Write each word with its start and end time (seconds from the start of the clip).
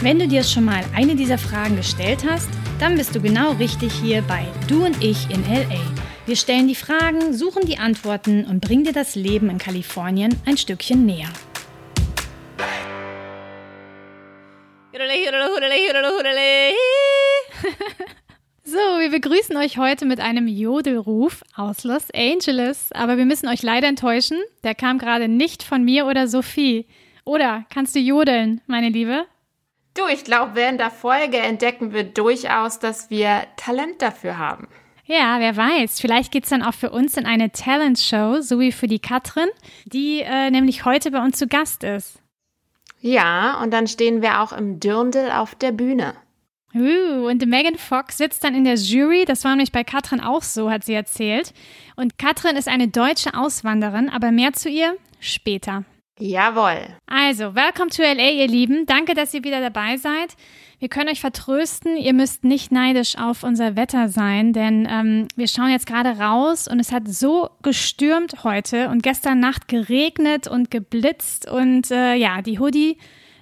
Wenn 0.00 0.18
du 0.18 0.28
dir 0.28 0.44
schon 0.44 0.66
mal 0.66 0.84
eine 0.94 1.16
dieser 1.16 1.38
Fragen 1.38 1.74
gestellt 1.76 2.22
hast, 2.28 2.50
dann 2.78 2.96
bist 2.96 3.14
du 3.14 3.20
genau 3.20 3.52
richtig 3.52 3.94
hier 3.94 4.20
bei 4.22 4.46
Du 4.68 4.84
und 4.84 5.02
ich 5.02 5.30
in 5.30 5.42
LA. 5.44 5.80
Wir 6.26 6.36
stellen 6.36 6.68
die 6.68 6.74
Fragen, 6.74 7.32
suchen 7.32 7.66
die 7.66 7.78
Antworten 7.78 8.44
und 8.44 8.60
bringen 8.60 8.84
dir 8.84 8.92
das 8.92 9.14
Leben 9.14 9.48
in 9.48 9.56
Kalifornien 9.56 10.38
ein 10.44 10.58
Stückchen 10.58 11.06
näher. 11.06 11.30
So, 18.68 18.78
wir 18.78 19.10
begrüßen 19.12 19.56
euch 19.56 19.78
heute 19.78 20.06
mit 20.06 20.18
einem 20.18 20.48
Jodelruf 20.48 21.44
aus 21.54 21.84
Los 21.84 22.08
Angeles. 22.12 22.90
Aber 22.90 23.16
wir 23.16 23.24
müssen 23.24 23.48
euch 23.48 23.62
leider 23.62 23.86
enttäuschen. 23.86 24.38
Der 24.64 24.74
kam 24.74 24.98
gerade 24.98 25.28
nicht 25.28 25.62
von 25.62 25.84
mir 25.84 26.04
oder 26.06 26.26
Sophie. 26.26 26.84
Oder 27.24 27.64
kannst 27.72 27.94
du 27.94 28.00
jodeln, 28.00 28.60
meine 28.66 28.88
Liebe? 28.88 29.24
Du, 29.96 30.06
ich 30.12 30.24
glaube, 30.24 30.54
während 30.54 30.78
der 30.78 30.90
Folge 30.90 31.38
entdecken 31.38 31.92
wir 31.94 32.04
durchaus, 32.04 32.78
dass 32.78 33.08
wir 33.08 33.46
Talent 33.56 34.02
dafür 34.02 34.36
haben. 34.36 34.68
Ja, 35.06 35.38
wer 35.38 35.56
weiß. 35.56 36.00
Vielleicht 36.00 36.32
geht 36.32 36.44
es 36.44 36.50
dann 36.50 36.62
auch 36.62 36.74
für 36.74 36.90
uns 36.90 37.16
in 37.16 37.24
eine 37.24 37.50
Talent-Show, 37.50 38.42
so 38.42 38.60
wie 38.60 38.72
für 38.72 38.88
die 38.88 38.98
Katrin, 38.98 39.48
die 39.86 40.20
äh, 40.20 40.50
nämlich 40.50 40.84
heute 40.84 41.12
bei 41.12 41.22
uns 41.22 41.38
zu 41.38 41.46
Gast 41.46 41.82
ist. 41.82 42.20
Ja, 43.00 43.60
und 43.62 43.70
dann 43.70 43.86
stehen 43.86 44.20
wir 44.20 44.42
auch 44.42 44.52
im 44.52 44.80
Dirndl 44.80 45.30
auf 45.30 45.54
der 45.54 45.72
Bühne. 45.72 46.14
Uh, 46.74 47.28
und 47.28 47.46
Megan 47.46 47.76
Fox 47.76 48.18
sitzt 48.18 48.44
dann 48.44 48.54
in 48.54 48.64
der 48.64 48.74
Jury. 48.74 49.24
Das 49.24 49.44
war 49.44 49.52
nämlich 49.52 49.72
bei 49.72 49.84
Katrin 49.84 50.20
auch 50.20 50.42
so, 50.42 50.70
hat 50.70 50.84
sie 50.84 50.92
erzählt. 50.92 51.54
Und 51.94 52.18
Katrin 52.18 52.56
ist 52.56 52.68
eine 52.68 52.88
deutsche 52.88 53.32
Auswanderin, 53.32 54.10
aber 54.10 54.30
mehr 54.30 54.52
zu 54.52 54.68
ihr 54.68 54.96
später. 55.20 55.84
Jawohl. 56.18 56.96
Also, 57.06 57.54
welcome 57.54 57.90
to 57.90 58.02
LA, 58.02 58.30
ihr 58.30 58.48
Lieben. 58.48 58.86
Danke, 58.86 59.12
dass 59.12 59.34
ihr 59.34 59.44
wieder 59.44 59.60
dabei 59.60 59.98
seid. 59.98 60.34
Wir 60.78 60.88
können 60.88 61.10
euch 61.10 61.20
vertrösten, 61.20 61.96
ihr 61.96 62.12
müsst 62.12 62.44
nicht 62.44 62.72
neidisch 62.72 63.16
auf 63.16 63.42
unser 63.42 63.76
Wetter 63.76 64.08
sein, 64.08 64.52
denn 64.52 64.86
ähm, 64.90 65.28
wir 65.34 65.48
schauen 65.48 65.70
jetzt 65.70 65.86
gerade 65.86 66.18
raus 66.18 66.68
und 66.68 66.80
es 66.80 66.92
hat 66.92 67.08
so 67.08 67.48
gestürmt 67.62 68.44
heute 68.44 68.90
und 68.90 69.02
gestern 69.02 69.40
Nacht 69.40 69.68
geregnet 69.68 70.48
und 70.48 70.70
geblitzt 70.70 71.50
und 71.50 71.90
äh, 71.90 72.14
ja, 72.14 72.42
die 72.42 72.58
Hoodie 72.58 72.98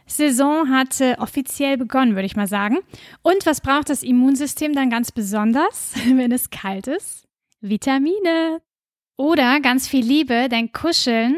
Saison 0.07 0.71
hat 0.71 1.01
äh, 1.01 1.17
offiziell 1.19 1.77
begonnen, 1.77 2.15
würde 2.15 2.27
ich 2.27 2.37
mal 2.37 2.47
sagen. 2.47 2.79
Und 3.23 3.47
was 3.47 3.61
braucht 3.61 3.89
das 3.89 4.03
Immunsystem 4.03 4.73
dann 4.73 4.91
ganz 4.91 5.11
besonders, 5.11 5.95
wenn 6.07 6.31
es 6.31 6.51
kalt 6.51 6.87
ist? 6.87 7.27
Vitamine. 7.61 8.61
Oder 9.17 9.61
ganz 9.61 9.89
viel 9.89 10.05
Liebe, 10.05 10.49
denn 10.49 10.73
Kuscheln 10.73 11.37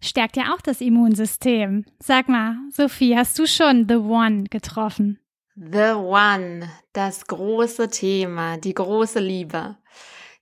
stärkt 0.00 0.36
ja 0.36 0.54
auch 0.54 0.60
das 0.60 0.80
Immunsystem. 0.80 1.84
Sag 2.02 2.28
mal, 2.28 2.56
Sophie, 2.70 3.16
hast 3.16 3.38
du 3.38 3.46
schon 3.46 3.86
The 3.88 3.96
One 3.96 4.44
getroffen? 4.44 5.20
The 5.56 5.94
One, 5.94 6.70
das 6.92 7.26
große 7.26 7.90
Thema, 7.90 8.56
die 8.56 8.74
große 8.74 9.20
Liebe. 9.20 9.76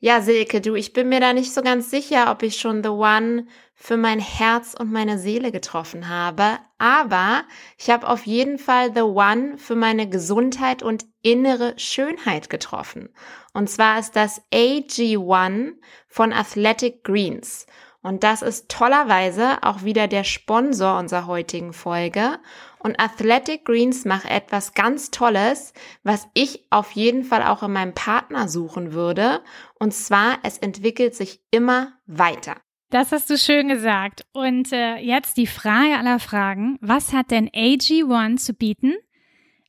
Ja, 0.00 0.20
Silke, 0.20 0.60
du, 0.60 0.76
ich 0.76 0.92
bin 0.92 1.08
mir 1.08 1.18
da 1.18 1.32
nicht 1.32 1.52
so 1.52 1.60
ganz 1.60 1.90
sicher, 1.90 2.30
ob 2.30 2.44
ich 2.44 2.60
schon 2.60 2.84
The 2.84 2.90
One 2.90 3.46
für 3.74 3.96
mein 3.96 4.20
Herz 4.20 4.74
und 4.78 4.92
meine 4.92 5.18
Seele 5.18 5.50
getroffen 5.50 6.08
habe, 6.08 6.58
aber 6.78 7.42
ich 7.76 7.90
habe 7.90 8.08
auf 8.08 8.24
jeden 8.24 8.58
Fall 8.58 8.92
The 8.94 9.02
One 9.02 9.58
für 9.58 9.74
meine 9.74 10.08
Gesundheit 10.08 10.84
und 10.84 11.04
innere 11.22 11.74
Schönheit 11.78 12.48
getroffen. 12.48 13.08
Und 13.52 13.70
zwar 13.70 13.98
ist 13.98 14.14
das 14.14 14.40
AG1 14.52 15.72
von 16.06 16.32
Athletic 16.32 17.02
Greens. 17.02 17.66
Und 18.08 18.24
das 18.24 18.40
ist 18.40 18.70
tollerweise 18.70 19.62
auch 19.62 19.84
wieder 19.84 20.08
der 20.08 20.24
Sponsor 20.24 20.98
unserer 20.98 21.26
heutigen 21.26 21.74
Folge. 21.74 22.38
Und 22.78 22.98
Athletic 22.98 23.66
Greens 23.66 24.06
macht 24.06 24.24
etwas 24.24 24.72
ganz 24.72 25.10
Tolles, 25.10 25.74
was 26.04 26.26
ich 26.32 26.64
auf 26.70 26.92
jeden 26.92 27.22
Fall 27.22 27.42
auch 27.42 27.62
in 27.62 27.70
meinem 27.70 27.92
Partner 27.92 28.48
suchen 28.48 28.94
würde. 28.94 29.42
Und 29.78 29.92
zwar, 29.92 30.38
es 30.42 30.56
entwickelt 30.56 31.16
sich 31.16 31.42
immer 31.50 31.98
weiter. 32.06 32.56
Das 32.88 33.12
hast 33.12 33.28
du 33.28 33.36
schön 33.36 33.68
gesagt. 33.68 34.24
Und 34.32 34.72
äh, 34.72 34.96
jetzt 34.96 35.36
die 35.36 35.46
Frage 35.46 35.98
aller 35.98 36.18
Fragen. 36.18 36.78
Was 36.80 37.12
hat 37.12 37.30
denn 37.30 37.50
AG1 37.50 38.36
zu 38.36 38.54
bieten, 38.54 38.94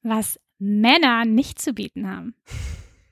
was 0.02 0.40
Männer 0.60 1.26
nicht 1.26 1.62
zu 1.62 1.74
bieten 1.74 2.10
haben? 2.10 2.36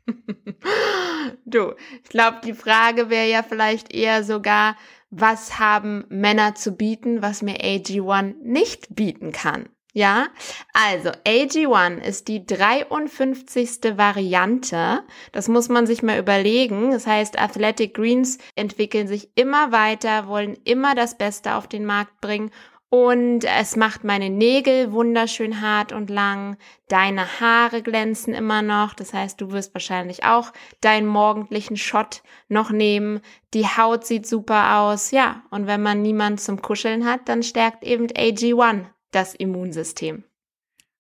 du, 1.46 1.74
ich 2.02 2.10
glaube, 2.10 2.40
die 2.46 2.54
Frage 2.54 3.10
wäre 3.10 3.30
ja 3.30 3.44
vielleicht 3.44 3.94
eher 3.94 4.24
sogar, 4.24 4.78
was 5.10 5.60
haben 5.60 6.06
Männer 6.10 6.56
zu 6.56 6.74
bieten, 6.74 7.22
was 7.22 7.42
mir 7.42 7.58
AG1 7.58 8.36
nicht 8.42 8.96
bieten 8.96 9.32
kann. 9.32 9.70
Ja, 9.94 10.28
also 10.74 11.10
AG1 11.10 12.02
ist 12.02 12.28
die 12.28 12.46
53. 12.46 13.98
Variante. 13.98 15.04
Das 15.32 15.48
muss 15.48 15.70
man 15.70 15.88
sich 15.88 16.04
mal 16.04 16.20
überlegen. 16.20 16.92
Das 16.92 17.08
heißt, 17.08 17.40
Athletic 17.40 17.96
Greens 17.96 18.38
entwickeln 18.54 19.08
sich 19.08 19.32
immer 19.34 19.72
weiter, 19.72 20.28
wollen 20.28 20.56
immer 20.66 20.94
das 20.94 21.18
Beste 21.18 21.56
auf 21.56 21.68
den 21.68 21.86
Markt 21.86 22.22
bringen 22.22 22.52
und 22.90 23.44
es 23.44 23.76
macht 23.76 24.06
meine 24.06 24.30
Nägel 24.30 24.94
wunderschön 24.94 25.60
hart 25.60 25.92
und 25.92 26.10
lang. 26.10 26.58
Deine 26.88 27.40
Haare 27.42 27.82
glänzen 27.82 28.34
immer 28.34 28.62
noch. 28.62 28.94
Das 28.94 29.14
heißt, 29.14 29.42
du 29.42 29.52
wirst 29.52 29.74
wahrscheinlich 29.74 30.24
auch 30.24 30.54
deinen 30.80 31.08
morgendlichen 31.08 31.76
Shot 31.76 32.24
noch 32.48 32.72
nehmen. 32.72 33.20
Die 33.54 33.66
Haut 33.66 34.06
sieht 34.06 34.26
super 34.26 34.80
aus. 34.80 35.12
Ja, 35.12 35.44
und 35.50 35.68
wenn 35.68 35.82
man 35.82 36.02
niemanden 36.02 36.38
zum 36.38 36.62
Kuscheln 36.62 37.06
hat, 37.06 37.28
dann 37.28 37.44
stärkt 37.44 37.84
eben 37.84 38.08
AG1 38.08 38.86
das 39.12 39.36
Immunsystem. 39.36 40.24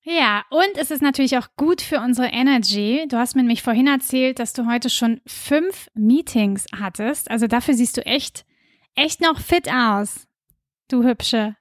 Ja, 0.04 0.44
und 0.50 0.78
es 0.78 0.92
ist 0.92 1.02
natürlich 1.02 1.38
auch 1.38 1.48
gut 1.56 1.81
für 1.81 2.00
unsere 2.00 2.28
Energy. 2.28 3.06
Du 3.08 3.18
hast 3.18 3.36
mir 3.36 3.44
nämlich 3.44 3.64
vorhin 3.64 3.88
erzählt, 3.88 4.40
dass 4.40 4.52
du 4.52 4.66
heute 4.66 4.90
schon 4.90 5.22
fünf 5.25 5.88
Meetings 5.94 6.66
hattest. 6.78 7.31
Also 7.31 7.48
dafür 7.48 7.74
siehst 7.74 7.96
du 7.96 8.06
echt, 8.06 8.46
echt 8.96 9.22
noch 9.22 9.40
fit 9.40 9.69
aus. 9.69 10.27
Du 10.90 11.03
Hübsche. 11.03 11.56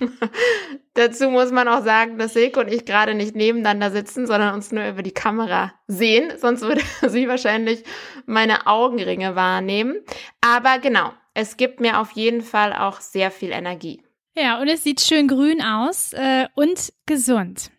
Dazu 0.94 1.30
muss 1.30 1.52
man 1.52 1.68
auch 1.68 1.84
sagen, 1.84 2.18
dass 2.18 2.34
Silke 2.34 2.60
und 2.60 2.68
ich 2.68 2.84
gerade 2.84 3.14
nicht 3.14 3.36
nebeneinander 3.36 3.90
sitzen, 3.90 4.26
sondern 4.26 4.54
uns 4.54 4.72
nur 4.72 4.86
über 4.88 5.02
die 5.02 5.12
Kamera 5.12 5.72
sehen. 5.86 6.32
Sonst 6.38 6.62
würde 6.62 6.82
sie 7.08 7.28
wahrscheinlich 7.28 7.84
meine 8.26 8.66
Augenringe 8.66 9.36
wahrnehmen. 9.36 10.00
Aber 10.40 10.78
genau, 10.78 11.12
es 11.34 11.56
gibt 11.56 11.80
mir 11.80 12.00
auf 12.00 12.12
jeden 12.12 12.42
Fall 12.42 12.72
auch 12.72 13.00
sehr 13.00 13.30
viel 13.30 13.50
Energie. 13.52 14.02
Ja, 14.34 14.60
und 14.60 14.68
es 14.68 14.82
sieht 14.82 15.00
schön 15.00 15.28
grün 15.28 15.62
aus 15.62 16.12
äh, 16.12 16.46
und 16.54 16.92
gesund. 17.06 17.70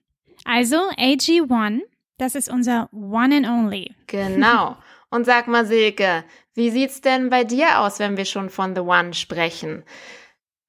Also 0.46 0.78
AG1, 0.98 1.82
das 2.18 2.36
ist 2.36 2.50
unser 2.50 2.90
One 2.94 3.36
and 3.36 3.48
Only. 3.48 3.96
Genau. 4.08 4.78
Und 5.10 5.26
sag 5.26 5.48
mal, 5.48 5.66
Silke, 5.66 6.26
wie 6.54 6.70
sieht's 6.70 7.00
denn 7.00 7.30
bei 7.30 7.46
dir 7.46 7.80
aus, 7.80 8.00
wenn 8.00 8.18
wir 8.18 8.26
schon 8.26 8.50
von 8.50 8.76
The 8.76 8.82
One 8.82 9.14
sprechen? 9.14 9.86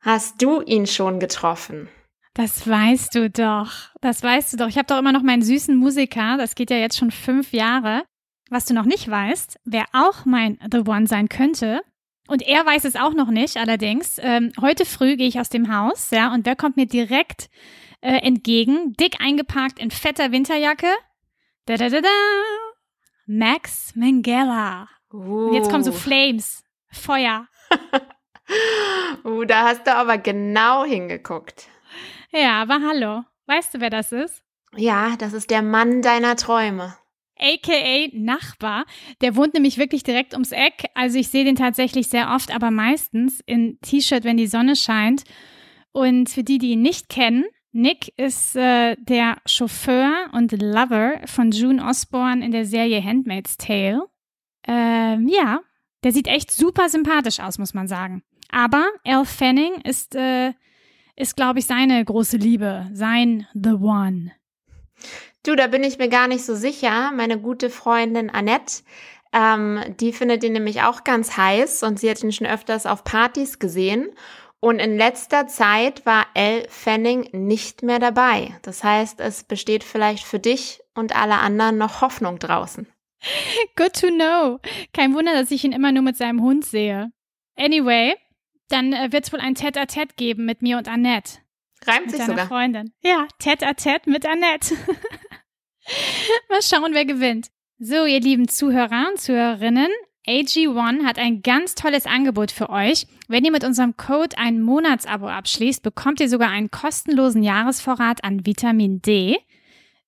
Hast 0.08 0.40
du 0.40 0.62
ihn 0.62 0.87
schon 0.87 1.20
getroffen? 1.20 1.90
Das 2.32 2.66
weißt 2.66 3.14
du 3.14 3.28
doch. 3.28 3.90
Das 4.00 4.22
weißt 4.22 4.50
du 4.50 4.56
doch. 4.56 4.69
Ich 4.69 4.78
habe 4.78 4.87
doch 4.87 4.96
immer 4.96 5.12
noch 5.12 5.22
meinen 5.22 5.43
süßen 5.43 5.76
Musiker. 5.76 6.38
Das 6.38 6.55
geht 6.55 6.70
ja 6.70 6.78
jetzt 6.78 6.96
schon 6.96 7.10
fünf 7.10 7.52
Jahre. 7.52 8.05
Was 8.49 8.64
du 8.64 8.72
noch 8.72 8.87
nicht 8.87 9.10
weißt, 9.10 9.60
wer 9.66 9.84
auch 9.93 10.25
mein 10.25 10.58
The 10.72 10.78
One 10.87 11.06
sein 11.06 11.28
könnte, 11.28 11.82
und 12.26 12.40
er 12.40 12.64
weiß 12.64 12.87
es 12.87 12.96
auch 12.96 13.12
noch 13.12 13.28
nicht, 13.28 13.58
allerdings. 13.58 14.19
Ähm, 14.22 14.52
heute 14.58 14.87
früh 14.87 15.16
gehe 15.16 15.28
ich 15.28 15.40
aus 15.40 15.50
dem 15.50 15.75
Haus, 15.75 16.10
ja, 16.10 16.32
und 16.32 16.46
der 16.46 16.56
kommt 16.56 16.78
mir 16.78 16.87
direkt 16.87 17.50
äh, 18.00 18.16
entgegen, 18.16 18.94
dick 18.94 19.20
eingepackt 19.20 19.78
in 19.78 19.90
fetter 19.90 20.32
Winterjacke. 20.32 20.88
Da 21.66 21.76
da 21.76 21.90
da 21.90 22.00
da. 22.00 22.08
Max 23.26 23.94
Mangala. 23.94 24.88
Uh. 25.12 25.49
Und 25.49 25.52
jetzt 25.52 25.70
kommen 25.70 25.84
so 25.84 25.93
Flames, 25.93 26.64
Feuer. 26.90 27.46
uh, 29.25 29.45
da 29.45 29.69
hast 29.69 29.87
du 29.87 29.95
aber 29.95 30.19
genau 30.19 30.85
hingeguckt. 30.85 31.69
Ja, 32.31 32.62
aber 32.62 32.81
hallo. 32.87 33.25
Weißt 33.47 33.75
du, 33.75 33.81
wer 33.81 33.91
das 33.91 34.12
ist? 34.12 34.43
Ja, 34.77 35.17
das 35.19 35.33
ist 35.33 35.50
der 35.50 35.62
Mann 35.62 36.03
deiner 36.03 36.37
Träume 36.37 36.97
aka 37.39 38.09
Nachbar. 38.12 38.85
Der 39.21 39.37
wohnt 39.37 39.55
nämlich 39.55 39.79
wirklich 39.79 40.03
direkt 40.03 40.35
ums 40.35 40.53
Eck. 40.53 40.85
Also 40.95 41.19
ich 41.19 41.29
sehe 41.29 41.45
den 41.45 41.56
tatsächlich 41.56 42.09
sehr 42.09 42.35
oft, 42.35 42.55
aber 42.55 42.71
meistens 42.71 43.41
in 43.47 43.79
T-Shirt, 43.81 44.25
wenn 44.25 44.37
die 44.37 44.47
Sonne 44.47 44.77
scheint. 44.77 45.25
Und 45.93 46.29
für 46.29 46.43
die, 46.43 46.59
die 46.59 46.73
ihn 46.73 46.83
nicht 46.83 47.09
kennen, 47.09 47.44
Nick 47.73 48.12
ist 48.19 48.56
äh, 48.56 48.97
der 48.99 49.39
Chauffeur 49.47 50.31
und 50.33 50.53
Lover 50.53 51.21
von 51.27 51.51
June 51.51 51.85
Osborne 51.85 52.44
in 52.44 52.51
der 52.51 52.65
Serie 52.65 53.03
Handmaid's 53.03 53.56
Tale. 53.56 54.03
Ähm, 54.67 55.29
ja, 55.29 55.61
der 56.05 56.12
sieht 56.12 56.27
echt 56.27 56.51
super 56.51 56.89
sympathisch 56.89 57.41
aus, 57.41 57.59
muss 57.59 57.75
man 57.75 57.89
sagen. 57.89 58.23
Aber 58.50 58.87
Elle 59.05 59.25
Fanning 59.25 59.81
ist, 59.83 60.15
äh, 60.15 60.53
ist 61.17 61.37
glaube 61.37 61.59
ich, 61.59 61.67
seine 61.67 62.05
große 62.05 62.37
Liebe, 62.37 62.89
sein 62.93 63.47
The 63.55 63.73
One. 63.73 64.33
Du, 65.45 65.55
da 65.55 65.67
bin 65.67 65.85
ich 65.85 65.99
mir 65.99 66.09
gar 66.09 66.29
nicht 66.29 66.45
so 66.45 66.55
sicher. 66.55 67.12
Meine 67.15 67.39
gute 67.39 67.71
Freundin 67.71 68.31
Annette, 68.31 68.83
ähm, 69.33 69.81
die 70.00 70.12
findet 70.12 70.43
ihn 70.45 70.53
nämlich 70.53 70.83
auch 70.83 71.05
ganz 71.05 71.37
heiß 71.37 71.83
und 71.83 72.00
sie 72.00 72.11
hat 72.11 72.23
ihn 72.23 72.33
schon 72.33 72.47
öfters 72.47 72.87
auf 72.87 73.05
Partys 73.05 73.59
gesehen. 73.59 74.09
Und 74.61 74.81
in 74.81 74.97
letzter 74.97 75.47
Zeit 75.47 76.05
war 76.05 76.27
Elle 76.35 76.67
Fanning 76.69 77.29
nicht 77.33 77.83
mehr 77.83 78.01
dabei. 78.01 78.59
Das 78.62 78.83
heißt, 78.83 79.21
es 79.21 79.44
besteht 79.44 79.85
vielleicht 79.85 80.25
für 80.25 80.41
dich 80.41 80.81
und 80.94 81.15
alle 81.15 81.39
anderen 81.39 81.79
noch 81.79 82.01
Hoffnung 82.01 82.41
draußen. 82.41 82.89
Good 83.77 83.93
to 84.01 84.09
know. 84.09 84.59
Kein 84.93 85.15
Wunder, 85.15 85.35
dass 85.35 85.53
ich 85.53 85.65
ihn 85.65 85.73
immer 85.73 85.93
nur 85.93 86.03
mit 86.03 86.17
seinem 86.17 86.43
Hund 86.43 86.65
sehe. 86.65 87.12
Anyway, 87.56 88.15
dann 88.69 88.93
äh, 88.93 89.12
wird 89.12 89.25
es 89.25 89.32
wohl 89.32 89.41
ein 89.41 89.55
Tête-à-Tête 89.55 90.17
geben 90.17 90.44
mit 90.44 90.62
mir 90.62 90.79
und 90.79 90.88
Annette. 90.88 91.38
Reimt 91.87 92.06
mit 92.06 92.17
sich 92.17 92.25
sogar. 92.25 92.47
Freundin. 92.47 92.93
Ja, 93.03 93.26
Tête-à-Tête 93.38 94.09
mit 94.09 94.26
Annette. 94.26 94.75
Mal 96.49 96.62
schauen, 96.62 96.94
wer 96.94 97.05
gewinnt. 97.05 97.49
So, 97.79 98.05
ihr 98.05 98.20
lieben 98.20 98.49
Zuhörer 98.49 99.09
und 99.11 99.20
Zuhörerinnen, 99.20 99.91
AG1 100.26 101.05
hat 101.05 101.19
ein 101.19 101.41
ganz 101.41 101.75
tolles 101.75 102.05
Angebot 102.05 102.50
für 102.50 102.69
euch. 102.69 103.06
Wenn 103.29 103.44
ihr 103.44 103.53
mit 103.53 103.65
unserem 103.65 103.97
Code 103.97 104.37
ein 104.37 104.61
Monatsabo 104.61 105.26
abschließt, 105.26 105.82
bekommt 105.82 106.20
ihr 106.20 106.29
sogar 106.29 106.50
einen 106.50 106.70
kostenlosen 106.70 107.43
Jahresvorrat 107.43 108.25
an 108.25 108.44
Vitamin 108.44 109.00
D 109.00 109.38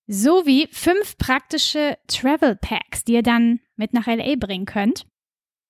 sowie 0.06 0.68
fünf 0.72 1.16
praktische 1.16 1.96
Travel 2.08 2.56
Packs, 2.56 3.04
die 3.04 3.12
ihr 3.12 3.22
dann 3.22 3.60
mit 3.76 3.94
nach 3.94 4.08
LA 4.08 4.34
bringen 4.36 4.66
könnt. 4.66 5.06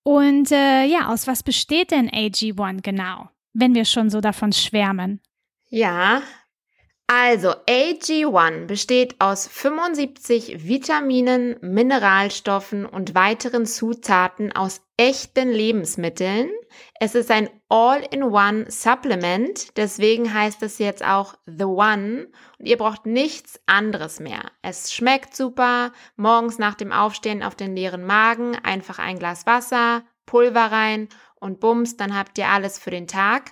Und 0.03 0.51
äh, 0.51 0.85
ja, 0.85 1.09
aus 1.09 1.27
was 1.27 1.43
besteht 1.43 1.91
denn 1.91 2.09
AG1 2.09 2.81
genau, 2.81 3.29
wenn 3.53 3.75
wir 3.75 3.85
schon 3.85 4.09
so 4.09 4.21
davon 4.21 4.51
schwärmen? 4.51 5.21
Ja, 5.69 6.21
also 7.13 7.49
AG1 7.67 8.67
besteht 8.67 9.19
aus 9.19 9.45
75 9.45 10.65
Vitaminen, 10.65 11.57
Mineralstoffen 11.59 12.85
und 12.85 13.15
weiteren 13.15 13.65
Zutaten 13.65 14.53
aus 14.53 14.79
echten 14.95 15.49
Lebensmitteln. 15.49 16.49
Es 17.01 17.13
ist 17.13 17.29
ein 17.29 17.49
All-in-One 17.67 18.71
Supplement, 18.71 19.75
deswegen 19.75 20.33
heißt 20.33 20.63
es 20.63 20.77
jetzt 20.77 21.03
auch 21.03 21.35
The 21.45 21.65
One 21.65 22.29
und 22.57 22.65
ihr 22.65 22.77
braucht 22.77 23.05
nichts 23.05 23.59
anderes 23.65 24.21
mehr. 24.21 24.43
Es 24.61 24.93
schmeckt 24.93 25.35
super, 25.35 25.91
morgens 26.15 26.59
nach 26.59 26.75
dem 26.75 26.93
Aufstehen 26.93 27.43
auf 27.43 27.55
den 27.55 27.75
leeren 27.75 28.05
Magen 28.05 28.55
einfach 28.63 28.99
ein 28.99 29.19
Glas 29.19 29.45
Wasser, 29.45 30.03
Pulver 30.25 30.71
rein 30.71 31.09
und 31.41 31.59
bums, 31.59 31.97
dann 31.97 32.17
habt 32.17 32.37
ihr 32.37 32.47
alles 32.47 32.79
für 32.79 32.91
den 32.91 33.07
Tag. 33.07 33.51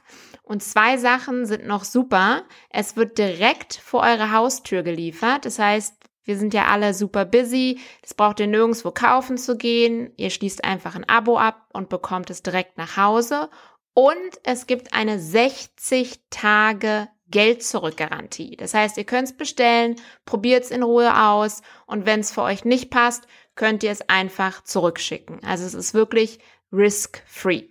Und 0.50 0.63
zwei 0.63 0.98
Sachen 0.98 1.46
sind 1.46 1.68
noch 1.68 1.84
super. 1.84 2.42
Es 2.72 2.96
wird 2.96 3.19
direkt 3.19 3.75
vor 3.75 4.01
eure 4.01 4.31
Haustür 4.31 4.81
geliefert. 4.81 5.46
Das 5.46 5.60
heißt, 5.60 5.94
wir 6.24 6.40
sind 6.40 6.56
ja 6.56 6.66
alle 6.66 6.96
super 6.96 7.24
busy. 7.24 7.80
Das 8.01 8.16
braucht 8.16 8.40
ihr 8.40 8.48
nirgendwo 8.48 8.90
kaufen 8.90 9.38
zu 9.38 9.57
gehen. 9.57 10.12
Ihr 10.18 10.31
schließt 10.31 10.63
einfach 10.63 10.96
ein 10.96 11.07
Abo 11.07 11.38
ab 11.38 11.69
und 11.72 11.90
bekommt 11.90 12.31
es 12.31 12.42
direkt 12.42 12.80
nach 12.80 12.98
Hause. 12.98 13.51
Und 13.94 14.40
es 14.42 14.66
gibt 14.66 14.92
eine 14.92 15.19
60 15.19 16.19
Tage 16.31 17.10
Geld 17.28 17.62
zurück 17.62 17.98
Garantie. 17.98 18.57
Das 18.57 18.74
heißt, 18.74 18.98
ihr 18.98 19.04
könnt 19.06 19.28
es 19.28 19.38
bestellen, 19.38 19.98
probiert 20.25 20.63
es 20.63 20.72
in 20.72 20.81
Ruhe 20.81 21.16
aus 21.16 21.62
und 21.86 22.07
wenn 22.07 22.22
es 22.22 22.31
für 22.31 22.42
euch 22.42 22.66
nicht 22.66 22.90
passt, 22.90 23.28
könnt 23.54 23.84
ihr 23.84 23.92
es 23.92 24.10
einfach 24.10 24.63
zurückschicken. 24.63 25.44
Also 25.44 25.63
es 25.63 25.75
ist 25.75 25.94
wirklich 25.94 26.40
risk-free. 26.72 27.69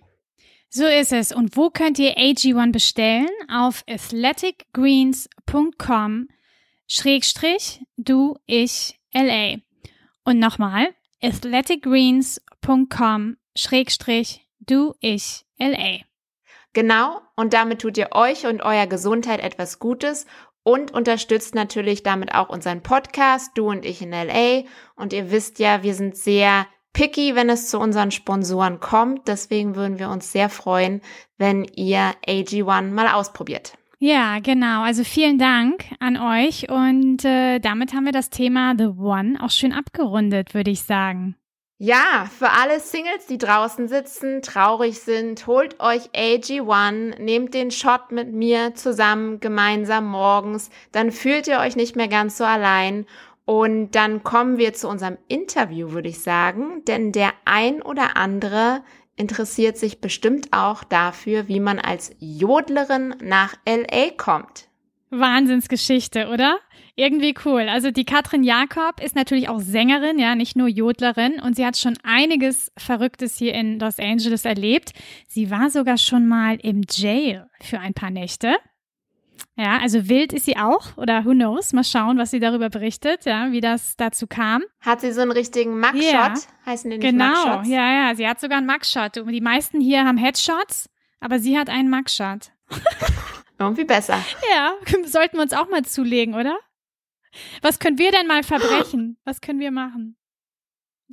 So 0.69 0.85
ist 0.85 1.11
es. 1.11 1.31
Und 1.31 1.57
wo 1.57 1.71
könnt 1.71 1.97
ihr 1.97 2.15
AG1 2.17 2.71
bestellen? 2.71 3.27
Auf 3.51 3.83
athleticgreens.com 3.89 6.27
Schrägstrich 6.87 7.81
du 7.97 8.37
ich 8.45 8.99
LA. 9.13 9.55
Und 10.23 10.39
nochmal 10.39 10.93
athleticgreens.com 11.21 13.37
Schrägstrich 13.55 14.47
du 14.59 14.93
ich 14.99 15.45
LA. 15.57 16.01
Genau, 16.73 17.21
und 17.35 17.53
damit 17.53 17.81
tut 17.81 17.97
ihr 17.97 18.09
euch 18.11 18.45
und 18.45 18.61
eurer 18.61 18.85
Gesundheit 18.85 19.39
etwas 19.39 19.79
Gutes 19.79 20.27
und 20.61 20.91
unterstützt 20.91 21.55
natürlich 21.55 22.03
damit 22.03 22.35
auch 22.35 22.49
unseren 22.49 22.83
Podcast, 22.83 23.53
du 23.55 23.69
und 23.69 23.85
ich 23.85 24.03
in 24.03 24.11
LA. 24.11 24.65
Und 24.95 25.13
ihr 25.13 25.31
wisst 25.31 25.57
ja, 25.57 25.81
wir 25.81 25.95
sind 25.95 26.15
sehr 26.15 26.67
picky, 26.93 27.35
wenn 27.35 27.49
es 27.49 27.69
zu 27.69 27.79
unseren 27.79 28.11
Sponsoren 28.11 28.79
kommt. 28.79 29.27
Deswegen 29.27 29.75
würden 29.75 29.99
wir 29.99 30.09
uns 30.09 30.31
sehr 30.31 30.49
freuen, 30.49 31.01
wenn 31.37 31.63
ihr 31.75 32.13
AG1 32.27 32.91
mal 32.91 33.07
ausprobiert. 33.07 33.73
Ja, 34.01 34.39
genau. 34.39 34.83
Also 34.83 35.03
vielen 35.03 35.37
Dank 35.37 35.83
an 35.99 36.15
euch 36.15 36.69
und 36.69 37.25
äh, 37.25 37.59
damit 37.59 37.93
haben 37.93 38.05
wir 38.05 38.13
das 38.13 38.29
Thema 38.29 38.73
The 38.77 38.87
One 38.97 39.37
auch 39.43 39.49
schön 39.49 39.73
abgerundet, 39.73 40.53
würde 40.53 40.71
ich 40.71 40.83
sagen. 40.83 41.35
Ja, 41.81 42.29
für 42.37 42.49
alle 42.49 42.81
Singles, 42.81 43.25
die 43.27 43.37
draußen 43.37 43.87
sitzen, 43.87 44.41
traurig 44.41 44.99
sind, 44.99 45.47
holt 45.47 45.79
euch 45.79 46.09
AG1, 46.11 47.21
nehmt 47.21 47.53
den 47.53 47.71
Shot 47.71 48.11
mit 48.11 48.33
mir 48.33 48.75
zusammen 48.75 49.39
gemeinsam 49.39 50.05
morgens, 50.05 50.71
dann 50.91 51.09
fühlt 51.09 51.47
ihr 51.47 51.59
euch 51.59 51.77
nicht 51.77 51.95
mehr 51.95 52.09
ganz 52.09 52.37
so 52.37 52.43
allein 52.43 53.05
und 53.49 53.95
dann 53.95 54.21
kommen 54.21 54.59
wir 54.59 54.73
zu 54.73 54.87
unserem 54.87 55.17
Interview, 55.27 55.91
würde 55.91 56.07
ich 56.07 56.19
sagen, 56.19 56.85
denn 56.85 57.11
der 57.11 57.31
ein 57.45 57.81
oder 57.81 58.15
andere 58.15 58.83
interessiert 59.15 59.75
sich 59.75 60.01
bestimmt 60.01 60.49
auch 60.51 60.83
dafür, 60.83 61.47
wie 61.47 61.59
man 61.59 61.79
als 61.79 62.15
Jodlerin 62.19 63.15
nach 63.23 63.55
LA 63.67 64.11
kommt. 64.15 64.67
Wahnsinnsgeschichte, 65.09 66.27
oder? 66.27 66.59
Irgendwie 66.93 67.33
cool. 67.43 67.67
Also 67.69 67.89
die 67.89 68.05
Katrin 68.05 68.43
Jakob 68.43 69.01
ist 69.03 69.15
natürlich 69.15 69.49
auch 69.49 69.61
Sängerin, 69.61 70.19
ja, 70.19 70.35
nicht 70.35 70.55
nur 70.55 70.67
Jodlerin 70.67 71.39
und 71.39 71.55
sie 71.55 71.65
hat 71.65 71.75
schon 71.75 71.97
einiges 72.03 72.71
Verrücktes 72.77 73.35
hier 73.35 73.55
in 73.55 73.79
Los 73.79 73.97
Angeles 73.97 74.45
erlebt. 74.45 74.91
Sie 75.27 75.49
war 75.49 75.71
sogar 75.71 75.97
schon 75.97 76.27
mal 76.27 76.59
im 76.61 76.83
Jail 76.87 77.47
für 77.61 77.79
ein 77.79 77.95
paar 77.95 78.11
Nächte. 78.11 78.57
Ja, 79.57 79.77
also 79.79 80.07
wild 80.07 80.33
ist 80.33 80.45
sie 80.45 80.57
auch 80.57 80.95
oder 80.97 81.25
who 81.25 81.31
knows? 81.31 81.73
Mal 81.73 81.83
schauen, 81.83 82.17
was 82.17 82.31
sie 82.31 82.39
darüber 82.39 82.69
berichtet, 82.69 83.25
ja, 83.25 83.51
wie 83.51 83.61
das 83.61 83.95
dazu 83.97 84.27
kam. 84.27 84.63
Hat 84.81 85.01
sie 85.01 85.11
so 85.11 85.21
einen 85.21 85.31
richtigen 85.31 85.79
Mugshot? 85.79 86.01
Yeah. 86.01 86.33
Heißen 86.65 86.89
die 86.89 86.97
nicht 86.97 87.09
Genau, 87.09 87.45
Mugshots? 87.45 87.67
ja, 87.69 87.91
ja, 88.07 88.15
sie 88.15 88.27
hat 88.27 88.39
sogar 88.39 88.59
einen 88.59 88.67
Mugshot. 88.67 89.15
Die 89.15 89.41
meisten 89.41 89.81
hier 89.81 90.05
haben 90.05 90.17
Headshots, 90.17 90.89
aber 91.19 91.39
sie 91.39 91.57
hat 91.57 91.69
einen 91.69 91.89
Mugshot. 91.89 92.51
Irgendwie 93.59 93.83
besser. 93.83 94.23
Ja, 94.53 94.73
sollten 95.05 95.37
wir 95.37 95.43
uns 95.43 95.53
auch 95.53 95.69
mal 95.69 95.83
zulegen, 95.83 96.35
oder? 96.35 96.57
Was 97.61 97.79
können 97.79 97.97
wir 97.97 98.11
denn 98.11 98.27
mal 98.27 98.43
verbrechen? 98.43 99.17
Was 99.25 99.41
können 99.41 99.59
wir 99.59 99.71
machen? 99.71 100.15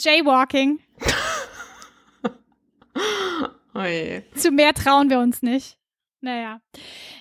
Jaywalking. 0.01 0.79
oh. 3.75 4.21
Zu 4.35 4.51
mehr 4.53 4.73
trauen 4.75 5.11
wir 5.11 5.19
uns 5.19 5.43
nicht. 5.43 5.79
Naja. 6.21 6.61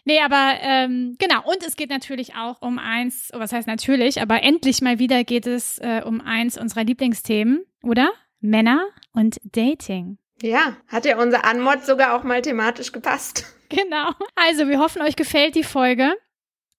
Nee, 0.06 0.20
aber 0.22 0.58
ähm, 0.62 1.16
genau. 1.20 1.44
Und 1.46 1.64
es 1.66 1.76
geht 1.76 1.90
natürlich 1.90 2.36
auch 2.36 2.62
um 2.62 2.80
eins, 2.80 3.30
oh, 3.34 3.40
was 3.40 3.52
heißt 3.52 3.68
natürlich, 3.68 4.22
aber 4.22 4.44
endlich 4.44 4.82
mal 4.82 5.00
wieder 5.00 5.24
geht 5.24 5.48
es 5.48 5.80
äh, 5.80 6.02
um 6.06 6.22
eins 6.22 6.58
unserer 6.58 6.84
Lieblingsthemen, 6.84 7.66
oder? 7.84 8.12
Männer 8.40 8.86
und 9.14 9.40
Dating. 9.44 10.18
Ja, 10.42 10.78
hat 10.88 11.06
ja 11.06 11.18
unser 11.18 11.46
Anmod 11.46 11.84
sogar 11.86 12.16
auch 12.16 12.24
mal 12.24 12.42
thematisch 12.42 12.92
gepasst. 12.92 13.46
Genau. 13.68 14.12
Also, 14.36 14.68
wir 14.68 14.78
hoffen, 14.78 15.02
euch 15.02 15.16
gefällt 15.16 15.56
die 15.56 15.64
Folge 15.64 16.14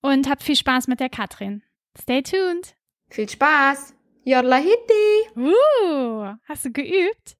und 0.02 0.30
habt 0.30 0.44
viel 0.44 0.54
Spaß 0.54 0.86
mit 0.86 1.00
der 1.00 1.08
Katrin. 1.08 1.64
Stay 2.00 2.22
tuned. 2.22 2.76
Viel 3.10 3.28
Spaß. 3.28 3.92
Jodla 4.24 4.56
Hitti. 4.56 5.36
Uh, 5.36 6.36
hast 6.48 6.64
du 6.64 6.70
geübt? 6.70 7.36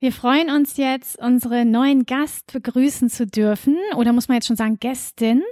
Wir 0.00 0.12
freuen 0.12 0.50
uns 0.50 0.76
jetzt, 0.76 1.18
unsere 1.18 1.64
neuen 1.64 2.04
Gast 2.04 2.52
begrüßen 2.52 3.08
zu 3.08 3.26
dürfen. 3.26 3.76
Oder 3.96 4.12
muss 4.12 4.28
man 4.28 4.36
jetzt 4.36 4.46
schon 4.46 4.56
sagen, 4.56 4.78
Gästin? 4.78 5.42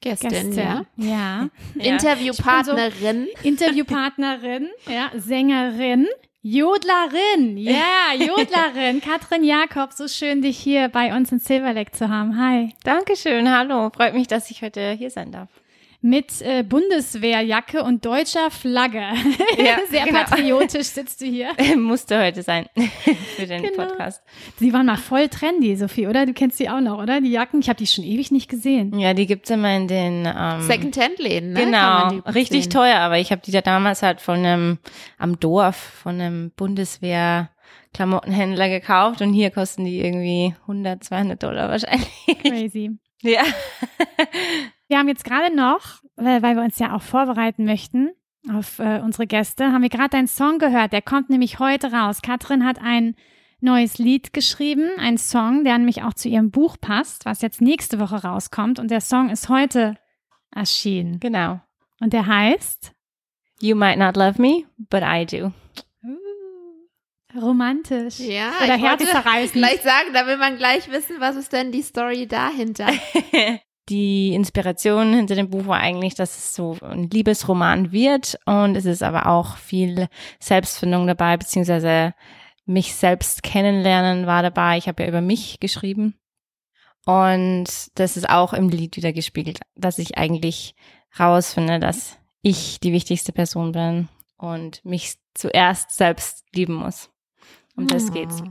Gästin, 0.00 0.30
Gästin. 0.30 0.52
ja. 0.52 0.84
Ja. 0.96 1.48
Interviewpartnerin. 1.74 3.28
So 3.34 3.48
Interviewpartnerin, 3.48 4.68
ja, 4.88 5.10
Sängerin. 5.16 6.06
Jodlerin, 6.42 7.56
ja, 7.56 7.72
yeah, 7.72 8.14
Jodlerin, 8.26 9.00
Katrin 9.00 9.42
Jakob, 9.42 9.92
so 9.92 10.06
schön, 10.06 10.42
dich 10.42 10.56
hier 10.56 10.88
bei 10.88 11.12
uns 11.16 11.32
in 11.32 11.40
Silver 11.40 11.72
Lake 11.72 11.90
zu 11.90 12.08
haben. 12.08 12.38
Hi. 12.40 12.72
Dankeschön, 12.84 13.50
hallo. 13.50 13.90
Freut 13.90 14.14
mich, 14.14 14.28
dass 14.28 14.48
ich 14.52 14.62
heute 14.62 14.92
hier 14.92 15.10
sein 15.10 15.32
darf. 15.32 15.48
Mit 16.06 16.40
äh, 16.40 16.62
Bundeswehrjacke 16.62 17.82
und 17.82 18.04
deutscher 18.04 18.50
Flagge. 18.50 19.02
Ja, 19.58 19.78
Sehr 19.90 20.04
genau. 20.04 20.22
patriotisch 20.22 20.88
sitzt 20.88 21.20
du 21.20 21.26
hier. 21.26 21.48
Musste 21.76 22.22
heute 22.22 22.42
sein 22.42 22.66
für 23.36 23.46
den 23.46 23.62
genau. 23.62 23.84
Podcast. 23.84 24.22
Sie 24.58 24.72
waren 24.72 24.86
mal 24.86 24.96
voll 24.96 25.28
trendy, 25.28 25.76
Sophie, 25.76 26.06
oder? 26.06 26.26
Du 26.26 26.32
kennst 26.32 26.60
die 26.60 26.68
auch 26.68 26.80
noch, 26.80 27.02
oder? 27.02 27.20
Die 27.20 27.30
Jacken. 27.30 27.60
Ich 27.60 27.68
habe 27.68 27.78
die 27.78 27.86
schon 27.86 28.04
ewig 28.04 28.30
nicht 28.30 28.48
gesehen. 28.48 28.98
Ja, 28.98 29.14
die 29.14 29.26
gibt's 29.26 29.50
immer 29.50 29.74
in 29.74 29.88
den 29.88 30.26
ähm, 30.26 30.60
Second-Hand-Läden, 30.60 31.52
ne? 31.54 31.64
Genau, 31.64 32.08
richtig 32.30 32.64
sehen. 32.64 32.70
teuer, 32.70 32.98
aber 32.98 33.18
ich 33.18 33.32
habe 33.32 33.42
die 33.44 33.50
da 33.50 33.62
damals 33.62 34.02
halt 34.02 34.20
von 34.20 34.36
einem 34.36 34.78
am 35.18 35.40
Dorf, 35.40 35.76
von 35.76 36.20
einem 36.20 36.50
Bundeswehr 36.52 37.50
Klamottenhändler 37.94 38.68
gekauft 38.68 39.22
und 39.22 39.32
hier 39.32 39.50
kosten 39.50 39.84
die 39.84 40.00
irgendwie 40.00 40.54
100, 40.62 41.02
200 41.02 41.42
Dollar 41.42 41.70
wahrscheinlich. 41.70 42.08
Crazy. 42.42 42.90
Ja. 43.22 43.42
Wir 44.88 44.98
haben 44.98 45.08
jetzt 45.08 45.24
gerade 45.24 45.54
noch, 45.54 46.02
weil 46.16 46.42
wir 46.42 46.62
uns 46.62 46.78
ja 46.78 46.94
auch 46.94 47.02
vorbereiten 47.02 47.64
möchten 47.64 48.10
auf 48.52 48.78
äh, 48.78 49.00
unsere 49.00 49.26
Gäste, 49.26 49.72
haben 49.72 49.82
wir 49.82 49.88
gerade 49.88 50.10
deinen 50.10 50.28
Song 50.28 50.58
gehört. 50.58 50.92
Der 50.92 51.02
kommt 51.02 51.30
nämlich 51.30 51.58
heute 51.58 51.92
raus. 51.92 52.22
Katrin 52.22 52.64
hat 52.64 52.80
ein 52.80 53.16
neues 53.60 53.98
Lied 53.98 54.32
geschrieben, 54.32 54.90
ein 54.98 55.18
Song, 55.18 55.64
der 55.64 55.76
nämlich 55.78 56.02
auch 56.02 56.14
zu 56.14 56.28
ihrem 56.28 56.50
Buch 56.50 56.76
passt, 56.80 57.24
was 57.24 57.42
jetzt 57.42 57.60
nächste 57.60 57.98
Woche 57.98 58.22
rauskommt. 58.22 58.78
Und 58.78 58.90
der 58.90 59.00
Song 59.00 59.30
ist 59.30 59.48
heute 59.48 59.96
erschienen. 60.54 61.18
Genau. 61.20 61.60
Und 62.00 62.12
der 62.12 62.26
heißt 62.26 62.92
You 63.60 63.74
might 63.74 63.98
not 63.98 64.16
love 64.16 64.40
me, 64.40 64.64
but 64.90 65.02
I 65.02 65.24
do. 65.24 65.52
Romantisch. 67.34 68.18
Ja, 68.20 68.52
Oder 68.62 68.76
herzzerreißend. 68.76 69.54
Gleich 69.54 69.82
sagen, 69.82 70.12
da 70.14 70.26
will 70.26 70.38
man 70.38 70.56
gleich 70.56 70.90
wissen, 70.90 71.16
was 71.18 71.36
ist 71.36 71.52
denn 71.52 71.72
die 71.72 71.82
Story 71.82 72.26
dahinter. 72.26 72.88
die 73.88 74.34
Inspiration 74.34 75.14
hinter 75.14 75.34
dem 75.34 75.50
Buch 75.50 75.66
war 75.66 75.78
eigentlich, 75.78 76.14
dass 76.14 76.36
es 76.36 76.54
so 76.54 76.76
ein 76.80 77.08
Liebesroman 77.10 77.92
wird 77.92 78.38
und 78.44 78.76
es 78.76 78.84
ist 78.84 79.02
aber 79.02 79.26
auch 79.26 79.56
viel 79.56 80.08
Selbstfindung 80.40 81.06
dabei, 81.06 81.36
beziehungsweise 81.36 82.14
mich 82.64 82.94
selbst 82.94 83.42
kennenlernen 83.42 84.26
war 84.26 84.42
dabei. 84.42 84.76
Ich 84.76 84.88
habe 84.88 85.02
ja 85.02 85.08
über 85.08 85.20
mich 85.20 85.60
geschrieben 85.60 86.14
und 87.06 87.66
das 87.94 88.16
ist 88.16 88.28
auch 88.28 88.52
im 88.52 88.68
Lied 88.68 88.96
wieder 88.96 89.12
gespiegelt, 89.12 89.60
dass 89.76 89.98
ich 89.98 90.18
eigentlich 90.18 90.74
rausfinde, 91.18 91.78
dass 91.78 92.18
ich 92.42 92.80
die 92.80 92.92
wichtigste 92.92 93.32
Person 93.32 93.72
bin 93.72 94.08
und 94.36 94.84
mich 94.84 95.14
zuerst 95.34 95.92
selbst 95.92 96.44
lieben 96.52 96.74
muss. 96.74 97.10
Um 97.76 97.86
das 97.86 98.12
geht's. 98.12 98.42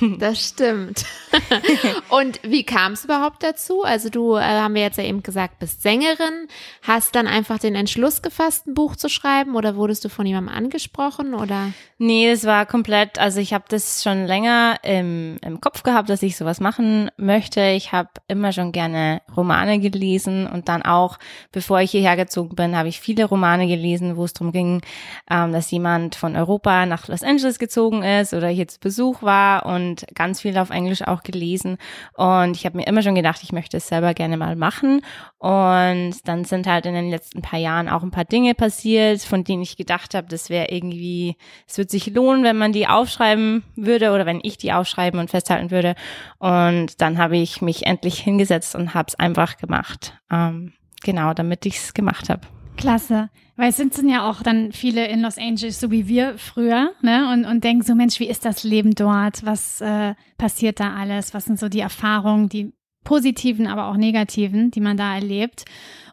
Das 0.18 0.48
stimmt. 0.48 1.04
und 2.08 2.40
wie 2.42 2.64
kam 2.64 2.92
es 2.92 3.04
überhaupt 3.04 3.42
dazu? 3.42 3.82
Also 3.82 4.08
du, 4.08 4.36
äh, 4.36 4.42
haben 4.42 4.74
wir 4.74 4.82
jetzt 4.82 4.98
ja 4.98 5.04
eben 5.04 5.22
gesagt, 5.22 5.58
bist 5.58 5.82
Sängerin. 5.82 6.48
Hast 6.82 7.14
dann 7.14 7.26
einfach 7.26 7.58
den 7.58 7.74
Entschluss 7.74 8.22
gefasst, 8.22 8.66
ein 8.66 8.74
Buch 8.74 8.96
zu 8.96 9.08
schreiben 9.08 9.54
oder 9.54 9.76
wurdest 9.76 10.04
du 10.04 10.08
von 10.08 10.26
jemandem 10.26 10.54
angesprochen 10.54 11.34
oder? 11.34 11.72
Nee, 11.98 12.30
es 12.30 12.44
war 12.44 12.66
komplett, 12.66 13.18
also 13.18 13.40
ich 13.40 13.54
habe 13.54 13.64
das 13.68 14.02
schon 14.02 14.26
länger 14.26 14.78
im, 14.82 15.38
im 15.40 15.60
Kopf 15.60 15.84
gehabt, 15.84 16.10
dass 16.10 16.22
ich 16.22 16.36
sowas 16.36 16.58
machen 16.58 17.10
möchte. 17.16 17.60
Ich 17.60 17.92
habe 17.92 18.10
immer 18.26 18.52
schon 18.52 18.72
gerne 18.72 19.22
Romane 19.36 19.78
gelesen 19.78 20.46
und 20.46 20.68
dann 20.68 20.82
auch, 20.82 21.18
bevor 21.52 21.80
ich 21.80 21.92
hierher 21.92 22.16
gezogen 22.16 22.56
bin, 22.56 22.76
habe 22.76 22.88
ich 22.88 23.00
viele 23.00 23.24
Romane 23.24 23.68
gelesen, 23.68 24.16
wo 24.16 24.24
es 24.24 24.32
darum 24.32 24.52
ging, 24.52 24.82
ähm, 25.30 25.52
dass 25.52 25.70
jemand 25.70 26.16
von 26.16 26.36
Europa 26.36 26.86
nach 26.86 27.06
Los 27.08 27.22
Angeles 27.22 27.58
gezogen 27.58 28.02
ist 28.02 28.34
oder 28.34 28.48
hier 28.48 28.66
zu 28.66 28.80
Besuch 28.80 29.22
war 29.22 29.61
und 29.64 30.06
ganz 30.14 30.40
viel 30.40 30.56
auf 30.58 30.70
Englisch 30.70 31.02
auch 31.02 31.22
gelesen. 31.22 31.78
Und 32.14 32.56
ich 32.56 32.64
habe 32.66 32.76
mir 32.76 32.86
immer 32.86 33.02
schon 33.02 33.14
gedacht, 33.14 33.42
ich 33.42 33.52
möchte 33.52 33.76
es 33.76 33.88
selber 33.88 34.14
gerne 34.14 34.36
mal 34.36 34.56
machen. 34.56 35.02
Und 35.38 36.16
dann 36.24 36.44
sind 36.44 36.66
halt 36.66 36.86
in 36.86 36.94
den 36.94 37.10
letzten 37.10 37.42
paar 37.42 37.58
Jahren 37.58 37.88
auch 37.88 38.02
ein 38.02 38.10
paar 38.10 38.24
Dinge 38.24 38.54
passiert, 38.54 39.22
von 39.22 39.44
denen 39.44 39.62
ich 39.62 39.76
gedacht 39.76 40.14
habe, 40.14 40.28
das 40.28 40.50
wäre 40.50 40.70
irgendwie, 40.70 41.36
es 41.66 41.78
würde 41.78 41.90
sich 41.90 42.06
lohnen, 42.14 42.44
wenn 42.44 42.56
man 42.56 42.72
die 42.72 42.86
aufschreiben 42.86 43.64
würde 43.76 44.12
oder 44.12 44.26
wenn 44.26 44.40
ich 44.42 44.58
die 44.58 44.72
aufschreiben 44.72 45.20
und 45.20 45.30
festhalten 45.30 45.70
würde. 45.70 45.94
Und 46.38 47.00
dann 47.00 47.18
habe 47.18 47.36
ich 47.36 47.62
mich 47.62 47.86
endlich 47.86 48.18
hingesetzt 48.18 48.74
und 48.74 48.94
habe 48.94 49.08
es 49.08 49.14
einfach 49.14 49.56
gemacht. 49.56 50.14
Ähm, 50.30 50.72
genau, 51.02 51.34
damit 51.34 51.66
ich 51.66 51.76
es 51.76 51.94
gemacht 51.94 52.28
habe. 52.28 52.42
Klasse. 52.76 53.30
Weil 53.56 53.68
es 53.68 53.76
sind, 53.76 53.96
ja 54.08 54.28
auch 54.28 54.42
dann 54.42 54.72
viele 54.72 55.06
in 55.06 55.20
Los 55.20 55.38
Angeles, 55.38 55.78
so 55.78 55.90
wie 55.90 56.08
wir 56.08 56.38
früher, 56.38 56.92
ne? 57.02 57.30
Und, 57.32 57.44
und 57.44 57.62
denken 57.62 57.82
so, 57.82 57.94
Mensch, 57.94 58.18
wie 58.18 58.28
ist 58.28 58.44
das 58.44 58.64
Leben 58.64 58.94
dort? 58.94 59.44
Was 59.44 59.80
äh, 59.80 60.14
passiert 60.38 60.80
da 60.80 60.94
alles? 60.94 61.34
Was 61.34 61.44
sind 61.44 61.58
so 61.58 61.68
die 61.68 61.80
Erfahrungen, 61.80 62.48
die 62.48 62.72
positiven, 63.04 63.66
aber 63.66 63.88
auch 63.88 63.96
negativen, 63.96 64.70
die 64.70 64.80
man 64.80 64.96
da 64.96 65.14
erlebt? 65.14 65.64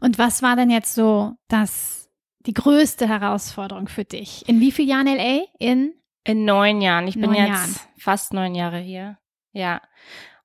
Und 0.01 0.17
was 0.17 0.41
war 0.41 0.55
denn 0.55 0.69
jetzt 0.69 0.95
so 0.95 1.33
das, 1.47 2.09
die 2.45 2.53
größte 2.53 3.07
Herausforderung 3.07 3.87
für 3.87 4.03
dich? 4.03 4.47
In 4.47 4.59
wie 4.59 4.71
vielen 4.71 4.89
Jahren 4.89 5.07
LA? 5.07 5.43
In? 5.59 5.93
In 6.25 6.45
neun 6.45 6.81
Jahren. 6.81 7.07
Ich 7.07 7.15
bin 7.15 7.33
jetzt 7.33 7.47
Jahren. 7.47 7.75
fast 7.97 8.33
neun 8.33 8.53
Jahre 8.53 8.79
hier. 8.79 9.17
Ja. 9.53 9.81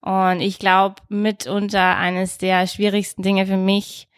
Und 0.01 0.41
ich 0.41 0.59
glaube, 0.59 0.97
mitunter 1.09 1.97
eines 1.97 2.39
der 2.39 2.67
schwierigsten 2.67 3.23
Dinge 3.23 3.47
für 3.47 3.57
mich, 3.57 4.09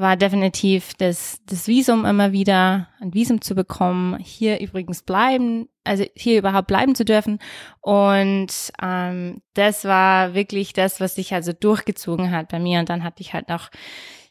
war 0.00 0.16
definitiv 0.16 0.94
das, 0.94 1.40
das 1.46 1.68
Visum 1.68 2.04
immer 2.04 2.32
wieder, 2.32 2.88
ein 3.00 3.14
Visum 3.14 3.40
zu 3.40 3.54
bekommen, 3.54 4.18
hier 4.18 4.60
übrigens 4.60 5.02
bleiben, 5.02 5.68
also 5.84 6.04
hier 6.14 6.38
überhaupt 6.38 6.68
bleiben 6.68 6.94
zu 6.94 7.04
dürfen. 7.04 7.38
Und 7.80 8.48
ähm, 8.82 9.42
das 9.54 9.84
war 9.84 10.34
wirklich 10.34 10.72
das, 10.72 11.00
was 11.00 11.14
sich 11.14 11.34
also 11.34 11.52
durchgezogen 11.52 12.30
hat 12.30 12.48
bei 12.48 12.58
mir. 12.58 12.80
Und 12.80 12.88
dann 12.88 13.04
hatte 13.04 13.20
ich 13.20 13.34
halt 13.34 13.48
noch, 13.48 13.70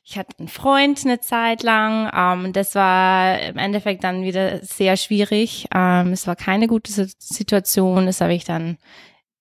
ich 0.04 0.18
hatte 0.18 0.38
einen 0.40 0.48
Freund 0.48 1.02
eine 1.06 1.20
Zeit 1.20 1.64
lang. 1.64 2.12
Ähm, 2.16 2.54
das 2.54 2.76
war 2.76 3.40
im 3.40 3.58
Endeffekt 3.58 4.04
dann 4.04 4.24
wieder 4.24 4.64
sehr 4.64 4.98
schwierig. 4.98 5.68
Ähm, 5.74 6.14
es 6.14 6.28
war 6.28 6.36
keine 6.36 6.68
gute 6.68 6.92
Situation. 6.92 8.06
Das 8.06 8.22
habe 8.22 8.34
ich 8.34 8.44
dann 8.44 8.78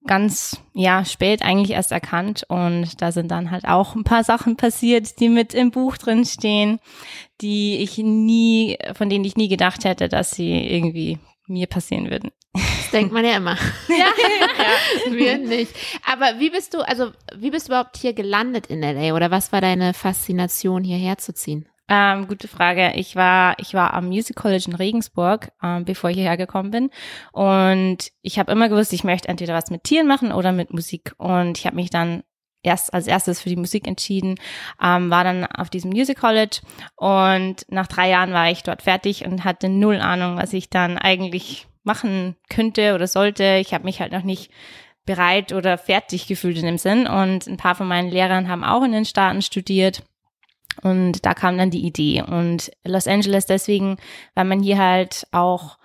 ganz 0.09 0.61
ja 0.75 1.05
spät 1.05 1.43
eigentlich 1.43 1.71
erst 1.71 1.93
erkannt 1.93 2.45
und 2.49 3.01
da 3.01 3.13
sind 3.13 3.31
dann 3.31 3.53
halt 3.53 3.67
auch 3.67 3.95
ein 3.95 4.03
paar 4.03 4.25
Sachen 4.25 4.57
passiert, 4.57 5.21
die 5.21 5.29
mit 5.29 5.55
im 5.55 5.71
Buch 5.71 5.97
drin 5.97 6.25
stehen, 6.25 6.81
die 7.41 7.77
ich 7.77 7.99
nie 7.99 8.77
von 8.95 9.09
denen 9.09 9.25
ich 9.25 9.37
nie 9.37 9.49
gedacht 9.49 9.85
hätte, 9.85 10.09
dass 10.09 10.33
sie 10.33 10.53
irgendwie 10.53 11.21
mir 11.47 11.69
passieren 11.69 12.11
würden. 12.11 12.33
Das 12.53 12.91
denkt 12.91 13.13
man 13.13 13.25
ja 13.25 13.37
immer. 13.37 13.57
ja, 13.89 15.13
wir 15.13 15.39
nicht. 15.39 15.73
Aber 16.05 16.41
wie 16.41 16.51
bist 16.51 16.75
du, 16.75 16.81
also 16.81 17.13
wie 17.37 17.51
bist 17.51 17.69
du 17.69 17.73
überhaupt 17.73 17.97
hier 17.97 18.15
gelandet 18.15 18.67
in 18.67 18.81
LA 18.81 19.15
oder 19.15 19.31
was 19.31 19.53
war 19.53 19.61
deine 19.61 19.95
Faszination 19.95 20.83
hierher 20.83 21.19
zu 21.19 21.33
ziehen? 21.35 21.69
Ähm, 21.91 22.29
gute 22.29 22.49
Frage. 22.49 22.93
Ich 22.97 23.17
war, 23.17 23.55
ich 23.59 23.73
war 23.73 23.95
am 23.95 24.09
Music 24.09 24.37
College 24.37 24.65
in 24.69 24.75
Regensburg, 24.75 25.53
ähm, 25.63 25.85
bevor 25.87 26.11
ich 26.11 26.17
hierher 26.17 26.37
gekommen 26.37 26.71
bin. 26.71 26.91
Und 27.33 28.11
ich 28.21 28.39
habe 28.39 28.53
immer 28.53 28.69
gewusst, 28.69 28.93
ich 28.93 29.05
möchte 29.05 29.29
entweder 29.29 29.55
was 29.55 29.71
mit 29.71 29.85
Tieren 29.85 30.07
machen 30.07 30.31
oder 30.33 30.53
mit 30.53 30.73
Musik. 30.73 31.15
Und 31.17 31.57
ich 31.57 31.65
habe 31.65 31.77
mich 31.77 31.89
dann 31.89 32.23
erst 32.63 32.93
als 32.93 33.07
erstes 33.07 33.41
für 33.41 33.49
die 33.49 33.57
Musik 33.57 33.87
entschieden, 33.87 34.35
ähm, 34.83 35.11
war 35.11 35.25
dann 35.25 35.47
auf 35.47 35.71
diesem 35.71 35.91
Music 35.91 36.19
College 36.19 36.61
und 36.97 37.65
nach 37.69 37.87
drei 37.87 38.11
Jahren 38.11 38.33
war 38.33 38.51
ich 38.51 38.65
dort 38.65 38.83
fertig 38.83 39.25
und 39.25 39.45
hatte 39.45 39.69
null 39.69 40.01
Ahnung, 40.01 40.37
was 40.37 40.53
ich 40.53 40.69
dann 40.69 40.99
eigentlich 40.99 41.69
machen 41.85 42.37
könnte 42.51 42.95
oder 42.95 43.07
sollte. 43.07 43.59
Ich 43.61 43.73
habe 43.73 43.85
mich 43.85 44.01
halt 44.01 44.13
noch 44.13 44.25
nicht 44.25 44.51
bereit 45.07 45.53
oder 45.53 45.79
fertig 45.79 46.27
gefühlt 46.27 46.59
in 46.59 46.67
dem 46.67 46.79
Sinn 46.79 47.07
und 47.07 47.47
ein 47.47 47.57
paar 47.57 47.75
von 47.75 47.87
meinen 47.87 48.11
Lehrern 48.11 48.49
haben 48.49 48.65
auch 48.65 48.83
in 48.83 48.93
den 48.93 49.07
Staaten 49.07 49.41
studiert 49.41 50.03
und 50.83 51.25
da 51.25 51.35
kam 51.35 51.59
dann 51.59 51.71
die 51.71 51.87
Idee. 51.87 52.23
Und 52.23 52.71
Los 52.85 53.07
Angeles 53.07 53.47
deswegen, 53.47 53.97
weil 54.35 54.45
man 54.45 54.61
hier 54.61 54.79
halt 54.79 55.27
auch 55.33 55.79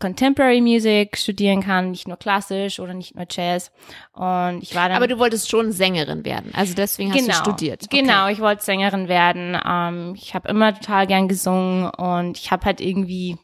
Contemporary 0.00 0.62
Music 0.62 1.18
studieren 1.18 1.62
kann, 1.62 1.90
nicht 1.90 2.08
nur 2.08 2.16
klassisch 2.16 2.80
oder 2.80 2.94
nicht 2.94 3.14
nur 3.14 3.26
Jazz. 3.30 3.70
Und 4.12 4.62
ich 4.62 4.74
war 4.74 4.88
dann. 4.88 4.96
Aber 4.96 5.06
du 5.06 5.18
wolltest 5.18 5.50
schon 5.50 5.72
Sängerin 5.72 6.24
werden, 6.24 6.52
also 6.54 6.74
deswegen 6.74 7.12
hast 7.12 7.20
genau, 7.20 7.38
du 7.38 7.50
studiert. 7.50 7.84
Okay. 7.84 8.00
Genau, 8.00 8.28
ich 8.28 8.40
wollte 8.40 8.64
Sängerin 8.64 9.08
werden. 9.08 9.58
Ähm, 9.64 10.14
ich 10.16 10.34
habe 10.34 10.48
immer 10.48 10.74
total 10.74 11.06
gern 11.06 11.28
gesungen 11.28 11.90
und 11.90 12.38
ich 12.38 12.50
habe 12.50 12.64
halt 12.64 12.80
irgendwie 12.80 13.36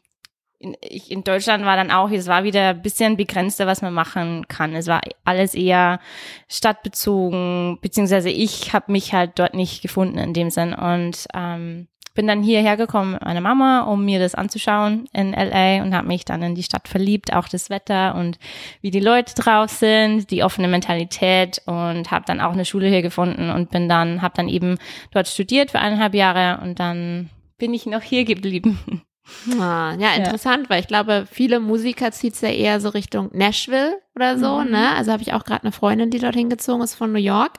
in, 0.59 0.75
ich, 0.81 1.11
in 1.11 1.23
Deutschland 1.23 1.65
war 1.65 1.75
dann 1.75 1.91
auch, 1.91 2.09
es 2.09 2.27
war 2.27 2.43
wieder 2.43 2.69
ein 2.69 2.81
bisschen 2.81 3.17
begrenzter, 3.17 3.67
was 3.67 3.81
man 3.81 3.93
machen 3.93 4.47
kann. 4.47 4.73
Es 4.75 4.87
war 4.87 5.01
alles 5.23 5.53
eher 5.53 5.99
stadtbezogen, 6.47 7.77
beziehungsweise 7.81 8.29
ich 8.29 8.73
habe 8.73 8.91
mich 8.91 9.13
halt 9.13 9.33
dort 9.35 9.53
nicht 9.53 9.81
gefunden 9.81 10.17
in 10.17 10.33
dem 10.33 10.49
Sinn 10.49 10.73
und 10.73 11.27
ähm, 11.33 11.87
bin 12.15 12.25
dann 12.25 12.41
hierher 12.41 12.77
gekommen 12.77 13.11
mit 13.11 13.21
meiner 13.23 13.41
Mama, 13.41 13.81
um 13.81 14.03
mir 14.03 14.17
das 14.17 14.33
anzuschauen 14.33 15.07
in 15.13 15.33
LA 15.33 15.83
und 15.83 15.93
habe 15.93 16.07
mich 16.07 16.25
dann 16.25 16.41
in 16.41 16.55
die 16.55 16.63
Stadt 16.63 16.87
verliebt, 16.87 17.31
auch 17.31 17.47
das 17.47 17.69
Wetter 17.69 18.15
und 18.15 18.39
wie 18.81 18.89
die 18.89 18.99
Leute 18.99 19.35
drauf 19.35 19.69
sind, 19.69 20.31
die 20.31 20.43
offene 20.43 20.67
Mentalität 20.67 21.61
und 21.67 22.09
habe 22.09 22.25
dann 22.25 22.41
auch 22.41 22.53
eine 22.53 22.65
Schule 22.65 22.87
hier 22.87 23.03
gefunden 23.03 23.51
und 23.51 23.69
bin 23.69 23.87
dann 23.87 24.23
habe 24.23 24.33
dann 24.35 24.49
eben 24.49 24.79
dort 25.11 25.27
studiert 25.27 25.69
für 25.69 25.79
eineinhalb 25.79 26.15
Jahre 26.15 26.59
und 26.63 26.79
dann 26.79 27.29
bin 27.59 27.75
ich 27.75 27.85
noch 27.85 28.01
hier 28.01 28.25
geblieben. 28.25 29.03
Ah, 29.59 29.95
ja, 29.99 30.13
interessant, 30.13 30.63
ja. 30.63 30.69
weil 30.69 30.79
ich 30.81 30.87
glaube, 30.87 31.27
viele 31.29 31.59
Musiker 31.59 32.11
zieht 32.11 32.33
es 32.33 32.41
ja 32.41 32.49
eher 32.49 32.79
so 32.79 32.89
Richtung 32.89 33.29
Nashville 33.33 33.99
oder 34.15 34.37
so, 34.37 34.59
mhm. 34.59 34.71
ne? 34.71 34.95
Also 34.95 35.11
habe 35.11 35.21
ich 35.21 35.33
auch 35.33 35.43
gerade 35.43 35.63
eine 35.63 35.71
Freundin, 35.71 36.09
die 36.09 36.19
dorthin 36.19 36.49
gezogen 36.49 36.81
ist 36.81 36.95
von 36.95 37.11
New 37.11 37.19
York. 37.19 37.53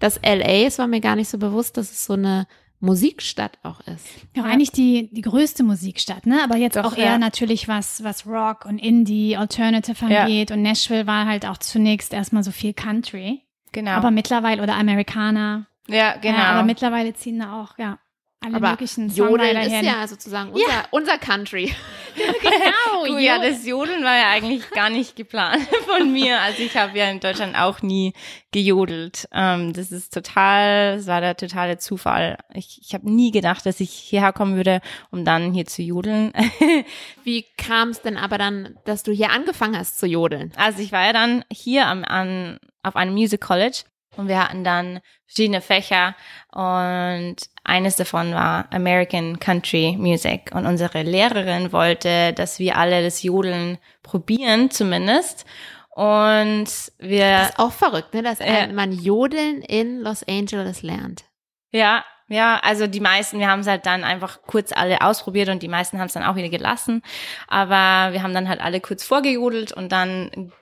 Das 0.00 0.20
LA, 0.22 0.66
es 0.66 0.78
war 0.78 0.86
mir 0.86 1.00
gar 1.00 1.16
nicht 1.16 1.28
so 1.28 1.38
bewusst, 1.38 1.76
dass 1.76 1.90
es 1.90 2.04
so 2.04 2.14
eine 2.14 2.46
Musikstadt 2.80 3.58
auch 3.62 3.80
ist. 3.80 4.06
Ja, 4.36 4.44
eigentlich 4.44 4.70
die, 4.70 5.08
die 5.10 5.22
größte 5.22 5.64
Musikstadt, 5.64 6.26
ne? 6.26 6.42
Aber 6.44 6.56
jetzt 6.56 6.76
Doch, 6.76 6.84
auch 6.84 6.96
eher 6.96 7.12
ja. 7.12 7.18
natürlich 7.18 7.66
was, 7.66 8.04
was 8.04 8.26
Rock 8.26 8.66
und 8.66 8.78
Indie, 8.78 9.36
Alternative 9.36 10.04
angeht. 10.04 10.50
Ja. 10.50 10.56
Und 10.56 10.62
Nashville 10.62 11.06
war 11.06 11.26
halt 11.26 11.46
auch 11.46 11.58
zunächst 11.58 12.12
erstmal 12.12 12.44
so 12.44 12.50
viel 12.50 12.74
Country. 12.74 13.42
Genau. 13.72 13.92
Aber 13.92 14.10
mittlerweile, 14.10 14.62
oder 14.62 14.76
Amerikaner. 14.76 15.66
Ja, 15.88 16.16
genau. 16.16 16.38
Ja, 16.38 16.44
aber 16.50 16.62
mittlerweile 16.62 17.14
ziehen 17.14 17.40
da 17.40 17.60
auch, 17.60 17.78
ja, 17.78 17.98
alle 18.44 18.56
aber 18.56 18.70
möglichen 18.70 19.08
Jodeln 19.08 19.56
ist 19.56 19.82
ja 19.82 20.06
sozusagen 20.06 20.50
unser, 20.50 20.68
ja. 20.68 20.84
unser 20.90 21.18
Country. 21.18 21.74
genau. 22.14 23.18
ja, 23.18 23.38
das 23.38 23.66
Jodeln 23.66 24.04
war 24.04 24.16
ja 24.16 24.30
eigentlich 24.30 24.70
gar 24.70 24.90
nicht 24.90 25.16
geplant 25.16 25.66
von 25.86 26.12
mir. 26.12 26.40
Also 26.40 26.62
ich 26.62 26.76
habe 26.76 26.96
ja 26.96 27.10
in 27.10 27.20
Deutschland 27.20 27.56
auch 27.56 27.82
nie 27.82 28.12
gejodelt. 28.52 29.28
Ähm, 29.32 29.72
das 29.72 29.90
ist 29.90 30.12
total, 30.12 30.96
das 30.96 31.06
war 31.06 31.20
der 31.20 31.36
totale 31.36 31.78
Zufall. 31.78 32.38
Ich, 32.54 32.80
ich 32.82 32.94
habe 32.94 33.10
nie 33.10 33.30
gedacht, 33.30 33.66
dass 33.66 33.80
ich 33.80 33.90
hierher 33.90 34.32
kommen 34.32 34.56
würde, 34.56 34.80
um 35.10 35.24
dann 35.24 35.52
hier 35.52 35.66
zu 35.66 35.82
jodeln. 35.82 36.32
Wie 37.24 37.44
kam 37.56 37.90
es 37.90 38.02
denn 38.02 38.16
aber 38.16 38.38
dann, 38.38 38.78
dass 38.84 39.02
du 39.02 39.12
hier 39.12 39.30
angefangen 39.30 39.76
hast 39.76 39.98
zu 39.98 40.06
jodeln? 40.06 40.52
Also 40.56 40.82
ich 40.82 40.92
war 40.92 41.04
ja 41.04 41.12
dann 41.12 41.44
hier 41.50 41.86
am, 41.86 42.04
an, 42.04 42.58
auf 42.82 42.96
einem 42.96 43.14
Music 43.14 43.40
College 43.40 43.82
und 44.16 44.28
wir 44.28 44.42
hatten 44.42 44.64
dann 44.64 45.00
verschiedene 45.26 45.60
Fächer 45.60 46.14
und 46.52 47.36
eines 47.64 47.96
davon 47.96 48.34
war 48.34 48.66
American 48.72 49.40
Country 49.40 49.96
Music. 49.98 50.50
Und 50.54 50.66
unsere 50.66 51.02
Lehrerin 51.02 51.72
wollte, 51.72 52.32
dass 52.34 52.58
wir 52.58 52.76
alle 52.76 53.02
das 53.02 53.22
Jodeln 53.22 53.78
probieren, 54.02 54.70
zumindest. 54.70 55.46
Und 55.90 56.66
wir. 56.98 57.30
Das 57.30 57.50
ist 57.50 57.58
auch 57.58 57.72
verrückt, 57.72 58.14
ne? 58.14 58.22
Dass 58.22 58.40
äh, 58.40 58.66
man 58.68 58.92
Jodeln 58.92 59.62
in 59.62 60.00
Los 60.00 60.22
Angeles 60.28 60.82
lernt. 60.82 61.24
Ja, 61.70 62.04
ja, 62.28 62.58
also 62.62 62.86
die 62.86 63.00
meisten, 63.00 63.38
wir 63.38 63.48
haben 63.48 63.60
es 63.60 63.66
halt 63.66 63.86
dann 63.86 64.02
einfach 64.02 64.42
kurz 64.42 64.72
alle 64.72 65.02
ausprobiert 65.02 65.50
und 65.50 65.62
die 65.62 65.68
meisten 65.68 65.98
haben 65.98 66.06
es 66.06 66.14
dann 66.14 66.22
auch 66.22 66.36
wieder 66.36 66.48
gelassen. 66.48 67.02
Aber 67.48 68.12
wir 68.12 68.22
haben 68.22 68.34
dann 68.34 68.48
halt 68.48 68.60
alle 68.60 68.80
kurz 68.80 69.04
vorgejodelt 69.04 69.72
und 69.72 69.92
dann 69.92 70.52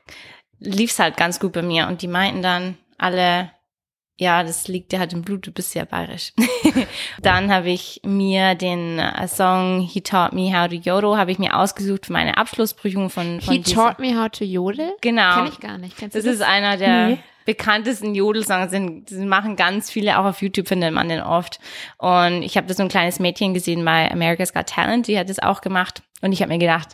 lief 0.58 0.90
es 0.90 0.98
halt 0.98 1.16
ganz 1.16 1.40
gut 1.40 1.52
bei 1.52 1.62
mir. 1.62 1.86
Und 1.86 2.02
die 2.02 2.08
meinten 2.08 2.42
dann 2.42 2.78
alle, 3.02 3.50
ja, 4.18 4.42
das 4.42 4.68
liegt 4.68 4.92
dir 4.92 4.98
halt 4.98 5.12
im 5.12 5.22
Blut, 5.22 5.46
du 5.46 5.52
bist 5.52 5.74
ja 5.74 5.84
bayerisch. 5.84 6.32
Dann 7.22 7.52
habe 7.52 7.70
ich 7.70 8.00
mir 8.04 8.54
den 8.54 8.98
äh, 8.98 9.26
Song 9.26 9.80
He 9.80 10.00
Taught 10.00 10.32
Me 10.32 10.56
How 10.56 10.68
to 10.68 10.76
Yodel, 10.76 11.16
habe 11.16 11.32
ich 11.32 11.38
mir 11.38 11.56
ausgesucht 11.58 12.06
für 12.06 12.12
meine 12.12 12.36
Abschlussprüfung 12.36 13.10
von, 13.10 13.40
von 13.40 13.54
He 13.54 13.62
Taught 13.62 13.98
Me 13.98 14.18
How 14.20 14.30
to 14.30 14.44
Yodel? 14.44 14.92
Genau. 15.00 15.34
Kenn 15.36 15.46
ich 15.46 15.60
gar 15.60 15.78
nicht. 15.78 15.96
Kennst 15.96 16.16
das, 16.16 16.24
das 16.24 16.34
ist 16.34 16.42
einer 16.42 16.76
der 16.76 17.08
nee. 17.08 17.18
bekanntesten 17.44 18.14
Jodelsongs, 18.14 18.70
sind, 18.70 19.10
machen 19.26 19.56
ganz 19.56 19.90
viele, 19.90 20.18
auch 20.18 20.24
auf 20.24 20.42
YouTube 20.42 20.68
findet 20.68 20.92
man 20.92 21.08
den 21.08 21.20
oft. 21.20 21.58
Und 21.98 22.42
ich 22.42 22.56
habe 22.56 22.66
da 22.66 22.74
so 22.74 22.82
ein 22.82 22.88
kleines 22.88 23.18
Mädchen 23.18 23.54
gesehen 23.54 23.84
bei 23.84 24.10
America's 24.10 24.52
Got 24.52 24.66
Talent, 24.66 25.08
die 25.08 25.18
hat 25.18 25.28
das 25.28 25.40
auch 25.40 25.62
gemacht. 25.62 26.02
Und 26.20 26.32
ich 26.32 26.42
habe 26.42 26.52
mir 26.52 26.58
gedacht, 26.58 26.90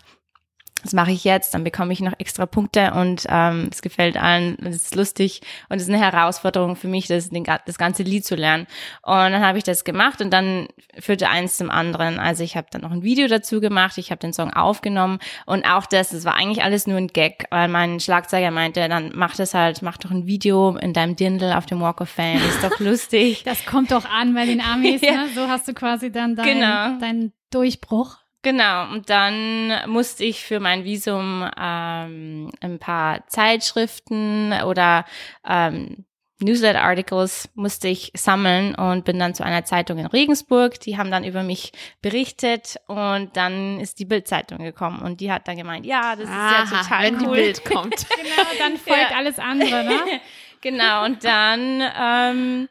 das 0.83 0.93
mache 0.93 1.11
ich 1.11 1.25
jetzt, 1.25 1.55
dann 1.55 1.65
bekomme 1.65 1.93
ich 1.93 2.01
noch 2.01 2.13
extra 2.19 2.47
Punkte 2.47 2.93
und 2.95 3.27
ähm, 3.29 3.69
es 3.71 3.83
gefällt 3.83 4.17
allen, 4.17 4.57
es 4.65 4.77
ist 4.77 4.95
lustig 4.95 5.41
und 5.69 5.77
es 5.77 5.85
ist 5.85 5.89
eine 5.89 5.99
Herausforderung 5.99 6.77
für 6.77 6.87
mich, 6.87 7.09
das, 7.09 7.31
das 7.67 7.79
ganze 7.79 8.05
Lied 8.05 8.25
zu 8.25 8.37
lernen. 8.37 8.67
Und 9.03 9.15
dann 9.17 9.45
habe 9.45 9.59
ich 9.59 9.65
das 9.65 9.85
gemacht 9.85 10.21
und 10.21 10.31
dann 10.31 10.69
führte 10.99 11.29
eins 11.29 11.57
zum 11.57 11.71
anderen. 11.71 12.21
Also 12.21 12.45
ich 12.45 12.57
habe 12.57 12.69
dann 12.71 12.83
noch 12.83 12.93
ein 12.93 13.03
Video 13.03 13.27
dazu 13.27 13.61
gemacht, 13.61 13.99
ich 13.99 14.11
habe 14.11 14.21
den 14.21 14.33
Song 14.33 14.53
aufgenommen 14.53 15.19
und 15.47 15.65
auch 15.65 15.87
das, 15.87 16.11
das 16.11 16.25
war 16.25 16.35
eigentlich 16.35 16.63
alles 16.63 16.87
nur 16.87 16.97
ein 16.97 17.09
Gag, 17.09 17.47
weil 17.51 17.69
mein 17.69 17.99
Schlagzeuger 17.99 18.51
meinte, 18.51 18.89
dann 18.89 19.11
mach 19.15 19.35
das 19.35 19.55
halt, 19.55 19.83
mach 19.83 19.97
doch 19.97 20.11
ein 20.11 20.27
Video 20.27 20.77
in 20.77 20.93
deinem 20.93 21.17
Dirndl 21.17 21.53
auf 21.53 21.67
dem 21.67 21.81
Walk 21.81 22.01
of 22.01 22.09
Fame, 22.09 22.39
ist 22.49 22.63
doch 22.63 22.79
lustig. 22.79 23.43
Das 23.45 23.67
kommt 23.67 23.91
doch 23.91 24.05
an 24.05 24.35
bei 24.35 24.47
den 24.47 24.61
Amis, 24.61 25.01
ja. 25.03 25.13
ne? 25.13 25.29
So 25.35 25.49
hast 25.49 25.67
du 25.67 25.75
quasi 25.75 26.13
dann 26.13 26.37
deinen 26.37 26.61
genau. 26.61 26.99
dein 27.01 27.33
Durchbruch. 27.51 28.19
Genau, 28.49 28.90
und 28.90 29.11
dann 29.11 29.90
musste 29.90 30.25
ich 30.25 30.43
für 30.43 30.59
mein 30.59 30.83
Visum 30.83 31.47
ähm, 31.61 32.50
ein 32.62 32.78
paar 32.78 33.26
Zeitschriften 33.26 34.55
oder 34.64 35.05
ähm, 35.47 36.07
Newsletter-Articles 36.40 37.50
musste 37.55 37.88
ich 37.88 38.11
sammeln 38.17 38.75
und 38.75 39.05
bin 39.05 39.18
dann 39.18 39.35
zu 39.35 39.44
einer 39.44 39.66
Zeitung 39.66 39.99
in 39.99 40.07
Regensburg. 40.07 40.81
Die 40.81 40.96
haben 40.96 41.11
dann 41.11 41.25
über 41.25 41.42
mich 41.42 41.73
berichtet 42.01 42.77
und 42.87 43.37
dann 43.37 43.81
ist 43.81 43.99
die 43.99 44.07
Bild-Zeitung 44.07 44.61
gekommen 44.61 45.03
und 45.03 45.20
die 45.20 45.31
hat 45.31 45.46
dann 45.46 45.59
gemeint, 45.59 45.85
ja, 45.85 46.16
das 46.16 46.25
ist 46.25 46.31
Aha, 46.31 46.64
ja 46.70 46.83
total 46.83 47.03
wenn 47.03 47.14
cool. 47.16 47.37
die 47.37 47.42
Bild 47.42 47.64
kommt. 47.66 48.09
genau, 48.16 48.49
dann 48.59 48.77
folgt 48.79 49.11
ja. 49.11 49.16
alles 49.18 49.38
andere, 49.38 49.85
ne? 49.85 50.20
genau, 50.62 51.05
und 51.05 51.23
dann, 51.23 51.83
ähm, 52.01 52.68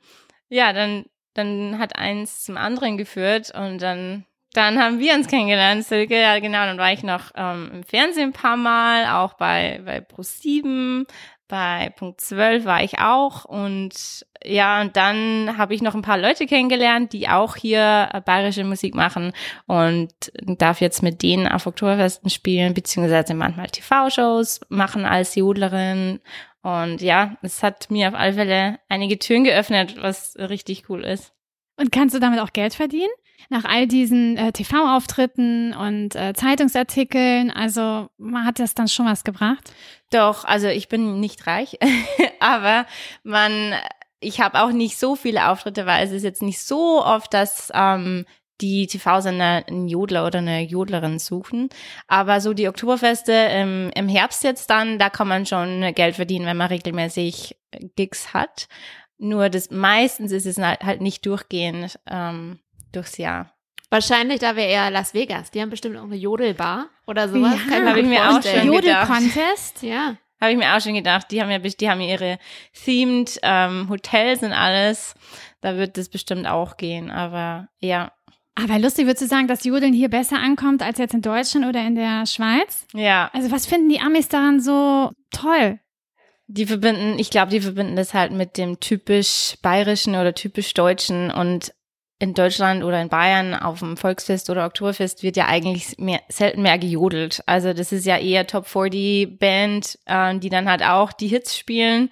ja, 0.49 0.73
dann, 0.73 1.05
dann 1.35 1.77
hat 1.77 1.95
eins 1.95 2.43
zum 2.45 2.57
anderen 2.57 2.97
geführt 2.97 3.53
und 3.53 3.79
dann 3.79 4.25
dann 4.57 4.79
haben 4.79 4.99
wir 4.99 5.13
uns 5.13 5.27
kennengelernt, 5.27 5.85
Silke. 5.85 6.19
Ja, 6.19 6.39
genau. 6.39 6.65
Dann 6.65 6.79
war 6.79 6.91
ich 6.91 7.03
noch 7.03 7.31
ähm, 7.35 7.69
im 7.71 7.83
Fernsehen 7.83 8.29
ein 8.29 8.33
paar 8.33 8.57
Mal, 8.57 9.05
auch 9.05 9.33
bei, 9.33 9.79
bei 9.85 9.99
Pro7, 9.99 11.05
bei 11.47 11.93
Punkt 11.95 12.19
12 12.21 12.65
war 12.65 12.83
ich 12.83 12.97
auch. 12.97 13.45
Und 13.45 14.25
ja, 14.43 14.81
und 14.81 14.97
dann 14.97 15.57
habe 15.59 15.75
ich 15.75 15.83
noch 15.83 15.93
ein 15.93 16.01
paar 16.01 16.17
Leute 16.17 16.47
kennengelernt, 16.47 17.13
die 17.13 17.29
auch 17.29 17.55
hier 17.55 18.09
äh, 18.11 18.19
bayerische 18.19 18.63
Musik 18.63 18.95
machen 18.95 19.31
und 19.67 20.11
darf 20.41 20.81
jetzt 20.81 21.03
mit 21.03 21.21
denen 21.21 21.47
auf 21.47 21.67
Oktoberfesten 21.67 22.31
spielen, 22.31 22.73
beziehungsweise 22.73 23.35
manchmal 23.35 23.67
TV-Shows 23.67 24.61
machen 24.69 25.05
als 25.05 25.35
Jodlerin. 25.35 26.19
Und 26.63 27.01
ja, 27.01 27.37
es 27.43 27.61
hat 27.61 27.91
mir 27.91 28.07
auf 28.07 28.15
alle 28.15 28.33
Fälle 28.33 28.79
einige 28.89 29.19
Türen 29.19 29.43
geöffnet, 29.43 29.97
was 30.01 30.35
richtig 30.37 30.89
cool 30.89 31.05
ist. 31.05 31.31
Und 31.79 31.91
kannst 31.91 32.15
du 32.15 32.19
damit 32.19 32.39
auch 32.39 32.53
Geld 32.53 32.73
verdienen? 32.73 33.11
Nach 33.49 33.65
all 33.65 33.87
diesen 33.87 34.37
äh, 34.37 34.51
TV-Auftritten 34.51 35.73
und 35.73 36.15
äh, 36.15 36.33
Zeitungsartikeln, 36.33 37.51
also 37.51 38.09
man 38.17 38.45
hat 38.45 38.59
das 38.59 38.73
dann 38.73 38.87
schon 38.87 39.05
was 39.05 39.23
gebracht? 39.23 39.71
Doch, 40.09 40.45
also 40.45 40.67
ich 40.67 40.87
bin 40.87 41.19
nicht 41.19 41.47
reich, 41.47 41.77
aber 42.39 42.85
man, 43.23 43.73
ich 44.19 44.41
habe 44.41 44.61
auch 44.61 44.71
nicht 44.71 44.97
so 44.97 45.15
viele 45.15 45.49
Auftritte, 45.49 45.85
weil 45.85 46.05
es 46.05 46.11
ist 46.11 46.23
jetzt 46.23 46.41
nicht 46.41 46.59
so 46.59 47.03
oft, 47.03 47.33
dass 47.33 47.71
ähm, 47.73 48.25
die 48.61 48.87
TV-Sender 48.87 49.63
einen 49.67 49.87
Jodler 49.87 50.25
oder 50.25 50.39
eine 50.39 50.61
Jodlerin 50.61 51.19
suchen. 51.19 51.69
Aber 52.07 52.41
so 52.41 52.53
die 52.53 52.67
Oktoberfeste 52.67 53.31
im, 53.31 53.91
im 53.95 54.07
Herbst 54.07 54.43
jetzt 54.43 54.69
dann, 54.69 54.97
da 54.97 55.09
kann 55.09 55.27
man 55.27 55.45
schon 55.45 55.93
Geld 55.93 56.15
verdienen, 56.15 56.45
wenn 56.45 56.57
man 56.57 56.67
regelmäßig 56.67 57.55
Gigs 57.95 58.33
hat. 58.33 58.67
Nur 59.19 59.49
das 59.49 59.71
meistens 59.71 60.31
ist 60.31 60.45
es 60.45 60.57
halt, 60.57 60.83
halt 60.83 61.01
nicht 61.01 61.25
durchgehend. 61.25 61.99
Ähm, 62.09 62.59
durchs 62.97 63.17
Jahr. 63.17 63.53
Wahrscheinlich, 63.89 64.39
da 64.39 64.55
wäre 64.55 64.69
eher 64.69 64.91
Las 64.91 65.13
Vegas. 65.13 65.51
Die 65.51 65.61
haben 65.61 65.69
bestimmt 65.69 65.97
auch 65.97 66.03
eine 66.03 66.15
Jodelbar 66.15 66.87
oder 67.05 67.29
sowas. 67.29 67.55
Ja, 67.69 67.79
Kann 67.79 67.97
ich 67.97 68.05
mir 68.05 68.29
auch 68.29 68.43
schon 68.43 68.67
Jodel-Contest? 68.67 69.81
Ja. 69.81 70.17
Habe 70.41 70.51
ich 70.51 70.57
mir 70.57 70.75
auch 70.75 70.81
schon 70.81 70.93
gedacht. 70.93 71.31
Die 71.31 71.41
haben 71.41 71.49
ja, 71.49 71.57
die 71.57 71.89
haben 71.89 72.01
ihre 72.01 72.37
themed 72.73 73.39
ähm, 73.43 73.87
Hotels 73.89 74.43
und 74.43 74.51
alles. 74.51 75.15
Da 75.61 75.77
wird 75.77 75.97
das 75.97 76.09
bestimmt 76.09 76.47
auch 76.47 76.77
gehen. 76.77 77.09
Aber 77.09 77.69
ja. 77.79 78.11
Aber 78.55 78.77
lustig, 78.77 79.05
würdest 79.05 79.23
du 79.23 79.27
sagen, 79.27 79.47
dass 79.47 79.63
Jodeln 79.63 79.93
hier 79.93 80.09
besser 80.09 80.37
ankommt 80.37 80.81
als 80.83 80.97
jetzt 80.99 81.13
in 81.13 81.21
Deutschland 81.21 81.65
oder 81.65 81.85
in 81.85 81.95
der 81.95 82.25
Schweiz? 82.25 82.85
Ja. 82.93 83.29
Also 83.33 83.51
was 83.51 83.65
finden 83.65 83.89
die 83.89 83.99
Amis 83.99 84.27
daran 84.27 84.59
so 84.59 85.11
toll? 85.31 85.79
Die 86.47 86.65
verbinden, 86.65 87.19
ich 87.19 87.29
glaube, 87.29 87.51
die 87.51 87.61
verbinden 87.61 87.95
das 87.95 88.13
halt 88.13 88.31
mit 88.31 88.57
dem 88.57 88.79
typisch 88.79 89.55
bayerischen 89.61 90.15
oder 90.15 90.33
typisch 90.33 90.73
deutschen 90.73 91.29
und 91.31 91.73
in 92.19 92.33
Deutschland 92.33 92.83
oder 92.83 93.01
in 93.01 93.09
Bayern 93.09 93.53
auf 93.53 93.79
dem 93.79 93.95
Volksfest 93.95 94.49
oder 94.49 94.65
Oktoberfest 94.65 95.21
wird 95.21 95.37
ja 95.37 95.45
eigentlich 95.45 95.97
mehr, 95.99 96.21
selten 96.29 96.63
mehr 96.63 96.79
gejodelt. 96.79 97.43
Also 97.45 97.73
das 97.73 97.91
ist 97.91 98.05
ja 98.05 98.17
eher 98.17 98.47
Top 98.47 98.67
40 98.67 99.37
Band, 99.37 99.99
äh, 100.05 100.37
die 100.37 100.49
dann 100.49 100.69
halt 100.69 100.83
auch 100.83 101.13
die 101.13 101.27
Hits 101.27 101.55
spielen 101.55 102.09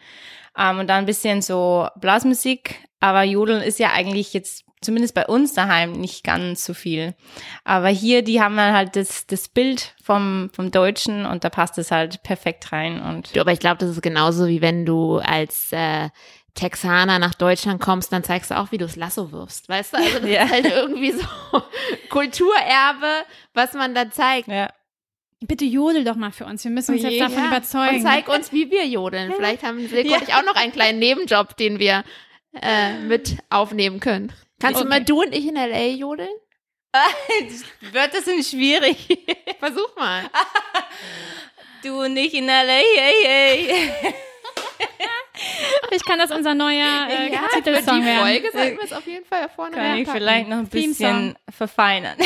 ähm, 0.58 0.80
und 0.80 0.88
dann 0.88 1.00
ein 1.00 1.06
bisschen 1.06 1.42
so 1.42 1.88
Blasmusik. 2.00 2.88
Aber 3.00 3.24
Jodeln 3.24 3.62
ist 3.62 3.80
ja 3.80 3.92
eigentlich 3.94 4.34
jetzt 4.34 4.66
zumindest 4.82 5.16
bei 5.16 5.26
uns 5.26 5.54
daheim 5.54 5.94
nicht 5.94 6.24
ganz 6.24 6.64
so 6.64 6.74
viel. 6.74 7.16
Aber 7.64 7.90
hier, 7.90 8.22
die 8.24 8.42
haben 8.42 8.60
halt 8.60 8.96
das, 8.96 9.26
das 9.26 9.48
Bild 9.48 9.96
vom, 10.04 10.52
vom 10.54 10.72
Deutschen 10.72 11.26
und 11.26 11.44
da 11.44 11.50
passt 11.50 11.78
es 11.78 11.92
halt 11.92 12.22
perfekt 12.24 12.72
rein. 12.72 13.02
Und 13.02 13.36
du, 13.36 13.42
aber 13.42 13.52
ich 13.52 13.60
glaube, 13.60 13.78
das 13.78 13.90
ist 13.90 14.02
genauso 14.02 14.48
wie 14.48 14.62
wenn 14.62 14.86
du 14.86 15.18
als 15.18 15.72
äh, 15.72 16.10
Texaner 16.56 17.20
nach 17.20 17.36
Deutschland 17.36 17.82
kommst, 17.82 18.12
dann 18.12 18.24
zeigst 18.24 18.50
du 18.50 18.58
auch, 18.58 18.72
wie 18.72 18.78
du 18.78 18.86
das 18.86 18.96
Lasso 18.96 19.32
wirfst. 19.32 19.70
Weißt 19.70 19.94
du? 19.94 19.98
Also 19.98 20.20
das 20.20 20.30
ja. 20.30 20.44
ist 20.44 20.52
halt 20.52 20.66
irgendwie 20.66 21.12
so 21.12 21.26
Kulturerbe, 22.10 23.26
was 23.54 23.74
man 23.74 23.94
da 23.94 24.10
zeigt. 24.10 24.48
Ja. 24.48 24.70
Bitte 25.42 25.66
jodel 25.66 26.06
doch 26.06 26.16
mal 26.16 26.32
für 26.32 26.46
uns. 26.46 26.64
Wir 26.64 26.72
müssen 26.72 26.96
uns 26.96 27.04
oh 27.04 27.08
jetzt 27.08 27.20
davon 27.20 27.44
ja. 27.44 27.48
überzeugen. 27.48 27.98
Und 27.98 28.02
zeig 28.02 28.30
uns, 28.30 28.54
wie 28.54 28.72
wir 28.72 28.88
jodeln. 28.88 29.34
Vielleicht 29.36 29.64
haben 29.64 29.86
Silke 29.88 30.10
ja. 30.10 30.18
und 30.18 30.24
ich 30.24 30.34
auch 30.34 30.46
noch 30.46 30.56
einen 30.56 30.72
kleinen 30.72 30.98
Nebenjob, 30.98 31.58
den 31.58 31.78
wir 31.78 32.04
äh, 32.62 33.00
mit 33.00 33.38
aufnehmen 33.50 34.00
können. 34.00 34.32
Kannst 34.60 34.80
okay. 34.80 34.86
du 34.86 34.90
mal 34.90 35.04
du 35.04 35.22
und 35.22 35.36
ich 35.36 35.46
in 35.46 35.58
L.A. 35.58 35.94
jodeln? 35.94 36.30
Wird 37.92 38.14
das 38.14 38.24
denn 38.24 38.42
schwierig? 38.42 39.26
Versuch 39.60 39.94
mal. 39.98 40.24
du 41.84 42.02
und 42.02 42.16
ich 42.16 42.34
in 42.34 42.48
L.A. 42.48 42.82
Hey, 42.96 43.68
hey. 44.02 44.16
Vielleicht 45.88 46.06
kann 46.06 46.20
das 46.20 46.32
unser 46.32 46.54
neuer 46.54 47.08
äh, 47.10 47.32
ja, 47.32 47.42
Titelsong 47.54 48.04
für 48.04 48.10
die. 48.10 48.18
Folge 48.18 48.50
sollten 48.52 48.78
wir 48.78 48.84
es 48.84 48.94
auf 48.94 49.08
jeden 49.08 49.26
Fall 49.26 49.50
vorne 49.50 49.76
Kann 49.76 49.98
ich 49.98 50.10
vielleicht 50.10 50.48
noch 50.48 50.58
ein 50.58 50.68
bisschen 50.68 51.36
verfeinern. 51.50 52.18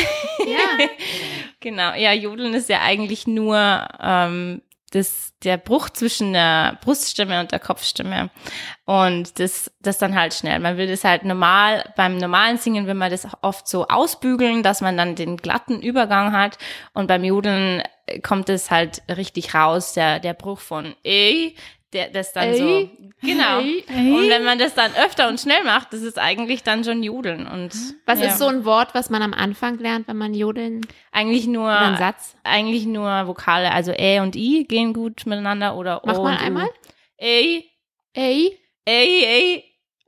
Ja. 0.46 0.86
genau, 1.60 1.94
ja, 1.94 2.12
Jodeln 2.12 2.54
ist 2.54 2.68
ja 2.68 2.80
eigentlich 2.80 3.26
nur 3.26 3.86
ähm, 4.00 4.62
das, 4.90 5.32
der 5.44 5.56
Bruch 5.56 5.90
zwischen 5.90 6.32
der 6.32 6.78
Bruststimme 6.82 7.40
und 7.40 7.52
der 7.52 7.60
Kopfstimme. 7.60 8.30
Und 8.84 9.38
das, 9.38 9.70
das 9.80 9.98
dann 9.98 10.16
halt 10.16 10.34
schnell. 10.34 10.58
Man 10.58 10.76
will 10.76 10.88
das 10.88 11.04
halt 11.04 11.24
normal, 11.24 11.92
beim 11.96 12.16
normalen 12.16 12.58
Singen 12.58 12.86
will 12.86 12.94
man 12.94 13.10
das 13.10 13.26
oft 13.42 13.68
so 13.68 13.86
ausbügeln, 13.86 14.62
dass 14.62 14.80
man 14.80 14.96
dann 14.96 15.14
den 15.14 15.36
glatten 15.36 15.80
Übergang 15.80 16.32
hat. 16.32 16.58
Und 16.92 17.06
beim 17.06 17.22
Jodeln 17.22 17.82
kommt 18.22 18.48
es 18.48 18.70
halt 18.70 19.02
richtig 19.08 19.54
raus, 19.54 19.92
der, 19.92 20.18
der 20.18 20.34
Bruch 20.34 20.58
von 20.58 20.96
ey, 21.04 21.54
der, 21.92 22.08
das 22.10 22.32
dann 22.32 22.48
Ey. 22.48 22.56
so, 22.58 23.26
genau. 23.26 23.60
Ey. 23.60 24.12
Und 24.12 24.28
wenn 24.30 24.44
man 24.44 24.58
das 24.58 24.74
dann 24.74 24.92
öfter 24.94 25.28
und 25.28 25.40
schnell 25.40 25.64
macht, 25.64 25.92
das 25.92 26.02
ist 26.02 26.18
eigentlich 26.18 26.62
dann 26.62 26.84
schon 26.84 27.02
Jodeln. 27.02 27.46
Und 27.46 27.72
Was 28.06 28.20
ja. 28.20 28.28
ist 28.28 28.38
so 28.38 28.46
ein 28.46 28.64
Wort, 28.64 28.94
was 28.94 29.10
man 29.10 29.22
am 29.22 29.34
Anfang 29.34 29.78
lernt, 29.78 30.06
wenn 30.08 30.16
man 30.16 30.32
jodeln? 30.34 30.80
eigentlich 31.12 31.46
nur 31.46 31.70
Satz? 31.98 32.36
eigentlich 32.44 32.86
nur 32.86 33.26
Vokale, 33.26 33.72
also 33.72 33.92
Ä 33.92 34.20
und 34.20 34.36
I 34.36 34.64
gehen 34.68 34.92
gut 34.92 35.26
miteinander 35.26 35.76
oder 35.76 36.00
Mach 36.04 36.18
O 36.18 36.22
mal 36.22 36.34
und 36.36 36.40
U. 36.40 36.44
einmal. 36.44 36.68
Ä, 37.20 37.64
Ey. 38.14 38.58
Ä, 38.88 39.24
Ä. 39.24 39.62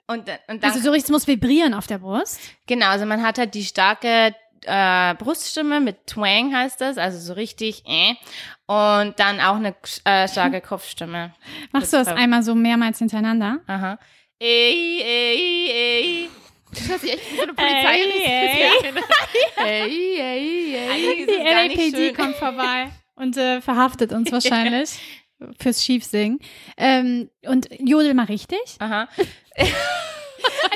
Und, 0.08 0.28
dann- 0.28 0.38
und 0.48 0.62
dann, 0.62 0.70
Also 0.70 0.82
so 0.82 0.90
richtig, 0.90 1.06
es 1.08 1.10
muss 1.12 1.26
vibrieren 1.26 1.74
auf 1.74 1.86
der 1.86 1.98
Brust. 1.98 2.40
genau, 2.66 2.86
also 2.86 3.06
man 3.06 3.22
hat 3.22 3.38
halt 3.38 3.54
die 3.54 3.64
starke 3.64 4.34
äh, 4.66 5.14
Bruststimme 5.14 5.80
mit 5.80 6.06
Twang 6.06 6.54
heißt 6.54 6.80
das, 6.80 6.98
also 6.98 7.18
so 7.18 7.32
richtig 7.34 7.82
äh. 7.86 8.14
Und 8.66 9.18
dann 9.18 9.40
auch 9.40 9.56
eine 9.56 9.74
äh, 10.04 10.28
starke 10.28 10.60
Kopfstimme. 10.66 11.34
Machst 11.72 11.92
du 11.92 11.98
das 11.98 12.08
einmal 12.08 12.42
so 12.42 12.54
mehrmals 12.54 12.98
hintereinander? 12.98 13.60
Aha. 13.66 13.98
Ä, 14.40 15.02
Ä, 15.02 15.36
Ä. 15.70 16.28
Das 16.70 16.88
hört 16.88 17.00
sich 17.00 17.12
echt 17.12 17.32
wie 17.32 17.36
so 17.36 17.42
eine 17.42 17.54
Ey, 17.58 18.22
ey. 18.24 18.50
Ey, 19.56 20.20
ey, 20.20 20.74
ey. 20.76 21.26
Die 21.26 21.78
LAPD 21.92 22.12
kommt 22.14 22.36
vorbei 22.36 22.90
und 23.14 23.36
äh, 23.36 23.60
verhaftet 23.60 24.12
uns 24.12 24.32
wahrscheinlich 24.32 24.90
fürs 25.58 25.84
Schiefsingen. 25.84 26.40
Ähm, 26.76 27.30
und 27.46 27.68
jodel 27.78 28.14
mal 28.14 28.24
richtig. 28.26 28.60
Aha. 28.78 29.08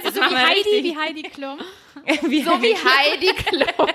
Also 0.04 0.10
so 0.10 0.20
wie 0.20 0.36
Heidi, 0.36 0.60
richtig. 0.60 0.84
wie 0.84 0.96
Heidi 0.96 1.22
Klum. 1.22 1.58
wie, 2.22 2.42
So 2.42 2.50
wie 2.62 2.74
Heidi 2.74 3.32
Klum, 3.34 3.88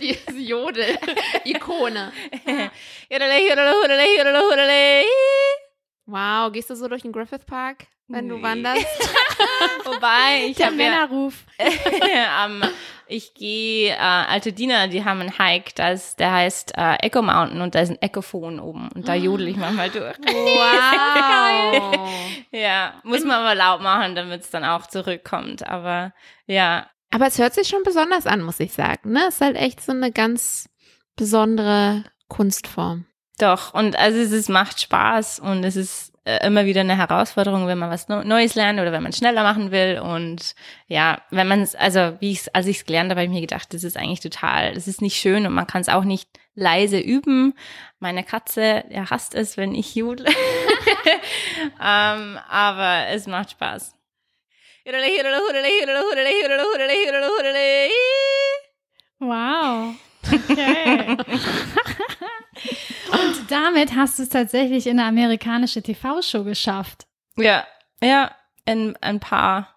die 0.00 0.16
Jodel-Ikone. 0.46 2.12
Hudele, 3.10 4.40
hudele. 4.40 5.04
Wow, 6.06 6.52
gehst 6.52 6.68
du 6.70 6.74
so 6.76 6.88
durch 6.88 7.02
den 7.02 7.12
Griffith 7.12 7.46
Park, 7.46 7.86
wenn 8.08 8.28
du 8.28 8.36
Nee. 8.36 8.42
wanderst? 8.42 8.86
Wobei, 9.84 10.46
ich 10.48 10.56
Der 10.56 10.66
habe 10.66 10.76
ja, 10.82 10.90
Männerruf. 10.90 11.34
ähm, 11.58 12.62
ich 13.06 13.32
gehe, 13.34 13.92
äh, 13.94 13.96
Alte 13.98 14.52
Diener, 14.52 14.88
die 14.88 15.04
haben 15.04 15.20
einen 15.20 15.38
Hike, 15.38 15.72
das, 15.74 16.16
der 16.16 16.32
heißt 16.32 16.76
äh, 16.76 16.96
Echo 16.96 17.22
Mountain 17.22 17.60
und 17.62 17.74
da 17.74 17.80
ist 17.80 17.90
ein 17.90 18.02
Echophon 18.02 18.60
oben 18.60 18.88
und 18.94 19.08
da 19.08 19.14
jodel 19.14 19.48
ich 19.48 19.56
manchmal 19.56 19.88
durch. 19.90 20.16
Wow. 20.26 22.10
Ja, 22.50 22.94
muss 23.02 23.24
man 23.24 23.36
aber 23.40 23.54
laut 23.54 23.80
machen, 23.80 24.14
damit 24.14 24.42
es 24.42 24.50
dann 24.50 24.64
auch 24.64 24.86
zurückkommt, 24.86 25.66
aber 25.66 26.12
ja, 26.46 26.88
Aber 27.14 27.26
es 27.28 27.38
hört 27.38 27.54
sich 27.54 27.68
schon 27.68 27.82
besonders 27.84 28.26
an, 28.26 28.42
muss 28.42 28.58
ich 28.58 28.72
sagen. 28.72 29.12
Ne? 29.12 29.26
Es 29.28 29.36
ist 29.36 29.40
halt 29.40 29.56
echt 29.56 29.80
so 29.80 29.92
eine 29.92 30.10
ganz 30.10 30.68
besondere 31.16 32.04
Kunstform. 32.28 33.06
doch 33.38 33.72
und 33.72 33.96
also 33.96 34.18
es 34.18 34.32
ist, 34.32 34.48
macht 34.48 34.80
Spaß 34.80 35.38
und 35.38 35.62
es 35.64 35.76
ist 35.76 36.12
äh, 36.24 36.44
immer 36.46 36.64
wieder 36.64 36.80
eine 36.80 36.96
Herausforderung, 36.96 37.66
wenn 37.68 37.78
man 37.78 37.90
was 37.90 38.08
Neu- 38.08 38.24
Neues 38.24 38.54
lernt 38.56 38.80
oder 38.80 38.90
wenn 38.92 39.02
man 39.02 39.12
schneller 39.12 39.42
machen 39.44 39.70
will 39.70 40.00
und 40.02 40.54
ja, 40.88 41.20
wenn 41.30 41.46
man 41.46 41.60
es, 41.60 41.74
also 41.76 42.16
wie 42.18 42.32
ich 42.32 42.52
als 42.54 42.66
ich 42.66 42.78
es 42.78 42.84
gelernt 42.84 43.10
habe, 43.10 43.20
habe 43.20 43.26
ich 43.26 43.32
mir 43.34 43.40
gedacht, 43.42 43.72
das 43.74 43.84
ist 43.84 43.96
eigentlich 43.96 44.20
total, 44.20 44.74
das 44.74 44.88
ist 44.88 45.02
nicht 45.02 45.16
schön 45.20 45.46
und 45.46 45.52
man 45.52 45.66
kann 45.68 45.82
es 45.82 45.88
auch 45.88 46.04
nicht 46.04 46.28
leise 46.54 46.98
üben. 46.98 47.54
Meine 48.00 48.24
Katze, 48.24 48.84
er 48.90 49.10
hasst 49.10 49.34
es, 49.34 49.56
wenn 49.56 49.74
ich 49.74 49.94
jodle. 49.94 50.26
ähm, 51.80 52.38
aber 52.48 53.06
es 53.08 53.26
macht 53.26 53.52
Spaß. 53.52 53.94
Wow. 59.18 59.94
Okay. 60.30 61.16
und 63.12 63.50
damit 63.50 63.94
hast 63.94 64.18
du 64.18 64.24
es 64.24 64.28
tatsächlich 64.28 64.86
in 64.86 64.98
eine 64.98 65.08
amerikanische 65.08 65.82
TV-Show 65.82 66.44
geschafft. 66.44 67.06
Ja, 67.36 67.66
ja, 68.02 68.34
ein, 68.66 68.96
ein 69.00 69.20
paar. 69.20 69.73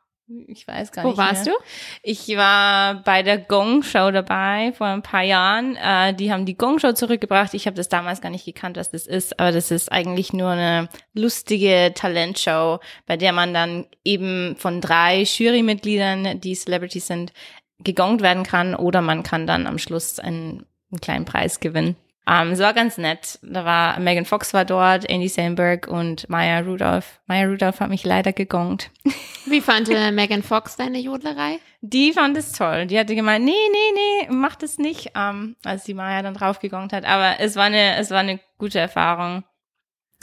Ich 0.47 0.67
weiß 0.67 0.91
gar 0.91 1.05
Wo 1.05 1.09
nicht. 1.09 1.17
warst 1.17 1.45
mehr. 1.45 1.53
du? 1.53 1.63
Ich 2.03 2.27
war 2.35 2.95
bei 3.03 3.23
der 3.23 3.37
Gong 3.37 3.81
Show 3.81 4.11
dabei 4.11 4.73
vor 4.75 4.87
ein 4.87 5.01
paar 5.01 5.23
Jahren. 5.23 5.77
Äh, 5.77 6.13
die 6.13 6.33
haben 6.33 6.45
die 6.45 6.57
Gong 6.57 6.79
Show 6.79 6.91
zurückgebracht. 6.91 7.53
Ich 7.53 7.65
habe 7.65 7.77
das 7.77 7.87
damals 7.87 8.19
gar 8.19 8.29
nicht 8.29 8.43
gekannt, 8.43 8.75
was 8.75 8.91
das 8.91 9.07
ist, 9.07 9.39
aber 9.39 9.53
das 9.53 9.71
ist 9.71 9.89
eigentlich 9.89 10.33
nur 10.33 10.49
eine 10.49 10.89
lustige 11.13 11.93
Talentshow, 11.95 12.79
bei 13.05 13.15
der 13.15 13.31
man 13.31 13.53
dann 13.53 13.85
eben 14.03 14.57
von 14.57 14.81
drei 14.81 15.21
Jurymitgliedern, 15.21 16.41
die 16.41 16.55
Celebrities 16.55 17.07
sind, 17.07 17.31
gegongt 17.79 18.21
werden 18.21 18.43
kann 18.43 18.75
oder 18.75 19.01
man 19.01 19.23
kann 19.23 19.47
dann 19.47 19.65
am 19.65 19.77
Schluss 19.77 20.19
einen, 20.19 20.65
einen 20.91 21.01
kleinen 21.01 21.25
Preis 21.25 21.61
gewinnen. 21.61 21.95
Ähm, 22.27 22.51
es 22.51 22.59
war 22.59 22.73
ganz 22.73 22.97
nett. 22.97 23.39
Da 23.41 23.63
war 23.63 23.99
Megan 23.99 24.25
Fox 24.25 24.53
war 24.53 24.65
dort, 24.65 25.09
Andy 25.09 25.29
Samberg 25.29 25.87
und 25.87 26.29
Maya 26.29 26.59
Rudolph. 26.59 27.21
Maya 27.25 27.47
Rudolph 27.47 27.79
hat 27.79 27.89
mich 27.89 28.03
leider 28.03 28.33
gegongt. 28.33 28.91
Wie 29.45 29.61
fand 29.61 29.89
äh, 29.89 30.11
Megan 30.11 30.43
Fox 30.43 30.75
deine 30.75 30.99
Jodlerei? 30.99 31.59
Die 31.79 32.11
fand 32.11 32.35
es 32.35 32.51
toll. 32.51 32.85
Die 32.87 32.99
hatte 32.99 33.15
gemeint, 33.15 33.45
nee, 33.45 33.51
nee, 33.51 33.93
nee, 33.93 34.27
mach 34.29 34.55
das 34.55 34.77
nicht, 34.77 35.11
ähm, 35.15 35.55
als 35.63 35.85
die 35.85 35.93
Maya 35.93 36.21
dann 36.21 36.33
draufgegongt 36.33 36.91
hat. 36.91 37.05
Aber 37.05 37.39
es 37.39 37.55
war 37.55 37.65
eine, 37.65 37.95
es 37.95 38.11
war 38.11 38.19
eine 38.19 38.39
gute 38.57 38.79
Erfahrung. 38.79 39.45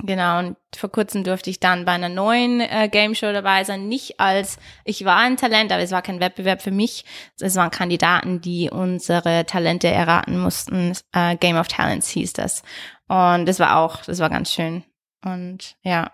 Genau, 0.06 0.38
und 0.38 0.56
vor 0.76 0.90
kurzem 0.90 1.24
durfte 1.24 1.48
ich 1.48 1.60
dann 1.60 1.86
bei 1.86 1.92
einer 1.92 2.10
neuen 2.10 2.60
äh, 2.60 2.88
Game 2.90 3.14
Show 3.14 3.32
dabei 3.32 3.64
sein. 3.64 3.88
Nicht 3.88 4.20
als, 4.20 4.58
ich 4.84 5.04
war 5.04 5.16
ein 5.16 5.38
Talent, 5.38 5.72
aber 5.72 5.82
es 5.82 5.92
war 5.92 6.02
kein 6.02 6.20
Wettbewerb 6.20 6.60
für 6.60 6.70
mich. 6.70 7.06
Es 7.40 7.56
waren 7.56 7.70
Kandidaten, 7.70 8.40
die 8.42 8.68
unsere 8.70 9.46
Talente 9.46 9.88
erraten 9.88 10.38
mussten. 10.38 10.92
Äh, 11.12 11.36
Game 11.36 11.56
of 11.56 11.68
Talents 11.68 12.08
hieß 12.10 12.34
das. 12.34 12.62
Und 13.08 13.46
das 13.46 13.60
war 13.60 13.78
auch, 13.78 14.04
das 14.04 14.18
war 14.18 14.28
ganz 14.28 14.52
schön. 14.52 14.84
Und 15.24 15.76
ja, 15.82 16.10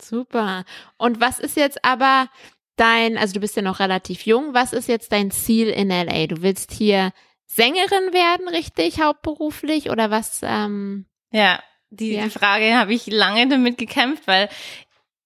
Super. 0.00 0.64
Und 0.96 1.20
was 1.20 1.38
ist 1.38 1.56
jetzt 1.56 1.84
aber 1.84 2.28
dein, 2.76 3.18
also 3.18 3.34
du 3.34 3.40
bist 3.40 3.56
ja 3.56 3.62
noch 3.62 3.80
relativ 3.80 4.26
jung, 4.26 4.54
was 4.54 4.72
ist 4.72 4.88
jetzt 4.88 5.12
dein 5.12 5.30
Ziel 5.30 5.68
in 5.68 5.88
LA? 5.88 6.26
Du 6.26 6.42
willst 6.42 6.72
hier 6.72 7.12
Sängerin 7.46 8.12
werden, 8.12 8.48
richtig, 8.48 9.00
hauptberuflich 9.00 9.90
oder 9.90 10.10
was? 10.10 10.40
Ähm, 10.42 11.06
Ja, 11.32 11.60
die, 11.90 12.12
Ja. 12.14 12.24
die 12.24 12.30
Frage 12.30 12.74
habe 12.76 12.92
ich 12.94 13.06
lange 13.06 13.48
damit 13.48 13.78
gekämpft, 13.78 14.26
weil 14.26 14.48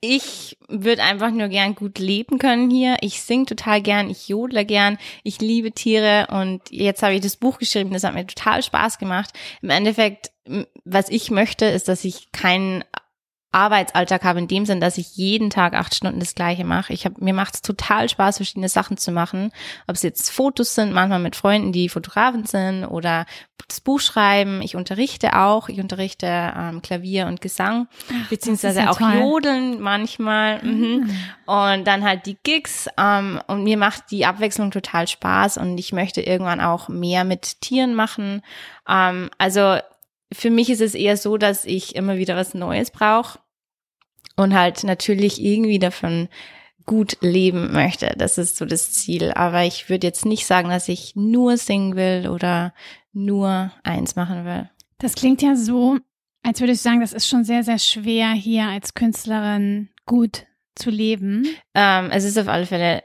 ich 0.05 0.59
würde 0.69 1.03
einfach 1.05 1.31
nur 1.31 1.47
gern 1.47 1.77
gut 1.77 2.01
leben 2.01 2.39
können 2.39 2.71
hier. 2.71 2.97
Ich 3.03 3.23
sing 3.23 3.47
total 3.47 3.81
gern, 3.81 4.11
ich 4.11 4.27
jodle 4.29 4.65
gern, 4.65 4.99
ich 5.23 5.41
liebe 5.41 5.71
Tiere 5.71 6.27
und 6.31 6.61
jetzt 6.71 7.05
habe 7.05 7.15
ich 7.15 7.21
das 7.21 7.37
Buch 7.37 7.59
geschrieben, 7.59 7.93
das 7.93 8.03
hat 8.03 8.15
mir 8.15 8.27
total 8.27 8.65
Spaß 8.65 8.99
gemacht. 8.99 9.31
Im 9.63 9.71
Endeffekt, 9.71 10.33
was 10.85 11.09
ich 11.09 11.31
möchte, 11.31 11.67
ist, 11.67 11.87
dass 11.87 12.05
ich 12.05 12.33
keinen 12.33 12.83
Arbeitsalltag 13.53 14.25
habe 14.25 14.39
in 14.39 14.49
dem 14.49 14.65
Sinn, 14.65 14.81
dass 14.81 14.99
ich 14.99 15.17
jeden 15.17 15.51
Tag 15.51 15.75
acht 15.75 15.95
Stunden 15.95 16.21
das 16.21 16.35
Gleiche 16.35 16.65
mache. 16.65 16.93
Ich 16.93 17.05
hab, 17.05 17.21
mir 17.21 17.35
macht 17.35 17.55
es 17.55 17.63
total 17.63 18.09
Spaß, 18.09 18.37
verschiedene 18.37 18.71
Sachen 18.71 18.97
zu 18.97 19.13
machen. 19.13 19.53
Ob 19.87 19.95
es 19.95 20.03
jetzt 20.03 20.31
Fotos 20.31 20.75
sind, 20.75 20.93
manchmal 20.93 21.19
mit 21.19 21.37
Freunden, 21.37 21.71
die 21.71 21.91
Fotografen 21.91 22.47
sind 22.47 22.87
oder 22.87 23.27
das 23.69 23.81
Buch 23.81 24.01
schreiben. 24.01 24.63
Ich 24.63 24.75
unterrichte 24.75 25.37
auch. 25.37 25.69
Ich 25.69 25.81
unterrichte 25.81 26.27
ähm, 26.27 26.83
Klavier 26.83 27.27
und 27.27 27.41
Gesang, 27.41 27.89
beziehungsweise 28.31 28.81
ja 28.81 28.91
auch 28.91 28.99
toll. 28.99 29.15
Jodeln 29.21 29.81
manchmal. 29.81 30.63
Mhm. 30.63 31.11
Und 31.47 31.87
dann 31.87 32.05
halt 32.05 32.27
die 32.27 32.39
Gigs. 32.43 32.89
Ähm, 32.99 33.41
und 33.47 33.65
mir 33.65 33.77
macht 33.77 34.11
die 34.11 34.25
Abwechslung 34.25 34.71
total 34.71 35.07
Spaß 35.09 35.59
und 35.59 35.79
ich 35.79 35.93
möchte 35.93 36.23
irgendwann 36.23 36.61
auch 36.61 36.89
mehr 36.89 37.25
mit 37.25 37.61
Tieren 37.61 37.95
machen. 37.95 38.43
Ähm, 38.89 39.31
also 39.37 39.79
für 40.33 40.51
mich 40.51 40.71
ist 40.71 40.81
es 40.81 40.95
eher 40.95 41.17
so, 41.17 41.37
dass 41.37 41.65
ich 41.65 41.95
immer 41.95 42.17
wieder 42.17 42.37
was 42.37 42.55
Neues 42.55 42.91
brauche 42.91 43.39
und 44.37 44.55
halt 44.55 44.85
natürlich 44.85 45.41
irgendwie 45.43 45.79
davon 45.79 46.29
gut 46.85 47.17
leben 47.21 47.73
möchte. 47.73 48.15
Das 48.17 48.39
ist 48.39 48.57
so 48.57 48.65
das 48.65 48.93
Ziel. 48.93 49.33
Aber 49.33 49.65
ich 49.65 49.89
würde 49.89 50.07
jetzt 50.07 50.25
nicht 50.25 50.47
sagen, 50.47 50.69
dass 50.69 50.89
ich 50.89 51.15
nur 51.15 51.57
singen 51.57 51.97
will 51.97 52.29
oder 52.29 52.75
nur 53.13 53.73
eins 53.85 54.17
machen 54.17 54.45
will. 54.45 54.69
Das 54.99 55.15
klingt 55.15 55.43
ja 55.43 55.55
so, 55.57 55.99
als 56.43 56.61
würde 56.61 56.73
ich 56.73 56.81
sagen, 56.81 57.01
das 57.01 57.13
ist 57.13 57.29
schon 57.29 57.45
sehr, 57.45 57.63
sehr 57.63 57.79
schwer, 57.79 58.31
hier 58.31 58.65
als 58.65 58.95
Künstlerin 58.95 59.91
gut 60.07 60.47
zu 60.75 60.91
leben. 60.91 61.47
Ähm, 61.75 62.11
es 62.11 62.25
ist 62.25 62.39
auf 62.39 62.49
alle 62.49 62.67
Fälle 62.67 63.03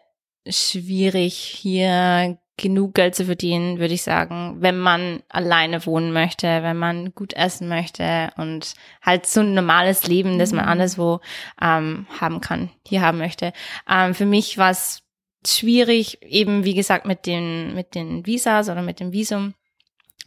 schwierig, 0.48 1.36
hier 1.36 2.40
genug 2.58 2.96
Geld 2.96 3.14
zu 3.14 3.26
verdienen, 3.26 3.78
würde 3.78 3.94
ich 3.94 4.02
sagen, 4.02 4.58
wenn 4.60 4.80
man 4.80 5.22
alleine 5.30 5.86
wohnen 5.86 6.12
möchte, 6.12 6.48
wenn 6.48 6.78
man 6.78 7.14
gut 7.14 7.34
essen 7.34 7.68
möchte 7.68 8.32
und 8.38 8.74
halt 9.02 9.28
so 9.28 9.42
ein 9.42 9.54
normales 9.54 10.08
Leben, 10.08 10.40
das 10.40 10.52
man 10.52 10.66
mhm. 10.66 10.72
anderswo 10.72 11.20
ähm, 11.62 12.08
haben 12.20 12.42
kann, 12.42 12.72
hier 12.86 13.02
haben 13.02 13.20
möchte. 13.20 13.54
Ähm, 13.88 14.16
für 14.16 14.26
mich 14.26 14.58
war 14.58 14.72
es 14.72 15.04
schwierig, 15.46 16.24
eben 16.24 16.66
wie 16.66 16.74
gesagt 16.74 17.06
mit 17.06 17.28
den 17.28 17.76
mit 17.76 17.94
den 17.94 18.26
Visas 18.26 18.70
oder 18.70 18.82
mit 18.82 19.00
dem 19.00 19.14
Visum, 19.14 19.54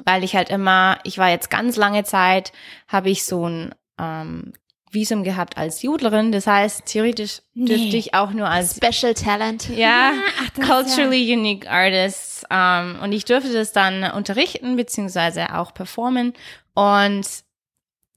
weil 0.05 0.23
ich 0.23 0.37
halt 0.37 0.51
immer, 0.51 0.99
ich 1.03 1.19
war 1.19 1.31
jetzt 1.31 1.51
ganz 1.51 1.77
lange 1.77 2.05
Zeit, 2.05 2.53
habe 2.87 3.11
ich 3.11 3.25
so 3.25 3.49
ein 3.49 3.75
ähm, 3.99 4.53
Visum 4.91 5.25
gehabt 5.25 5.57
als 5.57 5.83
Jodlerin. 5.83 6.33
Das 6.33 6.47
heißt, 6.47 6.87
theoretisch 6.87 7.43
nee. 7.55 7.67
dürfte 7.67 7.97
ich 7.97 8.15
auch 8.15 8.33
nur 8.33 8.49
als 8.49 8.77
Special 8.77 9.15
Talent. 9.15 9.69
Ja, 9.71 10.13
Ach, 10.41 10.55
culturally 10.55 11.23
ja. 11.23 11.37
unique 11.37 11.71
artist. 11.71 12.47
Ähm, 12.51 12.99
und 13.03 13.13
ich 13.13 13.25
durfte 13.25 13.53
das 13.53 13.73
dann 13.73 14.11
unterrichten 14.13 14.77
beziehungsweise 14.77 15.55
auch 15.55 15.73
performen. 15.75 16.35
Und 16.75 17.27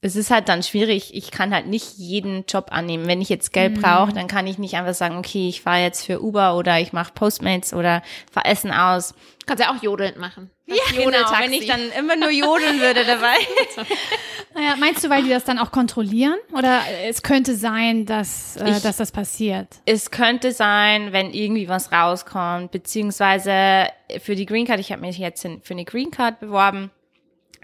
es 0.04 0.18
ist 0.18 0.32
halt 0.32 0.50
dann 0.50 0.64
schwierig. 0.64 1.16
Ich 1.16 1.32
kann 1.32 1.54
halt 1.54 1.68
nicht 1.68 1.94
jeden 1.98 2.44
Job 2.46 2.68
annehmen. 2.72 3.08
Wenn 3.08 3.22
ich 3.22 3.30
jetzt 3.30 3.54
Geld 3.54 3.78
mhm. 3.78 3.82
brauche, 3.82 4.12
dann 4.12 4.28
kann 4.28 4.46
ich 4.48 4.58
nicht 4.58 4.76
einfach 4.76 4.94
sagen, 4.94 5.18
okay, 5.18 5.48
ich 5.48 5.62
fahre 5.62 5.82
jetzt 5.82 6.06
für 6.06 6.22
Uber 6.22 6.58
oder 6.58 6.80
ich 6.80 6.92
mache 6.92 7.14
Postmates 7.14 7.74
oder 7.74 8.04
fahre 8.30 8.48
Essen 8.48 8.72
aus. 8.72 9.14
Kannst 9.46 9.64
ja 9.64 9.72
auch 9.72 9.82
jodelnd 9.82 10.18
machen. 10.18 10.50
Das 10.68 10.78
ja, 10.78 11.04
genau, 11.04 11.32
wenn 11.40 11.54
ich 11.54 11.68
dann 11.68 11.90
immer 11.98 12.18
nur 12.18 12.32
jodeln 12.32 12.82
würde 12.82 13.06
dabei. 13.06 13.36
naja, 14.56 14.76
meinst 14.80 15.04
du, 15.04 15.10
weil 15.10 15.24
die 15.24 15.30
das 15.30 15.44
dann 15.44 15.60
auch 15.60 15.72
kontrollieren? 15.72 16.38
Oder 16.54 16.82
es 17.06 17.24
könnte 17.24 17.56
sein, 17.56 18.06
dass, 18.06 18.56
äh, 18.58 18.70
ich, 18.70 18.82
dass 18.82 18.98
das 18.98 19.12
passiert? 19.12 19.68
Es 19.86 20.12
könnte 20.12 20.52
sein, 20.52 21.12
wenn 21.12 21.34
irgendwie 21.34 21.68
was 21.68 21.92
rauskommt, 21.92 22.72
beziehungsweise 22.72 23.88
für 24.20 24.36
die 24.36 24.46
Green 24.46 24.66
Card, 24.66 24.80
ich 24.80 24.92
habe 24.92 25.02
mich 25.02 25.18
jetzt 25.18 25.42
für 25.42 25.74
eine 25.74 25.86
Green 25.86 26.12
Card 26.12 26.40
beworben, 26.40 26.92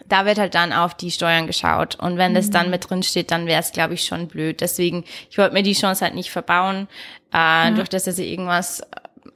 da 0.08 0.26
wird 0.26 0.38
halt 0.38 0.56
dann 0.56 0.74
auf 0.74 0.94
die 0.96 1.12
Steuern 1.12 1.48
geschaut. 1.48 1.96
Und 1.96 2.18
wenn 2.18 2.34
das 2.34 2.50
dann 2.50 2.66
mhm. 2.66 2.72
mit 2.72 2.90
drin 2.90 3.04
steht, 3.04 3.32
dann 3.32 3.46
wäre 3.46 3.60
es, 3.60 3.72
glaube 3.72 3.94
ich, 3.94 4.06
schon 4.06 4.28
blöd. 4.28 4.62
Deswegen, 4.62 5.04
ich 5.30 5.38
wollte 5.38 5.54
mir 5.54 5.64
die 5.64 5.74
Chance 5.74 6.06
halt 6.06 6.16
nicht 6.16 6.32
verbauen, 6.32 6.88
äh, 7.34 7.70
mhm. 7.70 7.76
durch 7.76 7.90
das, 7.90 8.06
dass 8.06 8.18
ich 8.18 8.32
irgendwas 8.32 8.82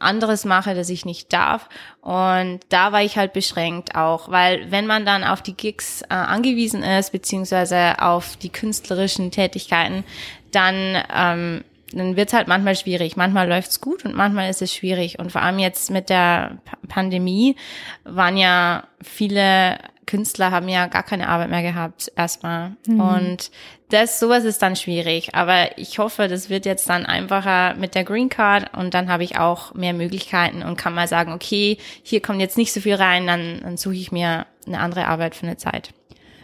anderes 0.04 0.46
mache, 0.46 0.76
das 0.76 0.90
ich 0.90 1.06
nicht 1.06 1.34
darf. 1.34 1.70
Und 2.02 2.60
da 2.70 2.92
war 2.92 3.02
ich 3.02 3.18
halt 3.18 3.34
beschränkt 3.34 3.96
auch, 3.96 4.30
weil 4.30 4.72
wenn 4.72 4.86
man 4.86 5.06
dann 5.06 5.24
auf 5.24 5.42
die 5.42 5.56
Gigs 5.56 6.02
äh, 6.04 6.14
angewiesen 6.14 6.84
ist, 6.84 7.12
beziehungsweise 7.12 8.00
auf 8.02 8.36
die 8.38 8.50
künstlerischen 8.50 9.32
Tätigkeiten, 9.32 10.04
dann 10.52 11.04
ähm, 11.14 11.64
dann 11.96 12.16
wird's 12.16 12.34
halt 12.34 12.48
manchmal 12.48 12.76
schwierig. 12.76 13.16
Manchmal 13.16 13.48
läuft's 13.48 13.80
gut 13.80 14.04
und 14.06 14.16
manchmal 14.16 14.50
ist 14.50 14.62
es 14.62 14.74
schwierig. 14.74 15.20
Und 15.20 15.32
vor 15.32 15.42
allem 15.42 15.60
jetzt 15.60 15.92
mit 15.92 16.10
der 16.10 16.58
Pandemie 16.88 17.56
waren 18.04 18.38
ja 18.38 18.86
viele 19.02 19.78
Künstler 20.06 20.52
haben 20.52 20.70
ja 20.70 20.88
gar 20.88 21.04
keine 21.04 21.30
Arbeit 21.30 21.50
mehr 21.50 21.62
gehabt 21.62 22.12
erstmal. 22.16 22.76
Mhm. 22.88 23.00
Und 23.00 23.52
das, 23.90 24.20
sowas 24.20 24.44
ist 24.44 24.62
dann 24.62 24.76
schwierig. 24.76 25.36
Aber 25.36 25.78
ich 25.78 26.00
hoffe, 26.00 26.28
das 26.28 26.50
wird 26.50 26.66
jetzt 26.66 26.90
dann 26.90 27.06
einfacher 27.06 27.76
mit 27.76 27.96
der 27.96 28.04
Green 28.04 28.30
Card 28.30 28.76
und 28.76 28.94
dann 28.94 29.10
habe 29.10 29.24
ich 29.24 29.38
auch 29.38 29.74
mehr 29.74 29.94
Möglichkeiten 29.94 30.64
und 30.64 30.78
kann 30.78 30.96
mal 30.96 31.08
sagen, 31.08 31.32
okay, 31.32 31.78
hier 32.02 32.22
kommt 32.22 32.40
jetzt 32.40 32.58
nicht 32.58 32.74
so 32.74 32.82
viel 32.82 32.96
rein, 32.96 33.28
dann, 33.28 33.62
dann 33.62 33.78
suche 33.78 33.96
ich 33.96 34.12
mir 34.12 34.46
eine 34.66 34.80
andere 34.80 35.08
Arbeit 35.08 35.36
für 35.36 35.46
eine 35.46 35.58
Zeit. 35.58 35.94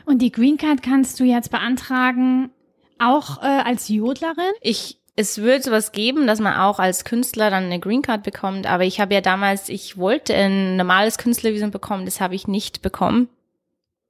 Und 0.06 0.22
die 0.22 0.32
Green 0.32 0.58
Card 0.58 0.82
kannst 0.84 1.20
du 1.20 1.24
jetzt 1.24 1.52
beantragen, 1.52 2.50
auch 2.98 3.42
äh, 3.42 3.46
als 3.46 3.88
Jodlerin? 3.88 4.52
Ich 4.62 5.00
es 5.20 5.42
wird 5.42 5.64
sowas 5.64 5.92
geben, 5.92 6.28
dass 6.28 6.40
man 6.40 6.56
auch 6.56 6.80
als 6.80 7.04
Künstler 7.04 7.50
dann 7.50 7.66
eine 7.66 7.82
Green 7.82 8.02
Card 8.02 8.24
bekommt, 8.24 8.66
aber 8.68 8.86
ich 8.86 9.02
habe 9.02 9.14
ja 9.14 9.20
damals, 9.20 9.68
ich 9.68 9.98
wollte 9.98 10.34
ein 10.34 10.78
normales 10.78 11.18
Künstlervisum 11.18 11.72
bekommen, 11.72 12.06
das 12.06 12.22
habe 12.22 12.36
ich 12.36 12.48
nicht 12.48 12.82
bekommen. 12.82 13.28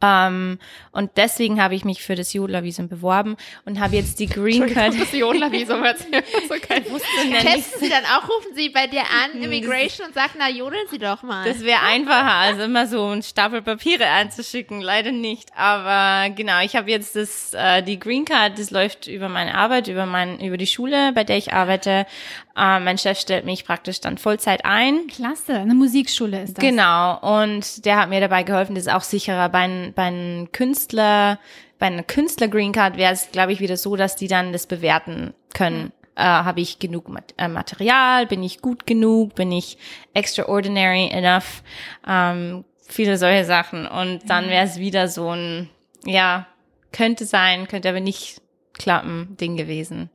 Ähm, 0.00 0.58
und 0.92 1.10
deswegen 1.16 1.62
habe 1.62 1.74
ich 1.74 1.84
mich 1.84 2.02
für 2.02 2.14
das 2.14 2.32
Jodlervisum 2.32 2.88
beworben 2.88 3.36
und 3.64 3.80
habe 3.80 3.96
jetzt 3.96 4.20
die 4.20 4.26
Green 4.26 4.72
Card. 4.72 4.94
Das 4.98 5.12
Jodlervisum 5.12 5.82
so 6.48 6.54
kein 6.60 6.84
Testen 6.84 7.80
Sie 7.80 7.88
dann 7.88 8.04
auch, 8.04 8.28
rufen 8.28 8.54
Sie 8.54 8.68
bei 8.68 8.86
dir 8.86 9.00
an, 9.00 9.42
Immigration, 9.42 10.06
und 10.06 10.14
sagen, 10.14 10.34
na, 10.38 10.48
jodeln 10.48 10.86
Sie 10.90 10.98
doch 10.98 11.22
mal. 11.22 11.44
Das 11.44 11.62
wäre 11.62 11.80
einfacher, 11.82 12.32
als 12.32 12.58
immer 12.58 12.86
so 12.86 13.04
einen 13.06 13.22
Stapel 13.22 13.62
Papiere 13.62 14.06
einzuschicken. 14.06 14.80
Leider 14.80 15.12
nicht. 15.12 15.50
Aber 15.56 16.30
genau, 16.34 16.60
ich 16.62 16.76
habe 16.76 16.90
jetzt 16.90 17.16
das, 17.16 17.54
äh, 17.54 17.82
die 17.82 17.98
Green 17.98 18.24
Card, 18.24 18.58
das 18.58 18.70
läuft 18.70 19.06
über 19.08 19.28
meine 19.28 19.54
Arbeit, 19.54 19.88
über 19.88 20.06
mein, 20.06 20.40
über 20.40 20.56
die 20.56 20.66
Schule, 20.66 21.12
bei 21.12 21.24
der 21.24 21.36
ich 21.36 21.52
arbeite. 21.52 22.06
Äh, 22.56 22.80
mein 22.80 22.98
Chef 22.98 23.20
stellt 23.20 23.44
mich 23.44 23.64
praktisch 23.64 24.00
dann 24.00 24.18
Vollzeit 24.18 24.64
ein. 24.64 25.06
Klasse, 25.06 25.54
eine 25.54 25.74
Musikschule 25.74 26.42
ist 26.42 26.56
das. 26.56 26.64
Genau. 26.64 27.18
Und 27.18 27.84
der 27.84 27.98
hat 27.98 28.08
mir 28.08 28.20
dabei 28.20 28.42
geholfen, 28.42 28.74
das 28.74 28.86
ist 28.86 28.92
auch 28.92 29.02
sicherer. 29.02 29.48
Bei, 29.48 29.87
bei 29.94 30.04
einem 30.04 30.52
Künstler, 30.52 31.38
bei 31.78 31.86
einer 31.86 32.02
Künstler 32.02 32.48
Green 32.48 32.72
Card 32.72 32.96
wäre 32.96 33.12
es, 33.12 33.30
glaube 33.30 33.52
ich, 33.52 33.60
wieder 33.60 33.76
so, 33.76 33.96
dass 33.96 34.16
die 34.16 34.28
dann 34.28 34.52
das 34.52 34.66
bewerten 34.66 35.34
können. 35.54 35.92
Äh, 36.16 36.22
Habe 36.22 36.60
ich 36.60 36.78
genug 36.78 37.10
äh, 37.36 37.48
Material? 37.48 38.26
Bin 38.26 38.42
ich 38.42 38.60
gut 38.60 38.86
genug? 38.86 39.34
Bin 39.34 39.52
ich 39.52 39.78
extraordinary 40.14 41.08
enough? 41.10 41.62
Ähm, 42.06 42.64
viele 42.86 43.16
solche 43.16 43.44
Sachen. 43.44 43.86
Und 43.86 44.28
dann 44.28 44.48
wäre 44.48 44.64
es 44.64 44.78
wieder 44.78 45.08
so 45.08 45.30
ein, 45.30 45.68
ja, 46.04 46.46
könnte 46.92 47.24
sein, 47.24 47.68
könnte 47.68 47.88
aber 47.88 48.00
nicht 48.00 48.40
klappen, 48.72 49.36
Ding 49.40 49.56
gewesen. 49.56 50.10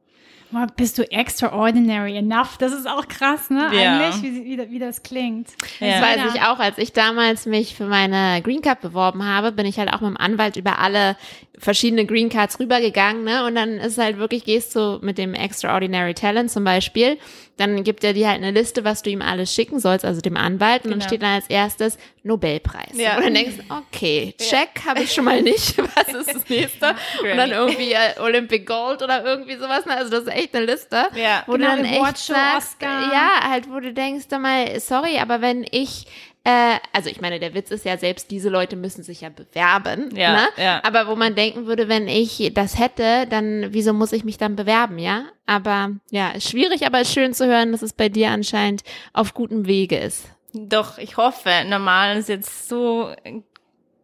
Bist 0.75 0.97
du 0.97 1.09
extraordinary 1.11 2.17
enough? 2.17 2.57
Das 2.57 2.73
ist 2.73 2.87
auch 2.87 3.07
krass, 3.07 3.49
ne? 3.49 3.69
Ja. 3.73 3.99
Eigentlich, 3.99 4.21
wie, 4.21 4.45
wie, 4.45 4.71
wie 4.71 4.79
das 4.79 5.03
klingt. 5.03 5.49
Das 5.79 5.89
ja. 5.89 6.01
weiß 6.01 6.35
ich 6.35 6.41
auch. 6.41 6.59
Als 6.59 6.77
ich 6.77 6.93
damals 6.93 7.45
mich 7.45 7.75
für 7.75 7.85
meine 7.85 8.41
Green 8.41 8.61
Card 8.61 8.81
beworben 8.81 9.25
habe, 9.25 9.51
bin 9.51 9.65
ich 9.65 9.79
halt 9.79 9.91
auch 9.93 10.01
mit 10.01 10.09
dem 10.09 10.17
Anwalt 10.17 10.55
über 10.55 10.79
alle 10.79 11.15
verschiedene 11.57 12.05
Green 12.05 12.29
Cards 12.29 12.59
rübergegangen, 12.59 13.23
ne? 13.23 13.45
Und 13.45 13.55
dann 13.55 13.77
ist 13.77 13.97
halt 13.97 14.17
wirklich, 14.17 14.43
gehst 14.45 14.75
du 14.75 14.99
mit 15.01 15.17
dem 15.17 15.33
Extraordinary 15.33 16.13
Talent 16.13 16.51
zum 16.51 16.63
Beispiel, 16.63 17.17
dann 17.57 17.83
gibt 17.83 18.03
er 18.03 18.13
dir 18.13 18.29
halt 18.29 18.37
eine 18.37 18.51
Liste, 18.51 18.83
was 18.83 19.03
du 19.03 19.11
ihm 19.11 19.21
alles 19.21 19.53
schicken 19.53 19.79
sollst, 19.79 20.05
also 20.05 20.21
dem 20.21 20.37
Anwalt, 20.37 20.85
und 20.85 20.91
genau. 20.91 20.97
dann 20.97 21.07
steht 21.07 21.21
dann 21.21 21.35
als 21.35 21.47
erstes 21.47 21.97
Nobelpreis. 22.23 22.95
Ja. 22.95 23.17
Und 23.17 23.25
dann 23.25 23.33
denkst 23.35 23.57
du, 23.57 23.75
okay, 23.75 24.33
check 24.39 24.69
ja. 24.77 24.85
habe 24.85 25.03
ich 25.03 25.13
schon 25.13 25.25
mal 25.25 25.41
nicht, 25.41 25.77
was 25.95 26.13
ist 26.15 26.33
das 26.33 26.49
nächste? 26.49 26.95
und 27.21 27.37
dann 27.37 27.51
irgendwie 27.51 27.91
äh, 27.91 28.19
Olympic 28.19 28.65
Gold 28.65 29.03
oder 29.03 29.23
irgendwie 29.23 29.55
sowas, 29.55 29.85
ne? 29.85 29.95
Also 29.95 30.09
das 30.09 30.23
ist 30.23 30.33
echt 30.33 30.55
eine 30.55 30.65
Liste. 30.65 31.05
Ja. 31.15 31.43
Wo 31.45 31.53
genau, 31.53 31.75
du 31.75 31.83
dann 31.83 31.85
echt 31.85 32.17
sagst, 32.17 32.77
ja, 32.81 33.47
halt, 33.47 33.69
wo 33.69 33.79
du 33.79 33.93
denkst, 33.93 34.25
mal, 34.39 34.79
sorry, 34.79 35.19
aber 35.19 35.41
wenn 35.41 35.65
ich 35.69 36.07
äh, 36.45 36.75
also 36.91 37.09
ich 37.09 37.21
meine, 37.21 37.39
der 37.39 37.53
Witz 37.53 37.71
ist 37.71 37.85
ja, 37.85 37.97
selbst 37.97 38.29
diese 38.29 38.49
Leute 38.49 38.75
müssen 38.75 39.01
sich 39.03 39.21
ja 39.21 39.29
bewerben. 39.29 40.13
Ja, 40.15 40.33
ne? 40.33 40.47
ja. 40.57 40.81
Aber 40.83 41.07
wo 41.07 41.15
man 41.15 41.35
denken 41.35 41.67
würde, 41.67 41.87
wenn 41.87 42.07
ich 42.07 42.51
das 42.53 42.77
hätte, 42.77 43.27
dann 43.29 43.67
wieso 43.69 43.93
muss 43.93 44.11
ich 44.11 44.25
mich 44.25 44.37
dann 44.37 44.55
bewerben, 44.55 44.99
ja? 44.99 45.25
Aber 45.45 45.91
ja, 46.11 46.31
ist 46.31 46.49
schwierig, 46.49 46.85
aber 46.85 47.01
ist 47.01 47.13
schön 47.13 47.33
zu 47.33 47.45
hören, 47.47 47.71
dass 47.71 47.81
es 47.81 47.93
bei 47.93 48.09
dir 48.09 48.31
anscheinend 48.31 48.83
auf 49.13 49.33
gutem 49.33 49.67
Wege 49.67 49.97
ist. 49.97 50.25
Doch, 50.53 50.97
ich 50.97 51.15
hoffe. 51.17 51.49
Normal 51.65 52.17
ist 52.17 52.29
jetzt 52.29 52.67
so 52.67 53.13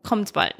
kommt's 0.04 0.32
bald. 0.32 0.56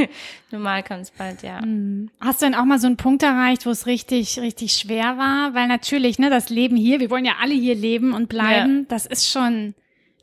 Normal 0.52 0.84
kommt's 0.84 1.10
bald, 1.10 1.42
ja. 1.42 1.60
Hm. 1.60 2.10
Hast 2.20 2.42
du 2.42 2.46
denn 2.46 2.54
auch 2.54 2.64
mal 2.64 2.78
so 2.78 2.86
einen 2.86 2.96
Punkt 2.96 3.22
erreicht, 3.24 3.66
wo 3.66 3.70
es 3.70 3.86
richtig, 3.86 4.38
richtig 4.38 4.72
schwer 4.72 5.18
war? 5.18 5.52
Weil 5.52 5.66
natürlich, 5.66 6.18
ne, 6.18 6.30
das 6.30 6.48
Leben 6.48 6.76
hier, 6.76 7.00
wir 7.00 7.10
wollen 7.10 7.24
ja 7.24 7.34
alle 7.42 7.54
hier 7.54 7.74
leben 7.74 8.14
und 8.14 8.28
bleiben, 8.28 8.78
ja. 8.78 8.84
das 8.88 9.04
ist 9.04 9.28
schon 9.28 9.74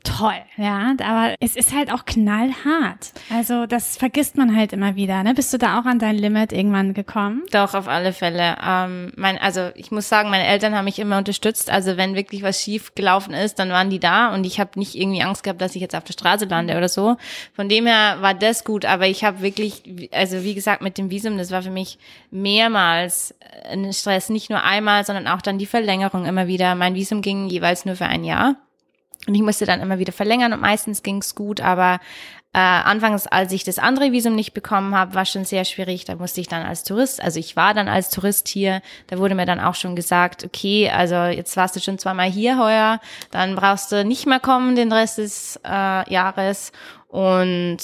toll, 0.04 0.34
ja, 0.56 0.94
aber 1.02 1.34
es 1.40 1.56
ist 1.56 1.74
halt 1.74 1.92
auch 1.92 2.04
knallhart. 2.04 3.12
Also 3.30 3.66
das 3.66 3.96
vergisst 3.96 4.36
man 4.36 4.56
halt 4.56 4.72
immer 4.72 4.96
wieder. 4.96 5.22
Ne? 5.22 5.34
Bist 5.34 5.52
du 5.52 5.58
da 5.58 5.80
auch 5.80 5.84
an 5.84 5.98
dein 5.98 6.16
Limit 6.16 6.52
irgendwann 6.52 6.94
gekommen? 6.94 7.42
Doch, 7.50 7.74
auf 7.74 7.88
alle 7.88 8.12
Fälle. 8.12 8.56
Ähm, 8.64 9.12
mein, 9.16 9.38
also 9.38 9.70
ich 9.74 9.90
muss 9.90 10.08
sagen, 10.08 10.30
meine 10.30 10.46
Eltern 10.46 10.74
haben 10.74 10.84
mich 10.84 10.98
immer 10.98 11.18
unterstützt. 11.18 11.70
Also 11.70 11.96
wenn 11.96 12.14
wirklich 12.14 12.42
was 12.42 12.60
schief 12.60 12.94
gelaufen 12.94 13.34
ist, 13.34 13.58
dann 13.58 13.70
waren 13.70 13.90
die 13.90 14.00
da 14.00 14.34
und 14.34 14.44
ich 14.44 14.58
habe 14.60 14.78
nicht 14.78 14.94
irgendwie 14.94 15.22
Angst 15.22 15.42
gehabt, 15.42 15.60
dass 15.60 15.74
ich 15.74 15.82
jetzt 15.82 15.94
auf 15.94 16.04
der 16.04 16.12
Straße 16.12 16.46
lande 16.46 16.76
oder 16.76 16.88
so. 16.88 17.16
Von 17.54 17.68
dem 17.68 17.86
her 17.86 18.18
war 18.20 18.34
das 18.34 18.64
gut, 18.64 18.84
aber 18.84 19.06
ich 19.06 19.24
habe 19.24 19.40
wirklich, 19.42 19.82
also 20.12 20.42
wie 20.42 20.54
gesagt, 20.54 20.82
mit 20.82 20.98
dem 20.98 21.10
Visum, 21.10 21.38
das 21.38 21.50
war 21.50 21.62
für 21.62 21.70
mich 21.70 21.98
mehrmals 22.30 23.34
ein 23.70 23.92
Stress. 23.92 24.28
Nicht 24.28 24.50
nur 24.50 24.62
einmal, 24.62 25.04
sondern 25.04 25.28
auch 25.28 25.42
dann 25.42 25.58
die 25.58 25.66
Verlängerung 25.66 26.24
immer 26.24 26.46
wieder. 26.46 26.74
Mein 26.74 26.94
Visum 26.94 27.22
ging 27.22 27.48
jeweils 27.48 27.84
nur 27.84 27.96
für 27.96 28.06
ein 28.06 28.24
Jahr. 28.24 28.56
Und 29.26 29.34
ich 29.34 29.42
musste 29.42 29.66
dann 29.66 29.80
immer 29.80 29.98
wieder 29.98 30.12
verlängern 30.12 30.52
und 30.52 30.60
meistens 30.60 31.02
ging's 31.02 31.34
gut, 31.34 31.60
aber 31.60 32.00
äh, 32.54 32.58
anfangs, 32.58 33.26
als 33.26 33.50
ich 33.52 33.64
das 33.64 33.78
andere 33.78 34.12
Visum 34.12 34.34
nicht 34.34 34.52
bekommen 34.52 34.94
habe, 34.94 35.14
war 35.14 35.24
schon 35.24 35.46
sehr 35.46 35.64
schwierig. 35.64 36.04
Da 36.04 36.16
musste 36.16 36.40
ich 36.40 36.48
dann 36.48 36.66
als 36.66 36.84
Tourist, 36.84 37.22
also 37.22 37.38
ich 37.38 37.56
war 37.56 37.72
dann 37.72 37.88
als 37.88 38.10
Tourist 38.10 38.46
hier, 38.48 38.82
da 39.06 39.18
wurde 39.18 39.34
mir 39.34 39.46
dann 39.46 39.60
auch 39.60 39.74
schon 39.74 39.96
gesagt, 39.96 40.44
okay, 40.44 40.90
also 40.90 41.14
jetzt 41.14 41.56
warst 41.56 41.76
du 41.76 41.80
schon 41.80 41.98
zweimal 41.98 42.30
hier 42.30 42.58
heuer, 42.58 43.00
dann 43.30 43.54
brauchst 43.54 43.90
du 43.92 44.04
nicht 44.04 44.26
mehr 44.26 44.40
kommen 44.40 44.76
den 44.76 44.92
Rest 44.92 45.18
des 45.18 45.58
äh, 45.64 46.12
Jahres. 46.12 46.72
Und 47.08 47.78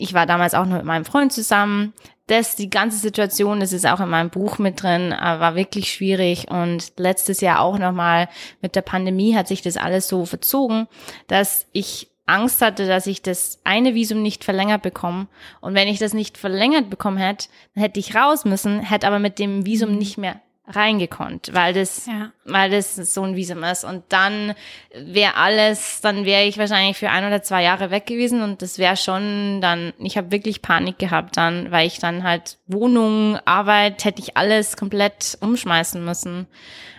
ich 0.00 0.14
war 0.14 0.26
damals 0.26 0.54
auch 0.54 0.64
nur 0.64 0.78
mit 0.78 0.86
meinem 0.86 1.04
Freund 1.04 1.32
zusammen. 1.32 1.92
Das, 2.26 2.56
die 2.56 2.70
ganze 2.70 2.98
Situation, 2.98 3.60
das 3.60 3.72
ist 3.72 3.86
auch 3.86 4.00
in 4.00 4.08
meinem 4.08 4.30
Buch 4.30 4.58
mit 4.58 4.82
drin, 4.82 5.12
äh, 5.12 5.40
war 5.40 5.56
wirklich 5.56 5.92
schwierig. 5.92 6.50
Und 6.50 6.92
letztes 6.96 7.40
Jahr 7.40 7.60
auch 7.60 7.78
nochmal 7.78 8.28
mit 8.62 8.76
der 8.76 8.82
Pandemie 8.82 9.36
hat 9.36 9.48
sich 9.48 9.62
das 9.62 9.76
alles 9.76 10.08
so 10.08 10.24
verzogen, 10.24 10.86
dass 11.26 11.66
ich 11.72 12.08
Angst 12.26 12.62
hatte, 12.62 12.86
dass 12.86 13.06
ich 13.06 13.22
das 13.22 13.60
eine 13.64 13.94
Visum 13.94 14.22
nicht 14.22 14.44
verlängert 14.44 14.82
bekomme. 14.82 15.26
Und 15.60 15.74
wenn 15.74 15.88
ich 15.88 15.98
das 15.98 16.14
nicht 16.14 16.38
verlängert 16.38 16.88
bekommen 16.88 17.18
hätte, 17.18 17.48
dann 17.74 17.82
hätte 17.82 18.00
ich 18.00 18.14
raus 18.14 18.44
müssen, 18.44 18.80
hätte 18.80 19.06
aber 19.06 19.18
mit 19.18 19.38
dem 19.38 19.66
Visum 19.66 19.90
mhm. 19.90 19.98
nicht 19.98 20.16
mehr 20.16 20.40
reingekonnt, 20.74 21.50
weil 21.52 21.74
das, 21.74 22.06
ja. 22.06 22.32
weil 22.44 22.70
das 22.70 22.96
so 22.96 23.22
ein 23.22 23.36
Visum 23.36 23.62
ist. 23.64 23.84
Und 23.84 24.04
dann 24.08 24.54
wäre 24.94 25.36
alles, 25.36 26.00
dann 26.00 26.24
wäre 26.24 26.44
ich 26.44 26.58
wahrscheinlich 26.58 26.96
für 26.96 27.10
ein 27.10 27.26
oder 27.26 27.42
zwei 27.42 27.62
Jahre 27.62 27.90
weg 27.90 28.06
gewesen 28.06 28.42
und 28.42 28.62
das 28.62 28.78
wäre 28.78 28.96
schon 28.96 29.60
dann, 29.60 29.92
ich 29.98 30.16
habe 30.16 30.30
wirklich 30.30 30.62
Panik 30.62 30.98
gehabt 30.98 31.36
dann, 31.36 31.70
weil 31.70 31.86
ich 31.86 31.98
dann 31.98 32.22
halt 32.22 32.58
Wohnung, 32.66 33.38
Arbeit, 33.44 34.04
hätte 34.04 34.22
ich 34.22 34.36
alles 34.36 34.76
komplett 34.76 35.38
umschmeißen 35.40 36.04
müssen. 36.04 36.46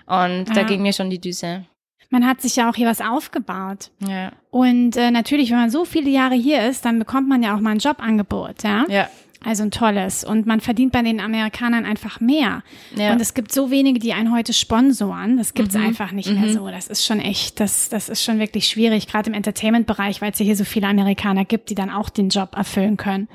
Und 0.05 0.47
ja. 0.47 0.53
da 0.53 0.63
ging 0.63 0.81
mir 0.81 0.93
schon 0.93 1.09
die 1.09 1.21
Düse. 1.21 1.65
Man 2.09 2.27
hat 2.27 2.41
sich 2.41 2.57
ja 2.57 2.69
auch 2.69 2.75
hier 2.75 2.87
was 2.87 2.99
aufgebaut. 2.99 3.89
Ja. 4.05 4.33
Und 4.49 4.97
äh, 4.97 5.11
natürlich, 5.11 5.49
wenn 5.49 5.59
man 5.59 5.69
so 5.69 5.85
viele 5.85 6.09
Jahre 6.09 6.35
hier 6.35 6.67
ist, 6.67 6.83
dann 6.83 6.99
bekommt 6.99 7.29
man 7.29 7.41
ja 7.41 7.55
auch 7.55 7.61
mal 7.61 7.71
ein 7.71 7.79
Jobangebot, 7.79 8.63
ja. 8.63 8.85
Ja. 8.89 9.09
Also 9.43 9.63
ein 9.63 9.71
tolles. 9.71 10.23
Und 10.23 10.45
man 10.45 10.61
verdient 10.61 10.91
bei 10.91 11.01
den 11.01 11.19
Amerikanern 11.19 11.83
einfach 11.85 12.19
mehr. 12.19 12.63
Ja. 12.95 13.11
Und 13.11 13.21
es 13.21 13.33
gibt 13.33 13.51
so 13.51 13.71
wenige, 13.71 13.99
die 13.99 14.13
einen 14.13 14.31
heute 14.31 14.53
sponsoren. 14.53 15.37
Das 15.37 15.55
gibt's 15.55 15.75
mhm. 15.75 15.85
einfach 15.85 16.11
nicht 16.11 16.29
mhm. 16.29 16.41
mehr 16.41 16.53
so. 16.53 16.67
Das 16.67 16.87
ist 16.87 17.05
schon 17.05 17.19
echt, 17.19 17.59
das, 17.59 17.89
das 17.89 18.07
ist 18.07 18.23
schon 18.23 18.37
wirklich 18.37 18.67
schwierig, 18.67 19.07
gerade 19.07 19.29
im 19.29 19.33
Entertainment-Bereich, 19.33 20.21
weil 20.21 20.31
es 20.31 20.39
ja 20.39 20.45
hier 20.45 20.55
so 20.55 20.63
viele 20.63 20.87
Amerikaner 20.87 21.43
gibt, 21.43 21.71
die 21.71 21.75
dann 21.75 21.89
auch 21.89 22.09
den 22.09 22.29
Job 22.29 22.55
erfüllen 22.55 22.97
können. 22.97 23.27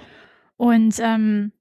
Und 0.56 0.96
ähm, 1.00 1.52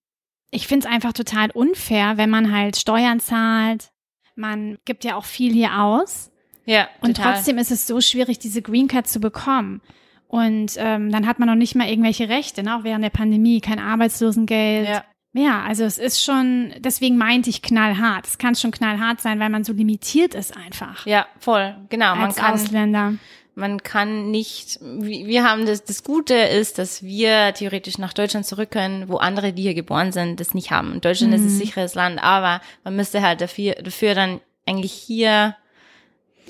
ich 0.52 0.68
finde 0.68 0.88
es 0.88 0.94
einfach 0.94 1.14
total 1.14 1.50
unfair, 1.52 2.18
wenn 2.18 2.30
man 2.30 2.56
halt 2.56 2.78
Steuern 2.78 3.20
zahlt. 3.20 3.92
Man 4.36 4.78
gibt 4.86 5.04
ja 5.04 5.16
auch 5.16 5.26
viel 5.26 5.54
hier 5.54 5.82
aus. 5.82 6.32
Ja. 6.66 6.88
Und 7.02 7.18
total. 7.18 7.34
trotzdem 7.34 7.58
ist 7.58 7.72
es 7.72 7.88
so 7.88 8.00
schwierig, 8.00 8.38
diese 8.38 8.62
Green 8.62 8.88
Card 8.88 9.08
zu 9.08 9.20
bekommen. 9.20 9.82
Und 10.28 10.74
ähm, 10.78 11.12
dann 11.12 11.28
hat 11.28 11.40
man 11.40 11.48
noch 11.48 11.56
nicht 11.56 11.76
mal 11.76 11.88
irgendwelche 11.88 12.30
Rechte, 12.30 12.64
ne? 12.64 12.78
auch 12.78 12.84
während 12.84 13.04
der 13.04 13.10
Pandemie, 13.10 13.62
kein 13.62 13.80
Arbeitslosengeld. 13.80 14.88
Ja. 14.88 15.04
Ja, 15.38 15.64
also 15.64 15.84
es 15.84 15.98
ist 15.98 16.24
schon, 16.24 16.74
deswegen 16.78 17.18
meinte 17.18 17.50
ich 17.50 17.62
knallhart. 17.62 18.26
Es 18.26 18.38
kann 18.38 18.56
schon 18.56 18.72
knallhart 18.72 19.20
sein, 19.20 19.38
weil 19.42 19.50
man 19.50 19.66
so 19.66 19.74
limitiert 19.74 20.34
ist 20.34 20.56
einfach. 20.56 21.06
Ja, 21.06 21.26
voll, 21.40 21.76
genau. 21.90 22.16
Man 22.16 22.34
kann, 22.34 22.54
Ausländer. 22.54 23.16
Man 23.54 23.84
kann 23.84 24.32
nicht, 24.32 24.80
wir 24.82 25.44
haben 25.44 25.66
das, 25.66 25.84
das 25.84 26.04
Gute 26.04 26.36
ist, 26.36 26.78
dass 26.78 27.04
wir 27.04 27.54
theoretisch 27.54 27.98
nach 27.98 28.14
Deutschland 28.14 28.46
zurück 28.46 28.72
können, 28.72 29.10
wo 29.10 29.18
andere, 29.18 29.52
die 29.52 29.64
hier 29.64 29.74
geboren 29.74 30.14
sind, 30.14 30.40
das 30.40 30.54
nicht 30.54 30.72
haben. 30.72 31.02
Deutschland 31.02 31.34
mhm. 31.34 31.40
ist 31.40 31.44
ein 31.44 31.58
sicheres 31.58 31.96
Land, 31.96 32.24
aber 32.24 32.62
man 32.86 32.96
müsste 32.96 33.22
halt 33.22 33.42
dafür, 33.42 33.76
dafür 33.76 34.16
dann 34.16 34.40
eigentlich 34.66 34.94
hier 34.94 35.58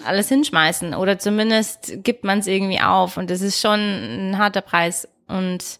alles 0.03 0.29
hinschmeißen 0.29 0.93
oder 0.93 1.19
zumindest 1.19 2.03
gibt 2.03 2.23
man 2.23 2.39
es 2.39 2.47
irgendwie 2.47 2.81
auf 2.81 3.17
und 3.17 3.29
das 3.29 3.41
ist 3.41 3.61
schon 3.61 3.79
ein 3.79 4.37
harter 4.37 4.61
Preis 4.61 5.07
und 5.27 5.79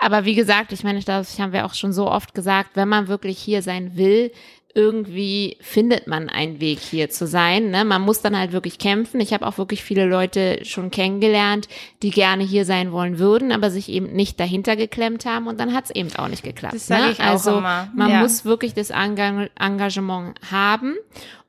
aber 0.00 0.24
wie 0.24 0.34
gesagt, 0.34 0.72
ich 0.72 0.82
meine, 0.82 1.00
das 1.00 1.38
haben 1.38 1.52
wir 1.52 1.64
auch 1.64 1.74
schon 1.74 1.92
so 1.92 2.10
oft 2.10 2.34
gesagt, 2.34 2.70
wenn 2.74 2.88
man 2.88 3.06
wirklich 3.06 3.38
hier 3.38 3.62
sein 3.62 3.96
will, 3.96 4.32
irgendwie 4.74 5.58
findet 5.60 6.06
man 6.06 6.28
einen 6.28 6.60
Weg 6.60 6.78
hier 6.78 7.10
zu 7.10 7.26
sein. 7.26 7.70
Ne? 7.70 7.84
Man 7.84 8.02
muss 8.02 8.22
dann 8.22 8.38
halt 8.38 8.52
wirklich 8.52 8.78
kämpfen. 8.78 9.20
Ich 9.20 9.34
habe 9.34 9.46
auch 9.46 9.58
wirklich 9.58 9.84
viele 9.84 10.06
Leute 10.06 10.64
schon 10.64 10.90
kennengelernt, 10.90 11.68
die 12.02 12.10
gerne 12.10 12.42
hier 12.42 12.64
sein 12.64 12.90
wollen 12.90 13.18
würden, 13.18 13.52
aber 13.52 13.70
sich 13.70 13.90
eben 13.90 14.12
nicht 14.12 14.40
dahinter 14.40 14.76
geklemmt 14.76 15.26
haben 15.26 15.46
und 15.46 15.60
dann 15.60 15.74
hat 15.74 15.86
es 15.86 15.90
eben 15.90 16.14
auch 16.16 16.28
nicht 16.28 16.42
geklappt. 16.42 16.74
Das 16.74 16.88
ne? 16.88 17.10
ich 17.12 17.20
auch 17.20 17.24
also 17.24 17.58
immer. 17.58 17.90
man 17.94 18.10
ja. 18.10 18.20
muss 18.20 18.44
wirklich 18.44 18.72
das 18.72 18.90
Engagement 18.90 20.40
haben 20.50 20.94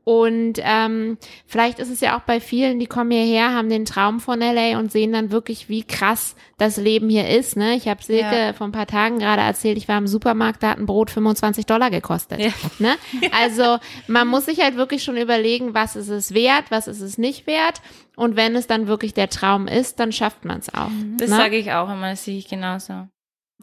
und 0.05 0.55
ähm, 0.57 1.17
vielleicht 1.45 1.79
ist 1.79 1.89
es 1.89 2.01
ja 2.01 2.17
auch 2.17 2.23
bei 2.23 2.41
vielen, 2.41 2.77
die 2.79 2.87
kommen 2.87 3.11
hierher, 3.11 3.53
haben 3.53 3.69
den 3.69 3.85
Traum 3.85 4.19
von 4.19 4.41
LA 4.41 4.77
und 4.77 4.91
sehen 4.91 5.13
dann 5.13 5.31
wirklich, 5.31 5.69
wie 5.69 5.83
krass 5.83 6.35
das 6.57 6.75
Leben 6.75 7.09
hier 7.09 7.29
ist. 7.29 7.55
Ne? 7.55 7.75
Ich 7.75 7.87
habe 7.87 8.03
Silke 8.03 8.37
ja. 8.37 8.53
vor 8.53 8.67
ein 8.67 8.73
paar 8.73 8.87
Tagen 8.87 9.19
gerade 9.19 9.41
erzählt, 9.41 9.77
ich 9.77 9.87
war 9.87 9.97
im 9.97 10.07
Supermarkt, 10.07 10.61
da 10.61 10.71
hat 10.71 10.77
ein 10.77 10.85
Brot 10.85 11.09
25 11.09 11.65
Dollar 11.65 11.89
gekostet. 11.89 12.39
Ja. 12.39 12.51
Ne? 12.79 12.95
Also 13.31 13.77
man 14.07 14.27
muss 14.27 14.45
sich 14.45 14.61
halt 14.61 14.75
wirklich 14.75 15.03
schon 15.03 15.15
überlegen, 15.15 15.73
was 15.73 15.95
ist 15.95 16.09
es 16.09 16.33
wert, 16.33 16.65
was 16.69 16.87
ist 16.87 17.01
es 17.01 17.17
nicht 17.17 17.47
wert. 17.47 17.81
Und 18.15 18.35
wenn 18.35 18.55
es 18.55 18.67
dann 18.67 18.87
wirklich 18.87 19.13
der 19.13 19.29
Traum 19.29 19.67
ist, 19.67 19.99
dann 19.99 20.11
schafft 20.11 20.43
man 20.43 20.59
es 20.59 20.73
auch. 20.73 20.91
Das 21.17 21.29
ne? 21.29 21.37
sage 21.37 21.57
ich 21.57 21.71
auch 21.71 21.89
immer, 21.89 22.09
das 22.09 22.25
sehe 22.25 22.37
ich 22.37 22.47
genauso. 22.47 23.07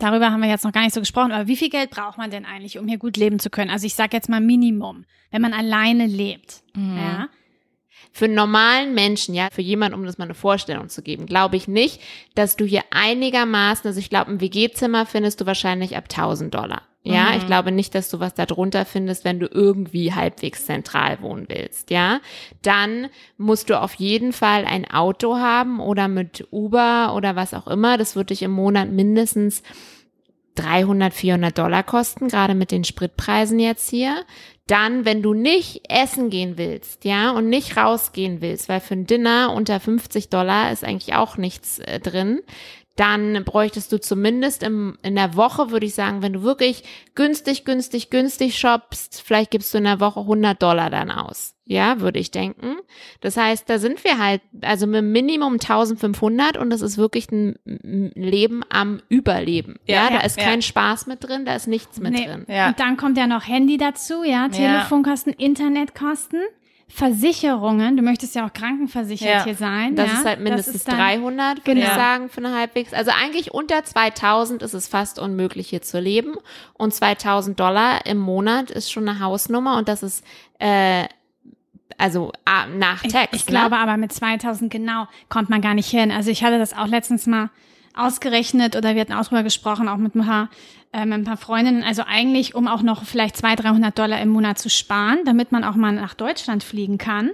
Darüber 0.01 0.33
haben 0.33 0.41
wir 0.41 0.49
jetzt 0.49 0.65
noch 0.65 0.73
gar 0.73 0.83
nicht 0.83 0.95
so 0.95 1.01
gesprochen, 1.01 1.31
aber 1.31 1.47
wie 1.47 1.57
viel 1.57 1.69
Geld 1.69 1.91
braucht 1.91 2.19
man 2.19 2.31
denn 2.31 2.47
eigentlich, 2.47 2.79
um 2.79 2.89
hier 2.89 2.99
gut 2.99 3.17
leben 3.17 3.39
zu 3.39 3.51
können? 3.51 3.71
Also 3.71 3.87
ich 3.87 3.95
sage 3.95 4.17
jetzt 4.17 4.29
mal 4.29 4.41
Minimum, 4.41 5.05
wenn 5.31 5.43
man 5.43 5.53
alleine 5.53 6.07
lebt. 6.07 6.63
Mhm. 6.75 6.97
Ja. 6.97 7.29
Für 8.11 8.25
einen 8.25 8.35
normalen 8.35 8.95
Menschen, 8.95 9.35
ja, 9.35 9.49
für 9.53 9.61
jemanden, 9.61 9.97
um 9.97 10.05
das 10.05 10.19
mal 10.19 10.25
eine 10.25 10.35
Vorstellung 10.35 10.89
zu 10.89 11.03
geben, 11.03 11.27
glaube 11.27 11.57
ich 11.57 11.69
nicht, 11.69 12.01
dass 12.35 12.57
du 12.57 12.65
hier 12.65 12.83
einigermaßen, 12.91 13.87
also 13.87 14.01
ich 14.01 14.11
glaube, 14.11 14.31
ein 14.31 14.41
WG-Zimmer 14.41 15.07
findest 15.07 15.41
du 15.41 15.47
wahrscheinlich 15.47 15.97
ab 15.97 16.05
1000 16.11 16.53
Dollar. 16.53 16.83
Ja, 17.03 17.31
mhm. 17.31 17.39
ich 17.39 17.47
glaube 17.47 17.73
nicht, 17.73 17.95
dass 17.95 18.11
du 18.11 18.21
was 18.21 18.35
da 18.35 18.45
drunter 18.45 18.85
findest, 18.85 19.25
wenn 19.25 19.41
du 19.41 19.47
irgendwie 19.47 20.13
halbwegs 20.13 20.67
zentral 20.67 21.23
wohnen 21.23 21.47
willst. 21.49 21.91
Ja, 21.91 22.21
dann 22.63 23.09
musst 23.39 23.71
du 23.71 23.81
auf 23.81 23.95
jeden 23.95 24.33
Fall 24.33 24.67
ein 24.67 24.91
Auto 24.91 25.37
haben 25.37 25.81
oder 25.81 26.09
mit 26.09 26.47
Uber 26.51 27.15
oder 27.15 27.37
was 27.37 27.55
auch 27.55 27.67
immer. 27.67 27.97
Das 27.97 28.17
wird 28.17 28.31
dich 28.31 28.43
im 28.43 28.51
Monat 28.51 28.91
mindestens 28.91 29.63
300, 30.57 31.15
400 31.15 31.57
Dollar 31.57 31.83
kosten, 31.83 32.29
gerade 32.29 32.55
mit 32.55 32.71
den 32.71 32.85
Spritpreisen 32.85 33.59
jetzt 33.59 33.89
hier. 33.89 34.25
Dann, 34.67 35.05
wenn 35.05 35.23
du 35.23 35.33
nicht 35.33 35.83
essen 35.89 36.31
gehen 36.31 36.59
willst, 36.59 37.05
ja, 37.05 37.31
und 37.31 37.49
nicht 37.49 37.77
rausgehen 37.77 38.41
willst, 38.41 38.69
weil 38.69 38.81
für 38.81 38.95
ein 38.95 39.07
Dinner 39.07 39.53
unter 39.55 39.81
50 39.81 40.29
Dollar 40.29 40.71
ist 40.71 40.85
eigentlich 40.85 41.15
auch 41.15 41.37
nichts 41.37 41.79
äh, 41.81 41.99
drin, 41.99 42.41
dann 42.97 43.45
bräuchtest 43.45 43.93
du 43.93 44.01
zumindest 44.01 44.63
im, 44.63 44.99
in 45.03 45.15
der 45.15 45.35
Woche, 45.37 45.71
würde 45.71 45.87
ich 45.87 45.95
sagen, 45.95 46.23
wenn 46.23 46.35
du 46.35 46.43
wirklich 46.43 46.85
günstig, 47.15 47.65
günstig, 47.65 48.11
günstig 48.11 48.59
shoppst, 48.59 49.23
vielleicht 49.23 49.51
gibst 49.51 49.73
du 49.73 49.79
in 49.79 49.85
der 49.85 50.01
Woche 50.01 50.21
100 50.21 50.61
Dollar 50.63 50.91
dann 50.91 51.11
aus. 51.11 51.55
Ja, 51.65 52.01
würde 52.01 52.19
ich 52.19 52.33
denken. 52.33 52.77
Das 53.21 53.37
heißt, 53.37 53.71
da 53.71 53.79
sind 53.79 54.03
wir 54.03 54.19
halt, 54.19 54.43
also 54.61 54.89
mit 54.89 55.05
Minimum 55.05 55.55
1500 55.55 56.57
und 56.57 56.69
das 56.69 56.81
ist 56.83 56.99
wirklich 56.99 57.31
ein 57.31 57.55
Leben 57.65 58.63
am 58.71 59.01
Überleben. 59.09 59.79
Ja, 59.87 60.09
ja 60.09 60.19
da 60.19 60.21
ist 60.27 60.37
ja. 60.37 60.45
kein 60.45 60.63
Spaß 60.63 61.07
mit 61.07 61.23
drin, 61.23 61.45
da 61.45 61.55
ist 61.55 61.69
nichts 61.69 62.01
mit 62.01 62.13
nee. 62.13 62.27
drin. 62.27 62.45
Ja. 62.49 62.69
Und 62.69 62.81
dann 62.81 62.97
kommt 62.97 63.17
ja 63.17 63.29
noch 63.29 63.47
Handy 63.47 63.77
dazu, 63.77 64.25
ja, 64.25 64.49
Telefonkosten, 64.49 65.33
Internetkosten. 65.33 66.41
Versicherungen, 66.93 67.97
du 67.97 68.03
möchtest 68.03 68.35
ja 68.35 68.47
auch 68.47 68.53
krankenversichert 68.53 69.29
ja. 69.29 69.45
hier 69.45 69.55
sein. 69.55 69.95
Das 69.95 70.09
ja? 70.09 70.19
ist 70.19 70.25
halt 70.25 70.41
mindestens 70.41 70.75
ist 70.75 70.89
dann, 70.89 70.97
300, 70.97 71.59
würde 71.59 71.81
genau. 71.81 71.87
ich 71.87 71.95
sagen, 71.95 72.29
für 72.29 72.39
eine 72.39 72.55
halbwegs. 72.55 72.93
Also 72.93 73.13
eigentlich 73.13 73.55
unter 73.55 73.85
2000 73.85 74.63
ist 74.63 74.75
es 74.75 74.89
fast 74.89 75.19
unmöglich 75.19 75.69
hier 75.69 75.83
zu 75.83 76.01
leben. 76.01 76.35
Und 76.75 76.93
2000 76.93 77.59
Dollar 77.59 78.05
im 78.07 78.19
Monat 78.19 78.71
ist 78.71 78.91
schon 78.91 79.09
eine 79.09 79.21
Hausnummer 79.21 79.79
und 79.79 79.89
das 79.89 80.03
ist, 80.03 80.25
äh, 80.59 81.05
also 81.97 82.33
ah, 82.45 82.67
nach 82.67 83.03
Tax. 83.03 83.29
Ich, 83.33 83.41
ich 83.41 83.47
ne? 83.47 83.53
glaube 83.53 83.77
aber 83.77 83.97
mit 83.97 84.13
2000 84.13 84.71
genau 84.71 85.07
kommt 85.29 85.49
man 85.49 85.61
gar 85.61 85.75
nicht 85.75 85.89
hin. 85.89 86.11
Also 86.11 86.31
ich 86.31 86.43
hatte 86.43 86.59
das 86.59 86.77
auch 86.77 86.89
letztens 86.89 87.27
mal 87.27 87.51
ausgerechnet 87.95 88.77
oder 88.77 88.95
wir 88.95 89.03
hatten 89.03 89.13
auch 89.13 89.27
drüber 89.27 89.43
gesprochen, 89.43 89.89
auch 89.89 89.97
mit 89.97 90.15
ein 90.15 90.25
paar, 90.25 90.49
äh, 90.93 91.05
mit 91.05 91.15
ein 91.15 91.25
paar 91.25 91.37
Freundinnen. 91.37 91.83
Also 91.83 92.03
eigentlich, 92.07 92.55
um 92.55 92.67
auch 92.67 92.83
noch 92.83 93.05
vielleicht 93.05 93.37
200, 93.37 93.65
300 93.65 93.99
Dollar 93.99 94.21
im 94.21 94.29
Monat 94.29 94.59
zu 94.59 94.71
sparen, 94.71 95.21
damit 95.25 95.53
man 95.53 95.65
auch 95.65 95.77
mal 95.77 95.93
nach 95.93 96.15
Deutschland 96.15 96.65
fliegen 96.65 96.99
kann. 96.99 97.31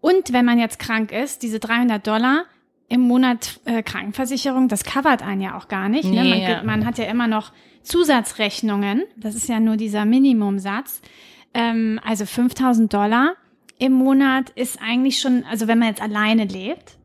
Und 0.00 0.32
wenn 0.32 0.44
man 0.44 0.58
jetzt 0.58 0.78
krank 0.78 1.12
ist, 1.12 1.42
diese 1.42 1.58
300 1.58 2.06
Dollar 2.06 2.44
im 2.88 3.00
Monat 3.00 3.60
äh, 3.64 3.82
Krankenversicherung, 3.82 4.68
das 4.68 4.84
covert 4.84 5.22
einen 5.22 5.40
ja 5.40 5.56
auch 5.56 5.68
gar 5.68 5.88
nicht. 5.88 6.04
Ne? 6.04 6.22
Nee, 6.22 6.22
ne? 6.22 6.28
man, 6.28 6.40
ja. 6.40 6.62
man, 6.62 6.86
hat 6.86 6.98
ja 6.98 7.04
immer 7.06 7.26
noch 7.26 7.52
Zusatzrechnungen. 7.82 9.04
Das 9.16 9.34
ist 9.34 9.48
ja 9.48 9.60
nur 9.60 9.76
dieser 9.76 10.04
Minimumsatz. 10.04 11.00
Ähm, 11.54 12.00
also 12.04 12.26
5000 12.26 12.92
Dollar 12.92 13.34
im 13.78 13.92
Monat 13.92 14.50
ist 14.50 14.80
eigentlich 14.80 15.18
schon, 15.18 15.44
also 15.44 15.68
wenn 15.68 15.78
man 15.78 15.88
jetzt 15.88 16.02
alleine 16.02 16.44
lebt, 16.44 16.96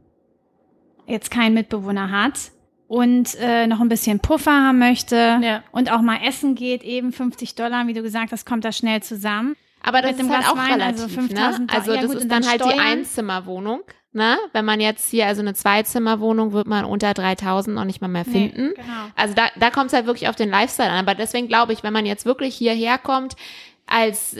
jetzt 1.06 1.32
keinen 1.32 1.54
Mitbewohner 1.54 2.12
hat, 2.12 2.52
und 2.92 3.36
äh, 3.40 3.68
noch 3.68 3.80
ein 3.80 3.88
bisschen 3.88 4.20
Puffer 4.20 4.52
haben 4.52 4.80
möchte 4.80 5.40
ja. 5.42 5.64
und 5.72 5.90
auch 5.90 6.02
mal 6.02 6.20
essen 6.28 6.56
geht, 6.56 6.84
eben 6.84 7.14
50 7.14 7.56
Dollar, 7.56 7.88
wie 7.88 7.94
du 7.94 8.02
gesagt 8.02 8.34
hast, 8.34 8.46
kommt 8.46 8.66
das 8.66 8.76
schnell 8.76 9.02
zusammen. 9.02 9.56
Aber 9.82 10.02
das 10.02 10.18
Mit 10.18 10.26
ist 10.26 10.30
halt 10.30 10.46
auch 10.46 10.58
Wein, 10.58 10.74
relativ, 10.74 11.04
also 11.04 11.08
5000 11.08 11.72
ne? 11.72 11.78
Also 11.78 11.94
ja, 11.94 12.02
das 12.02 12.12
gut, 12.12 12.20
ist 12.20 12.30
dann, 12.30 12.42
dann 12.42 12.52
halt 12.52 12.62
Steuern. 12.62 12.76
die 12.76 12.82
Einzimmerwohnung. 12.82 13.80
Ne? 14.12 14.38
Wenn 14.52 14.66
man 14.66 14.82
jetzt 14.82 15.10
hier, 15.10 15.26
also 15.26 15.42
eine 15.42 15.54
Zweizimmerwohnung, 15.54 16.52
wird 16.52 16.68
man 16.68 16.84
unter 16.84 17.14
3000 17.14 17.74
noch 17.74 17.86
nicht 17.86 18.02
mal 18.02 18.10
mehr 18.10 18.26
finden. 18.26 18.68
Nee, 18.68 18.74
genau. 18.76 19.06
Also 19.16 19.36
da, 19.36 19.44
da 19.58 19.70
kommt 19.70 19.88
es 19.88 19.94
halt 19.94 20.06
wirklich 20.06 20.28
auf 20.28 20.36
den 20.36 20.50
Lifestyle 20.50 20.90
an. 20.90 21.00
Aber 21.00 21.16
deswegen 21.16 21.48
glaube 21.48 21.72
ich, 21.72 21.84
wenn 21.84 21.94
man 21.94 22.06
jetzt 22.06 22.26
wirklich 22.26 22.56
hierher 22.56 22.98
kommt, 22.98 23.38
als 23.88 24.36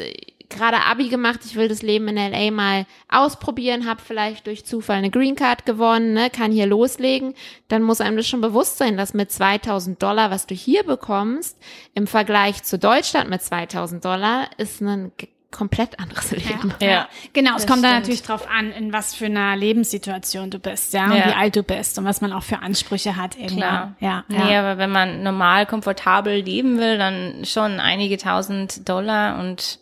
gerade 0.52 0.78
Abi 0.86 1.10
gemacht, 1.10 1.40
ich 1.46 1.56
will 1.56 1.68
das 1.68 1.82
Leben 1.82 2.08
in 2.08 2.16
LA 2.16 2.52
mal 2.52 2.86
ausprobieren, 3.10 3.88
habe 3.88 4.02
vielleicht 4.06 4.48
durch 4.48 4.66
Zufall 4.66 4.98
eine 4.98 5.10
Green 5.10 5.36
Card 5.36 5.66
gewonnen, 5.66 6.14
ne, 6.14 6.30
kann 6.30 6.52
hier 6.52 6.68
loslegen, 6.68 7.34
dann 7.68 7.82
muss 7.82 8.02
einem 8.02 8.18
das 8.18 8.28
schon 8.28 8.42
bewusst 8.42 8.78
sein, 8.78 8.98
dass 8.98 9.14
mit 9.14 9.32
2000 9.32 10.02
Dollar, 10.02 10.32
was 10.32 10.46
du 10.46 10.56
hier 10.56 10.84
bekommst, 10.84 11.58
im 11.94 12.08
Vergleich 12.08 12.64
zu 12.64 12.78
Deutschland 12.78 13.30
mit 13.30 13.42
2000 13.42 14.04
Dollar, 14.04 14.50
ist 14.58 14.82
ein 14.82 15.12
komplett 15.52 16.00
anderes 16.00 16.32
Leben. 16.32 16.74
Ja, 16.80 16.88
ja. 16.88 17.10
genau. 17.34 17.58
Es 17.58 17.68
kommt 17.68 17.80
stimmt. 17.80 17.84
da 17.84 18.00
natürlich 18.00 18.24
drauf 18.24 18.48
an, 18.50 18.72
in 18.72 18.94
was 18.94 19.14
für 19.14 19.26
einer 19.26 19.56
Lebenssituation 19.56 20.50
du 20.50 20.60
bist, 20.60 20.94
ja, 20.94 21.06
und 21.06 21.14
wie 21.14 21.34
alt 21.34 21.56
du 21.56 21.64
bist 21.64 22.00
und 22.00 22.06
was 22.06 22.22
man 22.22 22.34
auch 22.34 22.44
für 22.44 22.60
Ansprüche 22.60 23.16
hat. 23.16 23.38
Irgendwann. 23.38 23.58
Klar. 23.58 23.96
Ja, 24.00 24.24
nee, 24.30 24.56
aber 24.56 24.78
wenn 24.78 24.92
man 24.92 25.24
normal 25.24 25.66
komfortabel 25.66 26.42
leben 26.42 26.78
will, 26.80 26.98
dann 26.98 27.46
schon 27.46 27.80
einige 27.80 28.18
tausend 28.18 28.88
Dollar 28.88 29.40
und 29.40 29.80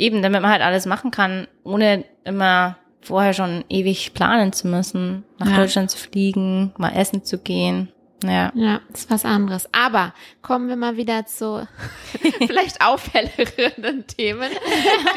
eben, 0.00 0.22
damit 0.22 0.42
man 0.42 0.50
halt 0.50 0.62
alles 0.62 0.86
machen 0.86 1.10
kann, 1.10 1.46
ohne 1.62 2.04
immer 2.24 2.76
vorher 3.02 3.32
schon 3.32 3.64
ewig 3.68 4.14
planen 4.14 4.52
zu 4.52 4.66
müssen, 4.66 5.24
nach 5.38 5.54
Deutschland 5.56 5.90
zu 5.90 5.98
fliegen, 5.98 6.72
mal 6.76 6.90
essen 6.90 7.24
zu 7.24 7.38
gehen. 7.38 7.92
Ja. 8.22 8.52
Ja, 8.54 8.80
ist 8.92 9.10
was 9.10 9.24
anderes. 9.24 9.66
Aber 9.72 10.12
kommen 10.42 10.68
wir 10.68 10.76
mal 10.76 10.98
wieder 10.98 11.24
zu 11.24 11.66
vielleicht 12.46 12.84
auffälligeren 12.84 14.06
Themen. 14.06 14.50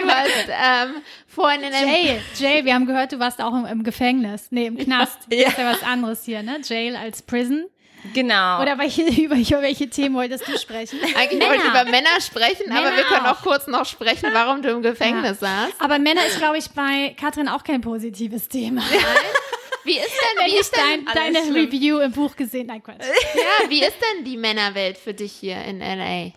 Du 0.02 0.10
hast 0.10 0.48
ähm, 0.48 0.96
vorhin 1.28 1.62
in 1.62 1.72
Jail, 1.72 2.22
Jail, 2.38 2.66
wir 2.66 2.74
haben 2.74 2.86
gehört, 2.86 3.12
du 3.12 3.20
warst 3.20 3.42
auch 3.42 3.54
im, 3.54 3.66
im 3.66 3.84
Gefängnis. 3.84 4.48
Nee, 4.52 4.68
im 4.68 4.78
Knast. 4.78 5.20
Ja. 5.32 5.46
Das 5.46 5.54
ist 5.54 5.60
ja 5.60 5.72
was 5.72 5.84
anderes 5.84 6.24
hier, 6.24 6.44
ne? 6.44 6.60
Jail 6.64 6.96
als 6.96 7.22
Prison. 7.22 7.66
Genau. 8.14 8.62
Oder 8.62 8.78
welche, 8.78 9.04
über, 9.22 9.36
über 9.36 9.62
welche 9.62 9.90
Themen 9.90 10.16
wolltest 10.16 10.48
du 10.48 10.58
sprechen? 10.58 11.00
Eigentlich 11.16 11.40
Männer. 11.40 11.52
wollte 11.52 11.64
ich 11.64 11.70
über 11.70 11.84
Männer 11.86 12.22
sprechen, 12.22 12.68
Männer 12.68 12.88
aber 12.88 12.98
wir 12.98 13.04
können 13.04 13.26
auch 13.26 13.42
kurz 13.42 13.68
noch 13.68 13.86
sprechen, 13.86 14.30
warum 14.34 14.62
du 14.62 14.70
im 14.70 14.82
Gefängnis 14.82 15.40
ja. 15.42 15.68
saßt. 15.68 15.74
Aber 15.80 16.00
Männer 16.00 16.26
ist, 16.26 16.38
glaube 16.38 16.58
ich, 16.58 16.70
bei 16.72 17.16
Katrin 17.20 17.48
auch 17.48 17.64
kein 17.64 17.82
positives 17.82 18.48
Thema. 18.50 18.82
Nein. 18.82 19.00
Wie 19.86 19.98
ist 19.98 20.08
denn, 20.08 20.46
wie 20.46 20.58
ist 20.58 20.76
denn 20.78 21.06
dein, 21.06 21.34
deine 21.34 21.46
schlimm. 21.46 21.66
Review 21.66 22.00
im 22.00 22.14
Buch 22.14 22.38
gesehen? 22.38 22.68
Nein, 22.68 22.82
Quatsch. 22.82 23.02
Ja, 23.36 23.70
wie 23.70 23.84
ist 23.84 23.98
denn 24.00 24.24
die 24.24 24.38
Männerwelt 24.38 24.98
für 24.98 25.14
dich 25.14 25.34
hier 25.34 25.62
in 25.66 25.80
LA? 25.80 26.32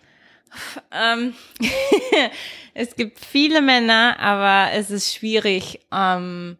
Ähm, 0.91 1.33
es 2.73 2.95
gibt 2.97 3.19
viele 3.19 3.61
Männer, 3.61 4.17
aber 4.19 4.73
es 4.73 4.91
ist 4.91 5.15
schwierig, 5.15 5.79
ähm, 5.93 6.57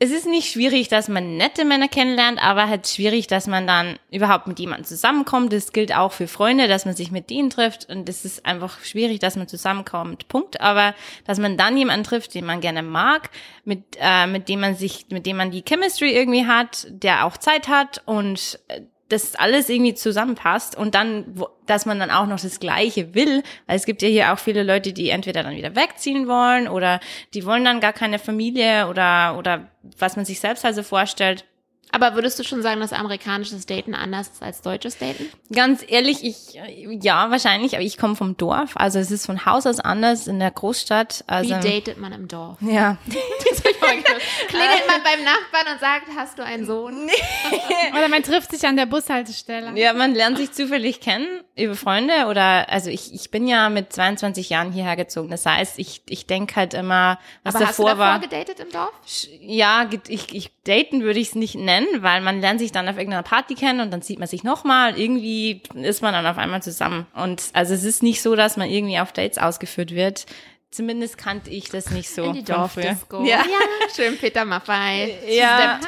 es 0.00 0.10
ist 0.10 0.26
nicht 0.26 0.50
schwierig, 0.50 0.88
dass 0.88 1.08
man 1.08 1.36
nette 1.36 1.64
Männer 1.64 1.86
kennenlernt, 1.86 2.42
aber 2.42 2.68
halt 2.68 2.88
schwierig, 2.88 3.28
dass 3.28 3.46
man 3.46 3.66
dann 3.66 3.98
überhaupt 4.10 4.48
mit 4.48 4.58
jemandem 4.58 4.84
zusammenkommt. 4.84 5.52
Das 5.52 5.72
gilt 5.72 5.94
auch 5.94 6.10
für 6.10 6.26
Freunde, 6.26 6.66
dass 6.66 6.84
man 6.84 6.96
sich 6.96 7.12
mit 7.12 7.30
denen 7.30 7.48
trifft 7.48 7.88
und 7.88 8.08
es 8.08 8.24
ist 8.24 8.44
einfach 8.44 8.80
schwierig, 8.84 9.20
dass 9.20 9.36
man 9.36 9.46
zusammenkommt. 9.46 10.26
Punkt. 10.26 10.60
Aber 10.60 10.94
dass 11.26 11.38
man 11.38 11.56
dann 11.56 11.76
jemanden 11.76 12.04
trifft, 12.04 12.34
den 12.34 12.44
man 12.44 12.60
gerne 12.60 12.82
mag, 12.82 13.30
mit 13.64 13.96
äh, 14.00 14.26
mit 14.26 14.48
dem 14.48 14.60
man 14.60 14.74
sich, 14.74 15.06
mit 15.10 15.26
dem 15.26 15.36
man 15.36 15.52
die 15.52 15.62
Chemistry 15.62 16.12
irgendwie 16.12 16.46
hat, 16.46 16.88
der 16.90 17.24
auch 17.24 17.36
Zeit 17.36 17.68
hat 17.68 18.02
und 18.04 18.58
äh, 18.68 18.80
das 19.08 19.34
alles 19.34 19.68
irgendwie 19.68 19.94
zusammenpasst 19.94 20.76
und 20.76 20.94
dann, 20.94 21.42
dass 21.66 21.86
man 21.86 21.98
dann 21.98 22.10
auch 22.10 22.26
noch 22.26 22.40
das 22.40 22.58
Gleiche 22.58 23.14
will, 23.14 23.42
weil 23.66 23.76
es 23.76 23.84
gibt 23.84 24.02
ja 24.02 24.08
hier 24.08 24.32
auch 24.32 24.38
viele 24.38 24.62
Leute, 24.62 24.92
die 24.92 25.10
entweder 25.10 25.42
dann 25.42 25.56
wieder 25.56 25.76
wegziehen 25.76 26.26
wollen 26.26 26.68
oder 26.68 27.00
die 27.34 27.44
wollen 27.44 27.64
dann 27.64 27.80
gar 27.80 27.92
keine 27.92 28.18
Familie 28.18 28.88
oder, 28.88 29.36
oder 29.38 29.68
was 29.98 30.16
man 30.16 30.24
sich 30.24 30.40
selbst 30.40 30.64
also 30.64 30.82
vorstellt. 30.82 31.44
Aber 31.94 32.16
würdest 32.16 32.40
du 32.40 32.42
schon 32.42 32.60
sagen, 32.60 32.80
dass 32.80 32.92
amerikanisches 32.92 33.66
Daten 33.66 33.94
anders 33.94 34.28
ist 34.28 34.42
als 34.42 34.62
deutsches 34.62 34.98
Daten? 34.98 35.28
Ganz 35.52 35.84
ehrlich, 35.86 36.24
ich 36.24 36.58
ja 37.00 37.30
wahrscheinlich, 37.30 37.74
aber 37.74 37.84
ich 37.84 37.98
komme 37.98 38.16
vom 38.16 38.36
Dorf, 38.36 38.72
also 38.74 38.98
es 38.98 39.12
ist 39.12 39.26
von 39.26 39.46
Haus 39.46 39.64
aus 39.64 39.78
anders 39.78 40.26
in 40.26 40.40
der 40.40 40.50
Großstadt. 40.50 41.22
Also, 41.28 41.50
Wie 41.50 41.60
datet 41.60 41.98
man 41.98 42.12
im 42.12 42.26
Dorf? 42.26 42.58
Ja. 42.62 42.96
Klingelt 44.48 44.86
man 44.86 45.02
beim 45.02 45.24
Nachbarn 45.24 45.74
und 45.74 45.80
sagt, 45.80 46.06
hast 46.16 46.38
du 46.38 46.44
einen 46.44 46.66
Sohn? 46.66 47.08
oder 47.92 48.08
man 48.08 48.22
trifft 48.22 48.50
sich 48.50 48.66
an 48.66 48.76
der 48.76 48.86
Bushaltestelle. 48.86 49.78
Ja, 49.78 49.92
man 49.92 50.14
lernt 50.14 50.38
sich 50.38 50.52
zufällig 50.52 51.00
kennen 51.00 51.42
über 51.56 51.74
Freunde 51.74 52.26
oder 52.28 52.68
also 52.68 52.90
ich, 52.90 53.14
ich 53.14 53.30
bin 53.30 53.46
ja 53.46 53.68
mit 53.68 53.92
22 53.92 54.50
Jahren 54.50 54.72
hierher 54.72 54.96
gezogen. 54.96 55.30
Das 55.30 55.46
heißt, 55.46 55.78
ich, 55.78 56.02
ich 56.08 56.26
denke 56.26 56.56
halt 56.56 56.74
immer, 56.74 57.18
was 57.42 57.54
aber 57.54 57.66
davor 57.66 57.90
hast 57.90 57.94
du 57.94 57.98
war. 57.98 58.20
gedatet 58.20 58.60
im 58.60 58.70
Dorf? 58.70 58.92
Ja, 59.40 59.88
ich, 60.08 60.34
ich 60.34 60.50
daten 60.64 61.02
würde 61.02 61.20
ich 61.20 61.28
es 61.28 61.34
nicht 61.34 61.54
nennen, 61.54 61.86
weil 62.00 62.20
man 62.20 62.40
lernt 62.40 62.60
sich 62.60 62.72
dann 62.72 62.88
auf 62.88 62.96
irgendeiner 62.96 63.22
Party 63.22 63.54
kennen 63.54 63.80
und 63.80 63.90
dann 63.92 64.02
sieht 64.02 64.18
man 64.18 64.28
sich 64.28 64.42
nochmal. 64.44 64.98
Irgendwie 64.98 65.62
ist 65.74 66.02
man 66.02 66.12
dann 66.12 66.26
auf 66.26 66.38
einmal 66.38 66.62
zusammen. 66.62 67.06
Und 67.14 67.42
also 67.52 67.74
es 67.74 67.84
ist 67.84 68.02
nicht 68.02 68.22
so, 68.22 68.34
dass 68.34 68.56
man 68.56 68.68
irgendwie 68.68 68.98
auf 68.98 69.12
Dates 69.12 69.38
ausgeführt 69.38 69.94
wird. 69.94 70.26
Zumindest 70.74 71.18
kannte 71.18 71.50
ich 71.50 71.68
das 71.68 71.90
nicht 71.90 72.10
so. 72.10 72.24
In 72.24 72.32
die 72.32 72.42
Dorfdisco. 72.42 73.22
Ja. 73.22 73.36
ja. 73.36 73.44
Schön 73.94 74.18
Peter 74.18 74.44
Maffei. 74.44 75.16
Ja. 75.28 75.78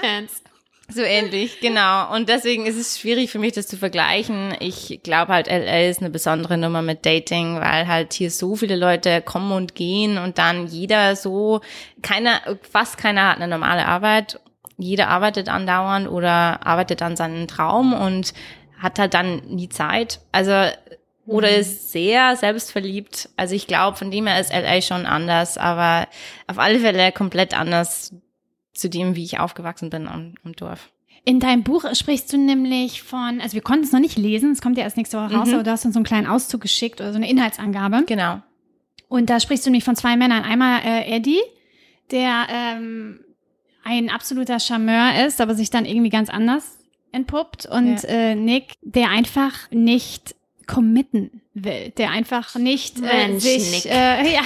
So 0.88 1.02
ähnlich, 1.02 1.58
genau. 1.58 2.14
Und 2.14 2.28
deswegen 2.28 2.66
ist 2.66 2.76
es 2.76 3.00
schwierig 3.00 3.32
für 3.32 3.40
mich, 3.40 3.52
das 3.52 3.66
zu 3.66 3.76
vergleichen. 3.76 4.54
Ich 4.60 5.00
glaube 5.02 5.32
halt, 5.32 5.48
LA 5.48 5.88
ist 5.88 6.00
eine 6.00 6.10
besondere 6.10 6.56
Nummer 6.56 6.82
mit 6.82 7.04
Dating, 7.04 7.60
weil 7.60 7.88
halt 7.88 8.12
hier 8.12 8.30
so 8.30 8.54
viele 8.54 8.76
Leute 8.76 9.22
kommen 9.22 9.50
und 9.50 9.74
gehen 9.74 10.18
und 10.18 10.38
dann 10.38 10.68
jeder 10.68 11.16
so, 11.16 11.62
keiner, 12.02 12.40
fast 12.70 12.96
keiner 12.96 13.30
hat 13.30 13.38
eine 13.38 13.48
normale 13.48 13.86
Arbeit. 13.86 14.38
Jeder 14.78 15.08
arbeitet 15.08 15.48
andauernd 15.48 16.08
oder 16.08 16.64
arbeitet 16.64 17.02
an 17.02 17.16
seinem 17.16 17.48
Traum 17.48 17.92
und 17.92 18.34
hat 18.78 19.00
halt 19.00 19.14
dann 19.14 19.38
nie 19.48 19.68
Zeit. 19.68 20.20
Also 20.30 20.70
oder 21.26 21.50
mhm. 21.50 21.60
ist 21.60 21.92
sehr 21.92 22.36
selbstverliebt. 22.36 23.28
Also 23.36 23.54
ich 23.54 23.66
glaube, 23.66 23.96
von 23.96 24.10
dem 24.10 24.26
her 24.26 24.40
ist 24.40 24.52
LA 24.52 24.80
schon 24.80 25.06
anders, 25.06 25.58
aber 25.58 26.08
auf 26.46 26.58
alle 26.58 26.78
Fälle 26.78 27.12
komplett 27.12 27.58
anders 27.58 28.14
zu 28.72 28.88
dem, 28.88 29.16
wie 29.16 29.24
ich 29.24 29.40
aufgewachsen 29.40 29.90
bin 29.90 30.06
am, 30.06 30.34
am 30.44 30.52
Dorf. 30.54 30.90
In 31.24 31.40
deinem 31.40 31.64
Buch 31.64 31.84
sprichst 31.92 32.32
du 32.32 32.38
nämlich 32.38 33.02
von, 33.02 33.40
also 33.40 33.54
wir 33.54 33.62
konnten 33.62 33.84
es 33.84 33.90
noch 33.90 33.98
nicht 33.98 34.16
lesen, 34.16 34.52
es 34.52 34.62
kommt 34.62 34.78
ja 34.78 34.84
erst 34.84 34.96
nächste 34.96 35.18
Woche 35.18 35.34
raus, 35.34 35.48
mhm. 35.48 35.54
aber 35.54 35.62
du 35.64 35.72
hast 35.72 35.84
uns 35.84 35.94
so 35.94 35.98
einen 35.98 36.04
kleinen 36.04 36.28
Auszug 36.28 36.60
geschickt 36.60 37.00
oder 37.00 37.10
so 37.10 37.16
eine 37.16 37.28
Inhaltsangabe. 37.28 38.04
Genau. 38.06 38.40
Und 39.08 39.28
da 39.28 39.40
sprichst 39.40 39.66
du 39.66 39.70
nämlich 39.70 39.82
von 39.82 39.96
zwei 39.96 40.16
Männern. 40.16 40.44
Einmal 40.44 40.82
äh, 40.84 41.16
Eddie, 41.16 41.40
der 42.12 42.46
ähm, 42.48 43.20
ein 43.82 44.08
absoluter 44.08 44.60
Charmeur 44.60 45.26
ist, 45.26 45.40
aber 45.40 45.56
sich 45.56 45.70
dann 45.70 45.84
irgendwie 45.84 46.10
ganz 46.10 46.30
anders 46.30 46.78
entpuppt. 47.10 47.66
Und 47.66 48.04
ja. 48.04 48.08
äh, 48.08 48.34
Nick, 48.36 48.74
der 48.82 49.10
einfach 49.10 49.68
nicht 49.72 50.35
committen 50.66 51.42
will, 51.54 51.90
der 51.96 52.10
einfach 52.10 52.56
nicht 52.56 52.98
äh, 52.98 53.28
Mensch, 53.28 53.42
sich, 53.42 53.86
äh, 53.86 53.90
ja, 54.34 54.42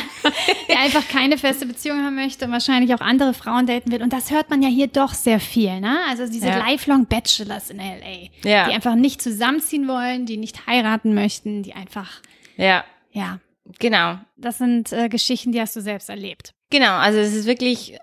der 0.68 0.80
einfach 0.80 1.08
keine 1.08 1.38
feste 1.38 1.66
Beziehung 1.66 2.04
haben 2.04 2.14
möchte 2.14 2.44
und 2.44 2.52
wahrscheinlich 2.52 2.94
auch 2.94 3.00
andere 3.00 3.34
Frauen 3.34 3.66
daten 3.66 3.90
will. 3.90 4.02
Und 4.02 4.12
das 4.12 4.30
hört 4.30 4.50
man 4.50 4.62
ja 4.62 4.68
hier 4.68 4.86
doch 4.86 5.14
sehr 5.14 5.40
viel, 5.40 5.80
ne? 5.80 5.98
Also 6.08 6.26
diese 6.26 6.48
ja. 6.48 6.66
lifelong 6.66 7.06
Bachelors 7.06 7.70
in 7.70 7.78
LA, 7.78 8.28
ja. 8.44 8.68
die 8.68 8.74
einfach 8.74 8.94
nicht 8.94 9.22
zusammenziehen 9.22 9.88
wollen, 9.88 10.26
die 10.26 10.36
nicht 10.36 10.66
heiraten 10.66 11.14
möchten, 11.14 11.62
die 11.62 11.74
einfach, 11.74 12.20
ja, 12.56 12.84
ja, 13.12 13.40
genau. 13.78 14.18
Das 14.36 14.58
sind 14.58 14.92
äh, 14.92 15.08
Geschichten, 15.08 15.52
die 15.52 15.60
hast 15.60 15.74
du 15.74 15.80
selbst 15.80 16.10
erlebt. 16.10 16.52
Genau, 16.70 16.96
also 16.96 17.18
es 17.18 17.34
ist 17.34 17.46
wirklich 17.46 17.98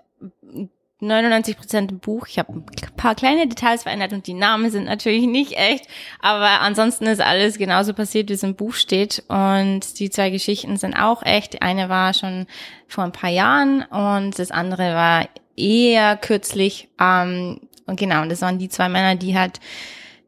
99 1.00 1.56
Prozent 1.56 1.92
im 1.92 2.00
Buch. 2.00 2.26
Ich 2.26 2.38
habe 2.38 2.52
ein 2.52 2.64
paar 2.96 3.14
kleine 3.14 3.46
Details 3.46 3.84
verändert 3.84 4.12
und 4.12 4.26
die 4.26 4.34
Namen 4.34 4.70
sind 4.70 4.84
natürlich 4.84 5.26
nicht 5.26 5.52
echt, 5.52 5.86
aber 6.20 6.60
ansonsten 6.60 7.06
ist 7.06 7.20
alles 7.20 7.56
genauso 7.56 7.94
passiert, 7.94 8.28
wie 8.28 8.34
es 8.34 8.42
im 8.42 8.56
Buch 8.56 8.74
steht. 8.74 9.22
Und 9.28 9.98
die 10.00 10.10
zwei 10.10 10.30
Geschichten 10.30 10.76
sind 10.76 10.94
auch 10.94 11.22
echt. 11.22 11.54
Die 11.54 11.62
eine 11.62 11.88
war 11.88 12.14
schon 12.14 12.46
vor 12.88 13.04
ein 13.04 13.12
paar 13.12 13.30
Jahren 13.30 13.82
und 13.82 14.38
das 14.38 14.50
andere 14.50 14.94
war 14.94 15.28
eher 15.56 16.16
kürzlich. 16.16 16.88
Ähm, 17.00 17.60
und 17.86 17.98
genau, 17.98 18.24
das 18.26 18.42
waren 18.42 18.58
die 18.58 18.68
zwei 18.68 18.88
Männer, 18.88 19.14
die 19.14 19.38
halt, 19.38 19.60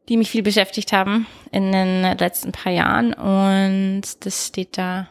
die 0.09 0.17
mich 0.17 0.31
viel 0.31 0.43
beschäftigt 0.43 0.93
haben 0.93 1.27
in 1.51 1.71
den 1.71 2.17
letzten 2.17 2.51
paar 2.51 2.71
Jahren. 2.71 3.13
Und 3.13 4.25
das 4.25 4.47
steht 4.47 4.77
da 4.77 5.07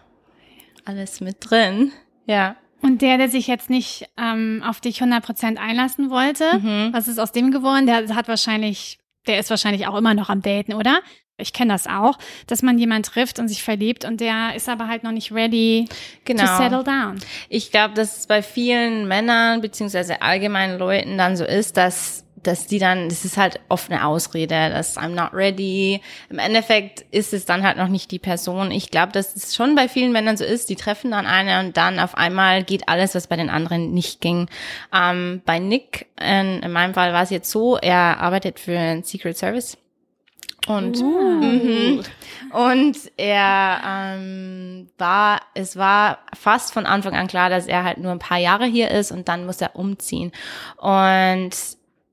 alles 0.85 1.21
mit 1.21 1.37
drin. 1.41 1.93
Ja. 2.27 2.57
Und 2.83 3.03
der, 3.03 3.19
der 3.19 3.29
sich 3.29 3.47
jetzt 3.47 3.71
nicht 3.71 4.09
ähm, 4.17 4.63
auf 4.67 4.81
dich 4.81 5.03
100% 5.03 5.57
einlassen 5.57 6.11
wollte, 6.11 6.59
mhm. 6.59 6.93
was 6.93 7.09
ist 7.09 7.19
aus 7.19 7.33
dem 7.33 7.51
geworden? 7.51 7.87
Der 7.87 8.15
hat 8.15 8.29
wahrscheinlich, 8.29 8.99
der 9.27 9.39
ist 9.39 9.51
wahrscheinlich 9.51 9.87
auch 9.87 9.97
immer 9.97 10.15
noch 10.15 10.31
am 10.31 10.43
Daten, 10.43 10.75
oder? 10.75 11.01
Ich 11.41 11.53
kenne 11.53 11.73
das 11.73 11.87
auch, 11.87 12.19
dass 12.47 12.63
man 12.63 12.79
jemand 12.79 13.07
trifft 13.07 13.39
und 13.39 13.49
sich 13.49 13.63
verliebt 13.63 14.05
und 14.05 14.21
der 14.21 14.55
ist 14.55 14.69
aber 14.69 14.89
halt 14.89 15.05
noch 15.05 15.13
nicht 15.13 15.33
ready 15.33 15.89
genau. 16.25 16.45
to 16.45 16.57
settle 16.57 16.85
down. 16.85 17.19
Ich 17.49 17.71
glaube, 17.71 17.95
dass 17.95 18.19
es 18.19 18.27
bei 18.27 18.43
vielen 18.43 19.09
Männern 19.09 19.61
beziehungsweise 19.61 20.23
allgemeinen 20.23 20.79
Leuten 20.79 21.17
dann 21.17 21.37
so 21.37 21.45
ist, 21.45 21.77
dass 21.77 22.27
dass 22.43 22.67
die 22.67 22.79
dann, 22.79 23.09
das 23.09 23.25
ist 23.25 23.37
halt 23.37 23.61
oft 23.69 23.91
eine 23.91 24.05
Ausrede, 24.05 24.71
dass 24.71 24.97
I'm 24.97 25.11
not 25.11 25.33
ready. 25.33 26.01
Im 26.29 26.39
Endeffekt 26.39 27.05
ist 27.11 27.33
es 27.33 27.45
dann 27.45 27.63
halt 27.63 27.77
noch 27.77 27.89
nicht 27.89 28.11
die 28.11 28.19
Person. 28.19 28.71
Ich 28.71 28.91
glaube, 28.91 29.13
dass 29.13 29.37
es 29.37 29.55
schon 29.55 29.75
bei 29.75 29.89
vielen 29.89 30.13
Männern 30.13 30.37
so 30.37 30.45
ist, 30.45 30.69
die 30.71 30.77
treffen 30.77 31.11
dann 31.11 31.27
eine 31.27 31.61
und 31.61 31.77
dann 31.77 31.99
auf 31.99 32.17
einmal 32.17 32.65
geht 32.65 32.89
alles, 32.89 33.15
was 33.15 33.27
bei 33.27 33.37
den 33.37 33.51
anderen 33.51 33.93
nicht 33.93 34.21
ging. 34.21 34.49
Ähm, 34.95 35.43
bei 35.45 35.59
Nick, 35.59 36.07
in, 36.21 36.63
in 36.63 36.73
meinem 36.73 36.95
Fall 36.95 37.13
war 37.13 37.23
es 37.23 37.31
jetzt 37.31 37.51
so, 37.51 37.77
er 37.77 38.21
arbeitet 38.21 38.59
für 38.59 38.79
ein 38.79 39.03
Secret 39.03 39.37
Service 39.37 39.77
Und, 40.67 40.99
uh. 40.99 41.41
mhm. 41.41 42.03
und 42.53 42.97
er 43.17 43.81
ähm, 43.87 44.91
war, 44.99 45.41
es 45.55 45.77
war 45.77 46.19
fast 46.39 46.73
von 46.73 46.87
Anfang 46.87 47.15
an 47.15 47.27
klar, 47.29 47.51
dass 47.51 47.67
er 47.67 47.85
halt 47.85 47.99
nur 47.99 48.13
ein 48.13 48.19
paar 48.19 48.39
Jahre 48.39 48.67
hier 48.67 48.91
ist 48.91 49.11
und 49.11 49.29
dann 49.29 49.47
muss 49.47 49.61
er 49.61 49.75
umziehen. 49.77 50.33
Und 50.77 51.51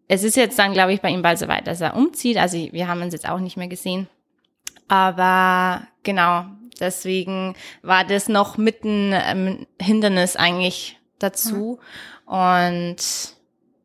es 0.08 0.24
ist 0.24 0.38
jetzt 0.38 0.58
dann, 0.58 0.74
glaube 0.74 0.94
ich, 0.94 1.02
bei 1.02 1.10
ihm 1.10 1.22
bald 1.22 1.38
so 1.40 1.48
weit, 1.48 1.68
dass 1.68 1.82
er 1.82 1.96
umzieht. 1.96 2.38
Also 2.38 2.58
wir 2.58 2.88
haben 2.88 3.02
uns 3.02 3.14
jetzt 3.14 3.28
auch 3.28 3.40
nicht 3.40 3.58
mehr 3.58 3.68
gesehen. 3.68 4.08
Aber 4.88 5.86
genau, 6.04 6.46
deswegen 6.80 7.56
war 7.82 8.06
das 8.06 8.30
noch 8.30 8.58
mitten 8.58 9.12
ähm, 9.14 9.68
Hindernis 9.82 10.36
eigentlich 10.36 10.98
dazu. 11.20 11.80
Mhm. 12.26 12.34
Und 12.34 12.98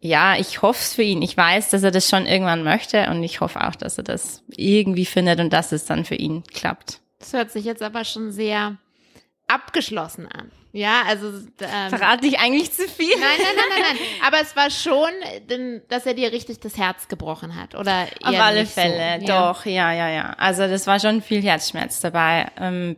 ja, 0.00 0.36
ich 0.36 0.62
hoffe 0.62 0.80
es 0.80 0.94
für 0.94 1.02
ihn. 1.02 1.22
Ich 1.22 1.36
weiß, 1.36 1.70
dass 1.70 1.82
er 1.82 1.90
das 1.90 2.08
schon 2.08 2.26
irgendwann 2.26 2.62
möchte 2.62 3.08
und 3.10 3.22
ich 3.22 3.40
hoffe 3.40 3.66
auch, 3.66 3.74
dass 3.74 3.98
er 3.98 4.04
das 4.04 4.42
irgendwie 4.48 5.06
findet 5.06 5.40
und 5.40 5.52
dass 5.52 5.72
es 5.72 5.84
dann 5.84 6.04
für 6.04 6.16
ihn 6.16 6.42
klappt. 6.52 7.00
Das 7.18 7.32
hört 7.32 7.50
sich 7.50 7.64
jetzt 7.64 7.82
aber 7.82 8.04
schon 8.04 8.32
sehr 8.32 8.78
abgeschlossen 9.46 10.26
an. 10.26 10.50
Ja, 10.72 11.02
also 11.06 11.28
ähm, 11.28 11.90
verrate 11.90 12.26
ich 12.26 12.38
eigentlich 12.38 12.72
zu 12.72 12.88
viel. 12.88 13.10
Nein, 13.10 13.20
nein, 13.20 13.54
nein, 13.56 13.66
nein, 13.68 13.96
nein. 13.96 14.06
Aber 14.26 14.40
es 14.40 14.56
war 14.56 14.70
schon, 14.70 15.10
dass 15.88 16.06
er 16.06 16.14
dir 16.14 16.32
richtig 16.32 16.60
das 16.60 16.78
Herz 16.78 17.08
gebrochen 17.08 17.54
hat, 17.54 17.74
oder? 17.74 18.06
Auf 18.22 18.38
alle 18.38 18.64
Fälle, 18.64 19.20
so. 19.20 19.26
doch, 19.26 19.66
ja, 19.66 19.92
ja, 19.92 20.08
ja. 20.08 20.34
Also 20.38 20.66
das 20.66 20.86
war 20.86 20.98
schon 20.98 21.20
viel 21.20 21.42
Herzschmerz 21.42 22.00
dabei. 22.00 22.50
Ähm, 22.58 22.96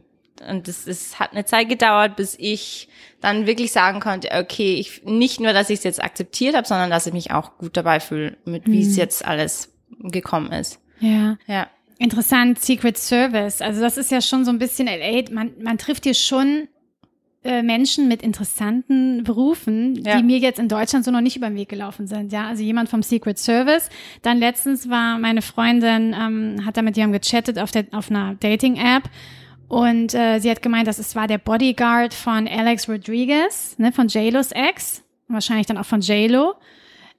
und 0.48 0.68
es, 0.68 0.86
es 0.86 1.18
hat 1.18 1.32
eine 1.32 1.44
Zeit 1.44 1.68
gedauert, 1.68 2.16
bis 2.16 2.36
ich 2.38 2.88
dann 3.20 3.46
wirklich 3.46 3.72
sagen 3.72 4.00
konnte, 4.00 4.30
okay, 4.32 4.74
ich 4.74 5.02
nicht 5.04 5.40
nur, 5.40 5.52
dass 5.52 5.70
ich 5.70 5.78
es 5.78 5.84
jetzt 5.84 6.02
akzeptiert 6.02 6.54
habe, 6.54 6.66
sondern 6.66 6.90
dass 6.90 7.06
ich 7.06 7.12
mich 7.12 7.32
auch 7.32 7.58
gut 7.58 7.76
dabei 7.76 7.98
fühle, 7.98 8.36
mit 8.44 8.66
wie 8.66 8.82
mhm. 8.82 8.90
es 8.90 8.96
jetzt 8.96 9.24
alles 9.24 9.72
gekommen 9.88 10.52
ist. 10.52 10.80
Ja. 11.00 11.38
Ja. 11.46 11.68
Interessant, 11.98 12.60
Secret 12.60 12.98
Service. 12.98 13.60
Also 13.60 13.80
das 13.80 13.96
ist 13.96 14.10
ja 14.10 14.20
schon 14.20 14.44
so 14.44 14.50
ein 14.50 14.58
bisschen 14.58 14.86
LA. 14.86 15.30
Man, 15.30 15.52
man 15.60 15.78
trifft 15.78 16.04
hier 16.04 16.14
schon 16.14 16.68
äh, 17.44 17.62
Menschen 17.62 18.08
mit 18.08 18.22
interessanten 18.22 19.22
Berufen, 19.22 19.94
ja. 19.96 20.16
die 20.16 20.22
mir 20.22 20.38
jetzt 20.38 20.58
in 20.58 20.68
Deutschland 20.68 21.04
so 21.04 21.10
noch 21.10 21.20
nicht 21.20 21.36
über 21.36 21.48
den 21.48 21.56
Weg 21.56 21.68
gelaufen 21.68 22.06
sind. 22.06 22.32
Ja, 22.32 22.48
also 22.48 22.62
jemand 22.62 22.88
vom 22.88 23.02
Secret 23.02 23.38
Service. 23.38 23.90
Dann 24.22 24.38
letztens 24.38 24.88
war 24.88 25.18
meine 25.18 25.42
Freundin, 25.42 26.14
ähm, 26.18 26.64
hat 26.64 26.76
da 26.76 26.82
mit 26.82 26.96
jemandem 26.96 27.20
gechattet 27.20 27.58
auf, 27.58 27.70
der, 27.70 27.86
auf 27.92 28.10
einer 28.10 28.34
Dating-App 28.36 29.04
und 29.68 30.14
äh, 30.14 30.38
sie 30.38 30.50
hat 30.50 30.62
gemeint, 30.62 30.86
dass 30.86 30.98
es 30.98 31.16
war 31.16 31.26
der 31.26 31.38
Bodyguard 31.38 32.14
von 32.14 32.46
Alex 32.46 32.88
Rodriguez, 32.88 33.76
ne, 33.78 33.92
von 33.92 34.08
JLo's 34.08 34.52
Ex, 34.52 35.02
wahrscheinlich 35.28 35.66
dann 35.66 35.78
auch 35.78 35.86
von 35.86 36.00
JLo 36.00 36.54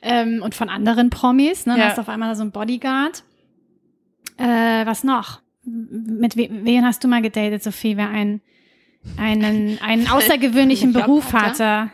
ähm, 0.01 0.41
und 0.43 0.55
von 0.55 0.69
anderen 0.69 1.09
Promis. 1.09 1.65
Ne, 1.65 1.77
ja. 1.77 1.89
hast 1.89 1.99
auf 1.99 2.09
einmal 2.09 2.35
so 2.35 2.43
ein 2.43 2.51
Bodyguard. 2.51 3.23
Äh, 4.37 4.85
was 4.85 5.03
noch? 5.03 5.41
Mit 5.63 6.37
we 6.37 6.47
wen 6.49 6.85
hast 6.85 7.03
du 7.03 7.07
mal 7.07 7.21
gedatet, 7.21 7.63
Sophie, 7.63 7.97
wer 7.97 8.09
einen, 8.09 8.41
einen, 9.17 9.79
einen 9.81 10.07
außergewöhnlichen 10.07 10.93
Beruf 10.93 11.33
hatte? 11.33 11.91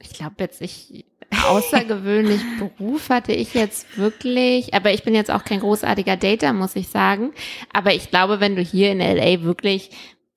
Ich 0.00 0.14
glaube 0.14 0.36
jetzt, 0.38 0.60
ich 0.62 1.04
außergewöhnlich 1.48 2.40
Beruf 2.58 3.08
hatte 3.08 3.32
ich 3.32 3.54
jetzt 3.54 3.96
wirklich, 3.96 4.74
aber 4.74 4.92
ich 4.92 5.02
bin 5.02 5.14
jetzt 5.14 5.30
auch 5.30 5.44
kein 5.44 5.60
großartiger 5.60 6.16
Dater, 6.16 6.52
muss 6.52 6.76
ich 6.76 6.88
sagen. 6.88 7.32
Aber 7.72 7.94
ich 7.94 8.10
glaube, 8.10 8.40
wenn 8.40 8.56
du 8.56 8.62
hier 8.62 8.92
in 8.92 8.98
LA 8.98 9.42
wirklich 9.42 9.90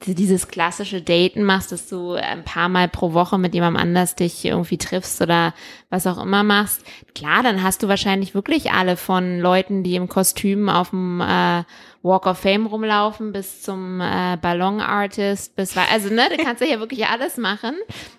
dieses 0.05 0.49
klassische 0.49 1.01
Daten 1.01 1.43
machst, 1.43 1.71
dass 1.71 1.87
du 1.87 2.13
ein 2.13 2.43
paar 2.43 2.67
Mal 2.67 2.89
pro 2.89 3.13
Woche 3.13 3.37
mit 3.37 3.53
jemandem 3.53 3.81
anders 3.81 4.15
dich 4.15 4.43
irgendwie 4.43 4.77
triffst 4.77 5.21
oder 5.21 5.53
was 5.89 6.07
auch 6.07 6.21
immer 6.21 6.43
machst, 6.43 6.83
klar, 7.15 7.41
dann 7.41 7.63
hast 7.63 7.83
du 7.83 7.87
wahrscheinlich 7.87 8.35
wirklich 8.35 8.71
alle 8.71 8.97
von 8.97 9.39
Leuten, 9.39 9.83
die 9.83 9.95
im 9.95 10.09
Kostüm 10.09 10.67
auf 10.67 10.89
dem 10.89 11.21
äh, 11.21 11.63
Walk 12.03 12.27
of 12.27 12.37
Fame 12.37 12.67
rumlaufen, 12.67 13.31
bis 13.31 13.61
zum 13.61 14.01
äh, 14.01 14.37
Ballon 14.41 14.81
Artist, 14.81 15.55
bis 15.55 15.75
also 15.77 16.13
ne, 16.13 16.27
du 16.29 16.43
kannst 16.43 16.61
ja 16.61 16.67
hier 16.67 16.79
wirklich 16.79 17.07
alles 17.07 17.37
machen. 17.37 17.75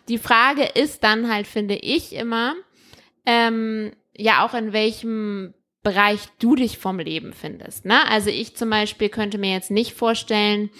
Die 0.08 0.18
Frage 0.18 0.64
ist 0.64 1.04
dann 1.04 1.30
halt, 1.30 1.46
finde 1.46 1.76
ich 1.76 2.14
immer, 2.14 2.54
ähm, 3.26 3.92
ja 4.16 4.44
auch 4.44 4.54
in 4.54 4.72
welchem 4.72 5.54
Bereich 5.82 6.20
du 6.38 6.56
dich 6.56 6.78
vom 6.78 6.98
Leben 6.98 7.34
findest. 7.34 7.84
Ne? 7.84 8.08
Also 8.08 8.30
ich 8.30 8.56
zum 8.56 8.70
Beispiel 8.70 9.10
könnte 9.10 9.36
mir 9.36 9.52
jetzt 9.52 9.70
nicht 9.70 9.92
vorstellen, 9.92 10.70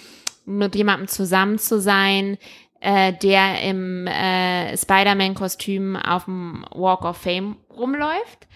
mit 0.45 0.75
jemandem 0.75 1.07
zusammen 1.07 1.59
zu 1.59 1.79
sein, 1.79 2.39
äh, 2.79 3.13
der 3.13 3.61
im 3.61 4.07
äh, 4.07 4.75
Spider-Man-Kostüm 4.75 5.95
auf 5.95 6.25
dem 6.25 6.65
Walk 6.71 7.05
of 7.05 7.17
Fame 7.17 7.57
rumläuft. 7.69 8.47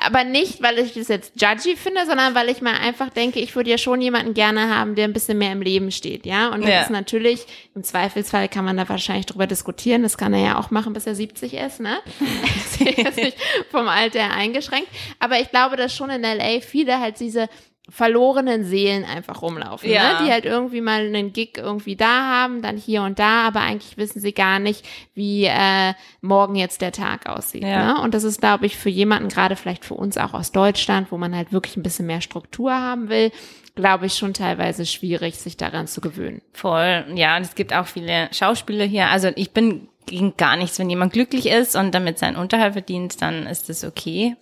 Aber 0.00 0.24
nicht, 0.24 0.62
weil 0.62 0.78
ich 0.78 0.94
das 0.94 1.08
jetzt 1.08 1.40
judgy 1.40 1.76
finde, 1.76 2.06
sondern 2.06 2.34
weil 2.34 2.48
ich 2.48 2.62
mal 2.62 2.74
einfach 2.74 3.10
denke, 3.10 3.40
ich 3.40 3.56
würde 3.56 3.70
ja 3.70 3.78
schon 3.78 4.00
jemanden 4.00 4.32
gerne 4.32 4.74
haben, 4.74 4.94
der 4.94 5.04
ein 5.04 5.12
bisschen 5.12 5.38
mehr 5.38 5.52
im 5.52 5.60
Leben 5.60 5.90
steht, 5.90 6.24
ja. 6.24 6.48
Und 6.48 6.62
das 6.62 6.70
ja. 6.70 6.82
ist 6.82 6.90
natürlich, 6.90 7.46
im 7.74 7.82
Zweifelsfall 7.82 8.48
kann 8.48 8.64
man 8.64 8.76
da 8.76 8.88
wahrscheinlich 8.88 9.26
drüber 9.26 9.46
diskutieren. 9.46 10.02
Das 10.02 10.16
kann 10.16 10.32
er 10.32 10.40
ja 10.40 10.58
auch 10.58 10.70
machen, 10.70 10.92
bis 10.92 11.06
er 11.06 11.14
70 11.14 11.54
ist, 11.54 11.80
ne? 11.80 11.98
ist 12.56 12.80
jetzt 12.80 13.16
nicht 13.16 13.36
vom 13.70 13.88
Alter 13.88 14.30
eingeschränkt. 14.30 14.88
Aber 15.18 15.40
ich 15.40 15.50
glaube, 15.50 15.76
dass 15.76 15.94
schon 15.94 16.10
in 16.10 16.22
LA 16.22 16.60
viele 16.60 17.00
halt 17.00 17.18
diese 17.18 17.48
verlorenen 17.90 18.64
Seelen 18.64 19.04
einfach 19.04 19.40
rumlaufen, 19.40 19.90
ja. 19.90 20.20
ne? 20.20 20.24
die 20.24 20.30
halt 20.30 20.44
irgendwie 20.44 20.80
mal 20.80 21.06
einen 21.06 21.32
Gig 21.32 21.56
irgendwie 21.56 21.96
da 21.96 22.28
haben, 22.28 22.60
dann 22.60 22.76
hier 22.76 23.02
und 23.02 23.18
da, 23.18 23.46
aber 23.46 23.60
eigentlich 23.60 23.96
wissen 23.96 24.20
sie 24.20 24.32
gar 24.32 24.58
nicht, 24.58 24.84
wie 25.14 25.44
äh, 25.44 25.94
morgen 26.20 26.54
jetzt 26.54 26.82
der 26.82 26.92
Tag 26.92 27.26
aussieht. 27.26 27.62
Ja. 27.62 27.94
Ne? 27.94 28.02
Und 28.02 28.12
das 28.12 28.24
ist, 28.24 28.40
glaube 28.40 28.66
ich, 28.66 28.76
für 28.76 28.90
jemanden, 28.90 29.28
gerade 29.28 29.56
vielleicht 29.56 29.84
für 29.84 29.94
uns 29.94 30.18
auch 30.18 30.34
aus 30.34 30.52
Deutschland, 30.52 31.10
wo 31.10 31.16
man 31.16 31.34
halt 31.34 31.52
wirklich 31.52 31.76
ein 31.76 31.82
bisschen 31.82 32.06
mehr 32.06 32.20
Struktur 32.20 32.72
haben 32.72 33.08
will, 33.08 33.32
glaube 33.74 34.06
ich, 34.06 34.14
schon 34.14 34.34
teilweise 34.34 34.84
schwierig, 34.84 35.36
sich 35.36 35.56
daran 35.56 35.86
zu 35.86 36.00
gewöhnen. 36.00 36.42
Voll, 36.52 37.06
ja, 37.14 37.36
und 37.36 37.42
es 37.42 37.54
gibt 37.54 37.72
auch 37.72 37.86
viele 37.86 38.28
Schauspieler 38.32 38.84
hier. 38.84 39.08
Also 39.08 39.30
ich 39.34 39.52
bin 39.52 39.88
gegen 40.04 40.36
gar 40.36 40.56
nichts, 40.56 40.78
wenn 40.78 40.90
jemand 40.90 41.12
glücklich 41.12 41.46
ist 41.46 41.76
und 41.76 41.94
damit 41.94 42.18
seinen 42.18 42.36
Unterhalt 42.36 42.72
verdient, 42.72 43.22
dann 43.22 43.46
ist 43.46 43.68
das 43.68 43.84
okay. 43.84 44.36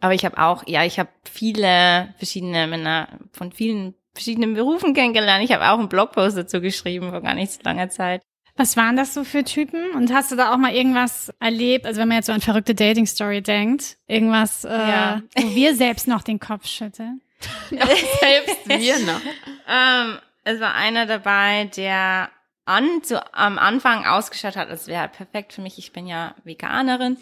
Aber 0.00 0.14
ich 0.14 0.24
habe 0.24 0.38
auch, 0.38 0.64
ja, 0.66 0.84
ich 0.84 0.98
habe 0.98 1.10
viele 1.24 2.14
verschiedene 2.16 2.66
Männer 2.66 3.08
von 3.32 3.52
vielen 3.52 3.94
verschiedenen 4.14 4.54
Berufen 4.54 4.94
kennengelernt. 4.94 5.44
Ich 5.44 5.52
habe 5.52 5.70
auch 5.70 5.78
einen 5.78 5.88
Blogpost 5.88 6.36
dazu 6.36 6.60
geschrieben 6.60 7.10
vor 7.10 7.22
gar 7.22 7.34
nicht 7.34 7.52
so 7.52 7.60
langer 7.64 7.88
Zeit. 7.88 8.22
Was 8.56 8.76
waren 8.76 8.96
das 8.96 9.14
so 9.14 9.24
für 9.24 9.44
Typen? 9.44 9.92
Und 9.92 10.12
hast 10.12 10.30
du 10.30 10.36
da 10.36 10.52
auch 10.52 10.58
mal 10.58 10.74
irgendwas 10.74 11.32
erlebt? 11.40 11.86
Also 11.86 12.00
wenn 12.00 12.08
man 12.08 12.18
jetzt 12.18 12.26
so 12.26 12.32
an 12.32 12.42
verrückte 12.42 12.74
Dating-Story 12.74 13.40
denkt, 13.40 13.96
irgendwas, 14.06 14.64
äh, 14.64 14.68
ja. 14.68 15.22
wo 15.34 15.54
wir 15.54 15.74
selbst 15.74 16.06
noch 16.06 16.22
den 16.22 16.38
Kopf 16.38 16.66
schütteln? 16.66 17.22
selbst 17.70 18.68
wir 18.68 18.98
noch. 19.00 19.20
ähm, 19.68 20.18
es 20.44 20.60
war 20.60 20.74
einer 20.74 21.06
dabei, 21.06 21.70
der 21.76 22.28
an, 22.64 23.02
zu, 23.02 23.20
am 23.34 23.58
Anfang 23.58 24.04
ausgeschaut 24.04 24.56
hat, 24.56 24.68
als 24.68 24.86
wäre 24.86 25.08
perfekt 25.08 25.54
für 25.54 25.62
mich. 25.62 25.78
Ich 25.78 25.92
bin 25.92 26.06
ja 26.06 26.34
Veganerin. 26.44 27.16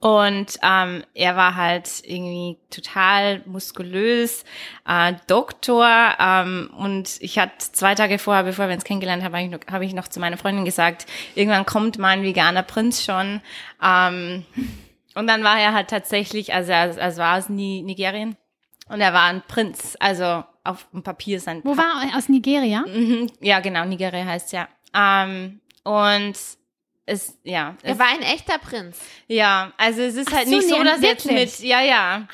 Und 0.00 0.58
ähm, 0.62 1.02
er 1.14 1.36
war 1.36 1.56
halt 1.56 1.90
irgendwie 2.04 2.56
total 2.70 3.42
muskulös, 3.46 4.44
äh, 4.86 5.14
Doktor. 5.26 6.14
Ähm, 6.20 6.70
und 6.78 7.16
ich 7.20 7.38
hatte 7.38 7.58
zwei 7.72 7.96
Tage 7.96 8.18
vorher, 8.20 8.44
bevor 8.44 8.68
wir 8.68 8.74
uns 8.74 8.84
kennengelernt 8.84 9.24
haben, 9.24 9.34
habe 9.34 9.42
ich, 9.44 9.50
noch, 9.50 9.60
hab 9.72 9.82
ich 9.82 9.94
noch 9.94 10.06
zu 10.06 10.20
meiner 10.20 10.36
Freundin 10.36 10.64
gesagt, 10.64 11.06
irgendwann 11.34 11.66
kommt 11.66 11.98
mein 11.98 12.22
veganer 12.22 12.62
Prinz 12.62 13.04
schon. 13.04 13.40
Ähm, 13.82 14.46
und 15.16 15.26
dann 15.26 15.42
war 15.42 15.58
er 15.58 15.72
halt 15.72 15.88
tatsächlich, 15.88 16.54
also 16.54 16.70
er, 16.70 16.96
also 17.02 17.20
war 17.20 17.36
aus 17.36 17.48
Nigerien. 17.48 18.36
Und 18.88 19.00
er 19.00 19.12
war 19.12 19.24
ein 19.24 19.42
Prinz, 19.48 19.96
also 19.98 20.44
auf 20.62 20.86
dem 20.92 21.02
Papier 21.02 21.40
sein. 21.40 21.60
Wo 21.64 21.74
pa 21.74 21.82
war 21.82 22.04
er? 22.08 22.16
Aus 22.16 22.28
Nigeria? 22.28 22.84
Mhm, 22.86 23.30
ja, 23.40 23.58
genau, 23.58 23.84
Nigeria 23.84 24.24
heißt 24.24 24.52
ja. 24.52 24.68
Ähm, 24.94 25.60
und 25.82 26.34
es, 27.08 27.38
ja. 27.42 27.74
Er 27.82 27.98
war 27.98 28.06
ein 28.06 28.22
echter 28.22 28.58
Prinz. 28.58 28.98
Ja, 29.26 29.72
also 29.76 30.02
es 30.02 30.14
ist 30.14 30.28
Ach 30.30 30.36
halt 30.36 30.48
so, 30.48 30.56
nicht 30.56 30.68
so, 30.68 30.82
dass 30.82 31.00
jetzt 31.00 31.30
mit, 31.30 31.58
ja, 31.60 31.80
ja. 31.80 32.28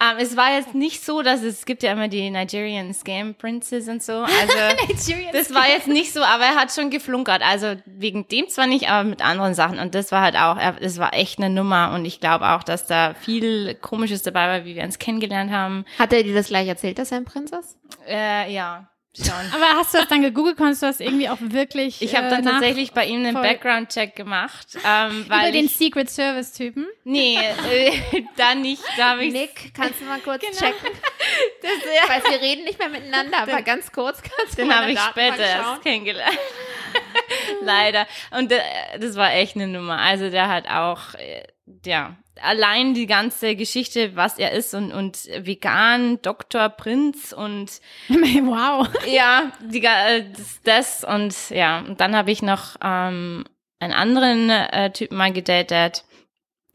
Um, 0.00 0.06
ähm, 0.10 0.16
es 0.18 0.36
war 0.36 0.54
jetzt 0.54 0.74
nicht 0.76 1.04
so, 1.04 1.22
dass 1.22 1.42
es, 1.42 1.58
es 1.58 1.66
gibt 1.66 1.82
ja 1.82 1.90
immer 1.90 2.06
die 2.06 2.30
Nigerian 2.30 2.94
Scam 2.94 3.34
Princes 3.34 3.88
und 3.88 4.00
so. 4.00 4.12
Also 4.12 4.54
das 5.32 5.52
war 5.52 5.68
jetzt 5.68 5.88
nicht 5.88 6.12
so, 6.12 6.20
aber 6.22 6.44
er 6.44 6.54
hat 6.54 6.72
schon 6.72 6.90
geflunkert. 6.90 7.42
Also 7.42 7.74
wegen 7.84 8.28
dem 8.28 8.48
zwar 8.48 8.68
nicht, 8.68 8.88
aber 8.88 9.08
mit 9.08 9.24
anderen 9.24 9.54
Sachen. 9.54 9.80
Und 9.80 9.96
das 9.96 10.12
war 10.12 10.22
halt 10.22 10.36
auch, 10.36 10.56
es 10.80 10.98
war 10.98 11.14
echt 11.14 11.38
eine 11.38 11.50
Nummer. 11.50 11.92
Und 11.94 12.04
ich 12.04 12.20
glaube 12.20 12.48
auch, 12.48 12.62
dass 12.62 12.86
da 12.86 13.14
viel 13.14 13.74
Komisches 13.74 14.22
dabei 14.22 14.46
war, 14.46 14.64
wie 14.64 14.76
wir 14.76 14.84
uns 14.84 15.00
kennengelernt 15.00 15.50
haben. 15.50 15.84
Hat 15.98 16.12
er 16.12 16.22
dir 16.22 16.34
das 16.34 16.46
gleich 16.46 16.68
erzählt, 16.68 16.98
dass 16.98 17.10
er 17.10 17.18
ein 17.18 17.24
Prinz 17.24 17.50
ist? 17.50 17.76
Äh, 18.06 18.52
ja. 18.52 18.88
Schon. 19.16 19.52
Aber 19.52 19.78
hast 19.78 19.94
du 19.94 19.98
das 19.98 20.08
dann 20.08 20.22
gegoogelt? 20.22 20.56
Konntest 20.56 20.82
du 20.82 20.86
das 20.86 21.00
irgendwie 21.00 21.28
auch 21.28 21.38
wirklich? 21.40 22.02
Ich 22.02 22.14
habe 22.14 22.26
äh, 22.26 22.30
dann 22.30 22.46
äh, 22.46 22.50
tatsächlich 22.50 22.92
bei 22.92 23.06
ihm 23.06 23.24
einen 23.24 23.34
Background-Check 23.34 24.14
gemacht. 24.14 24.76
Ähm, 24.84 25.24
weil 25.28 25.48
Über 25.48 25.52
den 25.52 25.68
Secret 25.68 26.10
Service-Typen? 26.10 26.86
Nee, 27.04 27.36
äh, 27.36 27.92
da 28.36 28.54
nicht. 28.54 28.82
Da 28.96 29.12
hab 29.12 29.20
ich 29.20 29.32
Nick, 29.32 29.72
kannst 29.74 30.00
du 30.00 30.04
mal 30.04 30.20
kurz 30.20 30.42
genau. 30.42 30.56
checken? 30.56 30.90
Das, 31.60 31.70
ja. 31.84 32.08
Weil 32.08 32.32
wir 32.32 32.40
reden 32.40 32.64
nicht 32.64 32.78
mehr 32.78 32.88
miteinander, 32.88 33.38
aber 33.40 33.60
ganz 33.62 33.92
kurz 33.92 34.22
kannst 34.22 34.56
du 34.56 34.62
Den 34.62 34.74
habe 34.74 34.90
ich 34.90 34.98
später 34.98 35.38
erst 35.38 35.82
kennengelernt. 35.82 36.38
Leider. 37.62 38.06
Und 38.30 38.52
äh, 38.52 38.60
das 38.98 39.16
war 39.16 39.34
echt 39.34 39.56
eine 39.56 39.66
Nummer. 39.66 39.98
Also 39.98 40.30
der 40.30 40.48
hat 40.48 40.68
auch, 40.68 41.14
äh, 41.14 41.42
ja, 41.84 42.16
allein 42.42 42.94
die 42.94 43.06
ganze 43.06 43.56
Geschichte, 43.56 44.16
was 44.16 44.38
er 44.38 44.52
ist 44.52 44.74
und, 44.74 44.92
und 44.92 45.28
vegan, 45.40 46.20
Dr. 46.22 46.68
Prinz 46.68 47.32
und 47.32 47.80
wow. 48.08 48.88
Ja, 49.06 49.52
die, 49.60 49.84
äh, 49.84 50.24
das, 50.30 50.60
das 50.64 51.04
und 51.04 51.50
ja, 51.50 51.80
und 51.80 52.00
dann 52.00 52.16
habe 52.16 52.30
ich 52.30 52.42
noch 52.42 52.76
ähm, 52.82 53.44
einen 53.80 53.92
anderen 53.92 54.50
äh, 54.50 54.92
Typen 54.92 55.16
mal 55.16 55.32
gedatet 55.32 56.04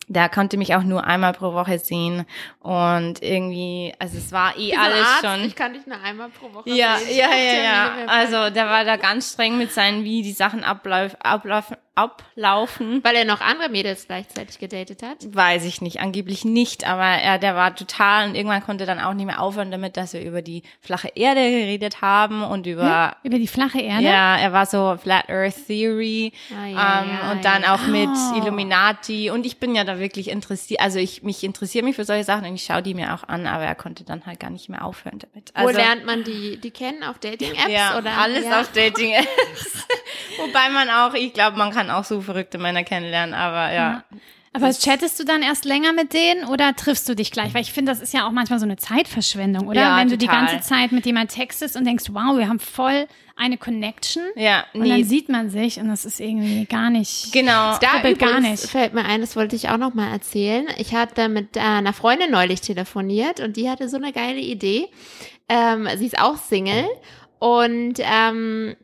der 0.07 0.29
konnte 0.29 0.57
mich 0.57 0.75
auch 0.75 0.83
nur 0.83 1.05
einmal 1.05 1.33
pro 1.33 1.53
Woche 1.53 1.79
sehen 1.79 2.25
und 2.59 3.21
irgendwie, 3.21 3.93
also 3.99 4.17
es 4.17 4.31
war 4.31 4.57
eh 4.57 4.75
alles 4.75 5.05
Arzt, 5.05 5.25
schon. 5.25 5.45
Ich 5.45 5.55
kann 5.55 5.73
dich 5.73 5.85
nur 5.85 5.99
einmal 6.01 6.29
pro 6.29 6.53
Woche 6.53 6.69
ja, 6.69 6.97
sehen. 6.97 7.17
Ja, 7.17 7.29
ja, 7.29 7.53
ja, 7.53 7.63
ja. 7.63 8.05
Also 8.07 8.49
der 8.53 8.67
war 8.67 8.83
da 8.85 8.97
ganz 8.97 9.33
streng 9.33 9.57
mit 9.57 9.71
seinen, 9.71 10.03
wie 10.03 10.21
die 10.21 10.31
Sachen 10.31 10.63
ablauf, 10.63 11.15
ablaufen, 11.21 11.77
ablaufen. 11.95 13.03
Weil 13.03 13.15
er 13.15 13.25
noch 13.25 13.41
andere 13.41 13.69
Mädels 13.69 14.07
gleichzeitig 14.07 14.59
gedatet 14.59 15.03
hat? 15.03 15.17
Weiß 15.33 15.65
ich 15.65 15.81
nicht, 15.81 15.99
angeblich 15.99 16.43
nicht, 16.45 16.87
aber 16.87 17.03
er, 17.03 17.37
der 17.37 17.55
war 17.55 17.75
total 17.75 18.29
und 18.29 18.35
irgendwann 18.35 18.63
konnte 18.63 18.85
dann 18.85 18.99
auch 18.99 19.13
nicht 19.13 19.25
mehr 19.25 19.41
aufhören 19.41 19.71
damit, 19.71 19.97
dass 19.97 20.13
wir 20.13 20.21
über 20.21 20.41
die 20.41 20.63
flache 20.81 21.11
Erde 21.15 21.41
geredet 21.41 22.01
haben 22.01 22.43
und 22.43 22.65
über... 22.65 22.83
Ja, 22.83 23.15
über 23.23 23.37
die 23.37 23.47
flache 23.47 23.79
Erde? 23.79 24.03
Ja, 24.03 24.37
er 24.37 24.53
war 24.53 24.65
so 24.65 24.97
Flat 25.01 25.29
Earth 25.29 25.67
Theory 25.67 26.33
ah, 26.51 26.65
ja, 26.65 27.01
ähm, 27.01 27.09
ja, 27.09 27.31
und 27.31 27.45
dann 27.45 27.63
auch 27.63 27.85
mit 27.87 28.09
oh. 28.09 28.37
Illuminati 28.37 29.29
und 29.29 29.45
ich 29.45 29.57
bin 29.57 29.75
ja 29.75 29.83
da 29.83 29.99
wirklich 29.99 30.29
interessiert, 30.29 30.81
also 30.81 30.99
ich 30.99 31.23
mich 31.23 31.43
interessiere 31.43 31.85
mich 31.85 31.95
für 31.95 32.05
solche 32.05 32.23
Sachen 32.23 32.45
und 32.45 32.55
ich 32.55 32.63
schaue 32.63 32.81
die 32.81 32.93
mir 32.93 33.13
auch 33.13 33.27
an, 33.27 33.47
aber 33.47 33.63
er 33.63 33.75
konnte 33.75 34.03
dann 34.03 34.25
halt 34.25 34.39
gar 34.39 34.49
nicht 34.49 34.69
mehr 34.69 34.83
aufhören 34.83 35.19
damit. 35.19 35.51
Also, 35.53 35.69
Wo 35.69 35.77
lernt 35.77 36.05
man 36.05 36.23
die, 36.23 36.57
die 36.57 36.71
kennen? 36.71 37.03
Auf 37.03 37.19
Dating-Apps? 37.19 37.71
Ja, 37.71 37.97
oder? 37.97 38.17
alles 38.17 38.45
auf 38.45 38.71
Dating-Apps. 38.71 39.87
Wobei 40.37 40.69
man 40.69 40.89
auch, 40.89 41.13
ich 41.13 41.33
glaube, 41.33 41.57
man 41.57 41.71
kann 41.71 41.82
auch 41.89 42.03
so 42.03 42.21
verrückte 42.21 42.57
Männer 42.57 42.83
kennenlernen, 42.83 43.33
aber 43.33 43.71
ja. 43.71 43.73
ja. 43.73 44.03
Aber 44.55 44.71
chattest 44.71 45.19
du 45.19 45.25
dann 45.25 45.41
erst 45.41 45.65
länger 45.65 45.93
mit 45.93 46.13
denen 46.13 46.45
oder 46.45 46.75
triffst 46.75 47.09
du 47.09 47.15
dich 47.15 47.31
gleich? 47.31 47.55
Weil 47.55 47.63
ich 47.63 47.73
finde, 47.73 47.91
das 47.91 48.01
ist 48.01 48.13
ja 48.13 48.27
auch 48.27 48.31
manchmal 48.31 48.59
so 48.59 48.65
eine 48.65 48.77
Zeitverschwendung, 48.77 49.67
oder? 49.67 49.81
Ja, 49.81 49.97
Wenn 49.97 50.09
du 50.09 50.17
total. 50.17 50.45
die 50.45 50.45
ganze 50.45 50.67
Zeit 50.67 50.91
mit 50.91 51.07
jemand 51.07 51.31
textest 51.31 51.75
und 51.75 51.85
denkst, 51.85 52.05
wow, 52.11 52.37
wir 52.37 52.47
haben 52.47 52.59
voll 52.59 53.07
eine 53.35 53.57
Connection. 53.57 54.21
Ja, 54.35 54.63
nee. 54.73 54.81
Und 54.81 54.89
dann 54.89 55.03
sieht 55.05 55.27
man 55.27 55.49
sich 55.49 55.79
und 55.79 55.87
das 55.87 56.05
ist 56.05 56.19
irgendwie 56.19 56.65
gar 56.65 56.91
nicht. 56.91 57.31
Genau. 57.33 57.77
Da 57.79 58.11
gar 58.13 58.39
nicht. 58.41 58.63
fällt 58.67 58.93
mir 58.93 59.05
ein, 59.05 59.21
das 59.21 59.35
wollte 59.35 59.55
ich 59.55 59.69
auch 59.69 59.77
noch 59.77 59.95
mal 59.95 60.11
erzählen. 60.11 60.67
Ich 60.77 60.93
hatte 60.93 61.29
mit 61.29 61.57
einer 61.57 61.93
Freundin 61.93 62.29
neulich 62.29 62.61
telefoniert 62.61 63.39
und 63.39 63.57
die 63.57 63.71
hatte 63.71 63.89
so 63.89 63.97
eine 63.97 64.13
geile 64.13 64.39
Idee. 64.39 64.87
Ähm, 65.49 65.89
sie 65.97 66.05
ist 66.05 66.19
auch 66.19 66.37
Single 66.37 66.85
und 67.39 67.95
ähm, 67.99 68.75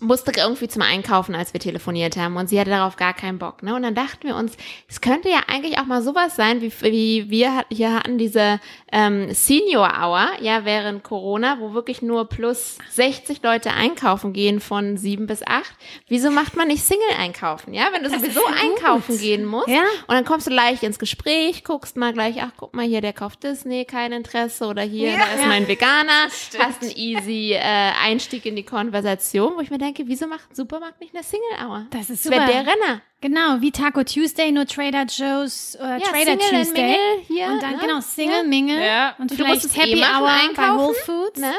musste 0.00 0.32
irgendwie 0.36 0.68
zum 0.68 0.82
Einkaufen, 0.82 1.34
als 1.34 1.52
wir 1.52 1.60
telefoniert 1.60 2.16
haben 2.16 2.36
und 2.36 2.48
sie 2.48 2.58
hatte 2.58 2.70
darauf 2.70 2.96
gar 2.96 3.14
keinen 3.14 3.38
Bock. 3.38 3.62
Ne? 3.62 3.74
Und 3.74 3.82
dann 3.82 3.94
dachten 3.94 4.26
wir 4.26 4.36
uns, 4.36 4.56
es 4.88 5.00
könnte 5.00 5.28
ja 5.28 5.42
eigentlich 5.46 5.78
auch 5.78 5.86
mal 5.86 6.02
sowas 6.02 6.36
sein, 6.36 6.60
wie, 6.60 6.72
wie 6.82 7.30
wir 7.30 7.64
hier 7.70 7.94
hatten 7.94 8.18
diese 8.18 8.60
ähm, 8.92 9.32
Senior 9.32 9.92
Hour, 10.00 10.28
ja, 10.40 10.64
während 10.64 11.02
Corona, 11.02 11.58
wo 11.60 11.74
wirklich 11.74 12.02
nur 12.02 12.28
plus 12.28 12.78
60 12.90 13.42
Leute 13.42 13.72
einkaufen 13.72 14.32
gehen 14.32 14.60
von 14.60 14.96
sieben 14.96 15.26
bis 15.26 15.46
acht. 15.46 15.74
Wieso 16.08 16.30
macht 16.30 16.56
man 16.56 16.68
nicht 16.68 16.84
Single 16.84 17.04
einkaufen? 17.18 17.74
Ja, 17.74 17.88
wenn 17.92 18.02
du 18.02 18.10
das 18.10 18.20
sowieso 18.20 18.44
einkaufen 18.46 19.18
gehen 19.18 19.44
musst 19.44 19.68
ja? 19.68 19.82
und 20.06 20.14
dann 20.14 20.24
kommst 20.24 20.46
du 20.46 20.50
leicht 20.50 20.82
ins 20.82 20.98
Gespräch, 20.98 21.64
guckst 21.64 21.96
mal 21.96 22.12
gleich, 22.12 22.42
ach, 22.42 22.52
guck 22.56 22.74
mal 22.74 22.84
hier, 22.86 23.00
der 23.00 23.12
kauft 23.12 23.44
das, 23.44 23.64
nee, 23.64 23.84
kein 23.84 24.12
Interesse 24.12 24.66
oder 24.66 24.82
hier, 24.82 25.10
ja, 25.10 25.18
da 25.18 25.40
ist 25.40 25.46
mein 25.46 25.68
Veganer, 25.68 26.28
hast 26.58 26.82
einen 26.82 26.92
easy 26.96 27.52
äh, 27.52 27.60
Einstieg 28.02 28.46
in 28.46 28.56
die 28.56 28.64
Konversation, 28.64 29.54
wo 29.56 29.60
ich 29.60 29.70
mir 29.70 29.78
denke, 29.78 29.93
denke, 29.94 30.10
wieso 30.10 30.26
macht 30.26 30.50
ein 30.50 30.54
Supermarkt 30.54 31.00
nicht 31.00 31.14
eine 31.14 31.24
Single-Hour? 31.24 31.86
Das 31.90 32.10
ist 32.10 32.24
super. 32.24 32.36
Das 32.36 32.50
der 32.50 32.60
Renner. 32.60 33.02
Genau, 33.20 33.60
wie 33.60 33.70
Taco 33.70 34.04
Tuesday, 34.04 34.52
nur 34.52 34.66
Trader 34.66 35.04
Joe's, 35.04 35.76
äh, 35.76 35.82
ja, 35.82 35.98
Trader 35.98 36.38
Single 36.38 36.38
Tuesday. 36.38 36.82
Mingle 36.82 37.26
hier, 37.26 37.46
und 37.46 37.62
dann, 37.62 37.72
ne? 37.72 37.78
genau, 37.80 38.00
Single, 38.00 38.36
ja. 38.36 38.42
Mingle. 38.42 38.84
Ja. 38.84 39.14
Und, 39.18 39.30
und 39.30 39.36
vielleicht 39.36 39.76
Happy 39.76 40.00
eh 40.00 40.02
Hour 40.02 40.30
bei 40.54 40.76
Whole 40.76 40.94
Foods. 40.94 41.40
Ne? 41.40 41.54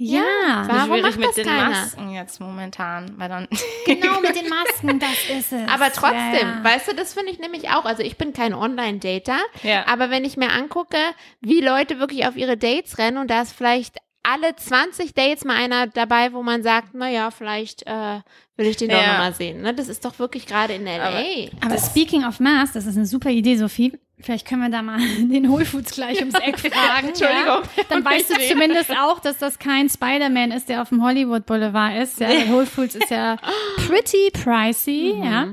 Ja, 0.00 0.22
warum 0.68 0.90
schwierig 0.90 1.02
macht 1.02 1.18
mit 1.18 1.28
das 1.28 1.34
den 1.34 1.46
keiner? 1.46 1.70
Masken 1.70 2.10
jetzt 2.10 2.40
momentan, 2.40 3.14
weil 3.18 3.28
dann 3.28 3.48
genau 3.84 4.20
mit 4.20 4.36
den 4.36 4.48
Masken, 4.48 5.00
das 5.00 5.28
ist 5.28 5.52
es. 5.52 5.68
Aber 5.68 5.92
trotzdem, 5.92 6.48
ja, 6.48 6.56
ja. 6.56 6.64
weißt 6.64 6.86
du, 6.86 6.94
das 6.94 7.14
finde 7.14 7.32
ich 7.32 7.40
nämlich 7.40 7.70
auch. 7.70 7.84
Also 7.84 8.04
ich 8.04 8.16
bin 8.16 8.32
kein 8.32 8.54
Online-Dater, 8.54 9.38
ja. 9.64 9.88
aber 9.88 10.10
wenn 10.10 10.24
ich 10.24 10.36
mir 10.36 10.52
angucke, 10.52 10.98
wie 11.40 11.60
Leute 11.60 11.98
wirklich 11.98 12.28
auf 12.28 12.36
ihre 12.36 12.56
Dates 12.56 12.98
rennen 12.98 13.18
und 13.18 13.28
da 13.28 13.42
ist 13.42 13.52
vielleicht 13.52 13.96
alle 14.32 14.54
20 14.56 15.14
Dates 15.14 15.44
mal 15.44 15.56
einer 15.56 15.86
dabei, 15.86 16.32
wo 16.32 16.42
man 16.42 16.62
sagt, 16.62 16.94
naja, 16.94 17.30
vielleicht 17.30 17.86
äh, 17.86 18.20
will 18.56 18.66
ich 18.66 18.76
den 18.76 18.90
doch 18.90 19.00
Ja. 19.00 19.12
nochmal 19.12 19.34
sehen. 19.34 19.62
Ne? 19.62 19.72
Das 19.74 19.88
ist 19.88 20.04
doch 20.04 20.18
wirklich 20.18 20.46
gerade 20.46 20.74
in 20.74 20.86
L.A. 20.86 21.50
Aber 21.64 21.78
speaking 21.78 22.24
of 22.24 22.40
Mass, 22.40 22.72
das 22.72 22.86
ist 22.86 22.96
eine 22.96 23.06
super 23.06 23.30
Idee, 23.30 23.56
Sophie. 23.56 23.98
Vielleicht 24.20 24.48
können 24.48 24.62
wir 24.62 24.68
da 24.68 24.82
mal 24.82 24.98
den 25.18 25.48
Whole 25.48 25.64
Foods 25.64 25.92
gleich 25.92 26.18
ums 26.18 26.34
Eck 26.34 26.58
fragen. 26.72 27.08
Entschuldigung. 27.08 27.62
Ja? 27.76 27.84
Dann 27.88 28.04
weißt 28.04 28.30
du 28.30 28.34
zumindest 28.50 28.90
auch, 28.98 29.20
dass 29.20 29.38
das 29.38 29.58
kein 29.60 29.88
Spider-Man 29.88 30.50
ist, 30.50 30.68
der 30.68 30.82
auf 30.82 30.88
dem 30.88 31.04
Hollywood 31.04 31.46
Boulevard 31.46 32.02
ist. 32.02 32.18
Ja, 32.18 32.28
Whole 32.48 32.66
Foods 32.66 32.96
ist 32.96 33.10
ja 33.10 33.36
pretty 33.86 34.30
pricey. 34.32 35.14
Mhm. 35.16 35.24
Ja. 35.24 35.46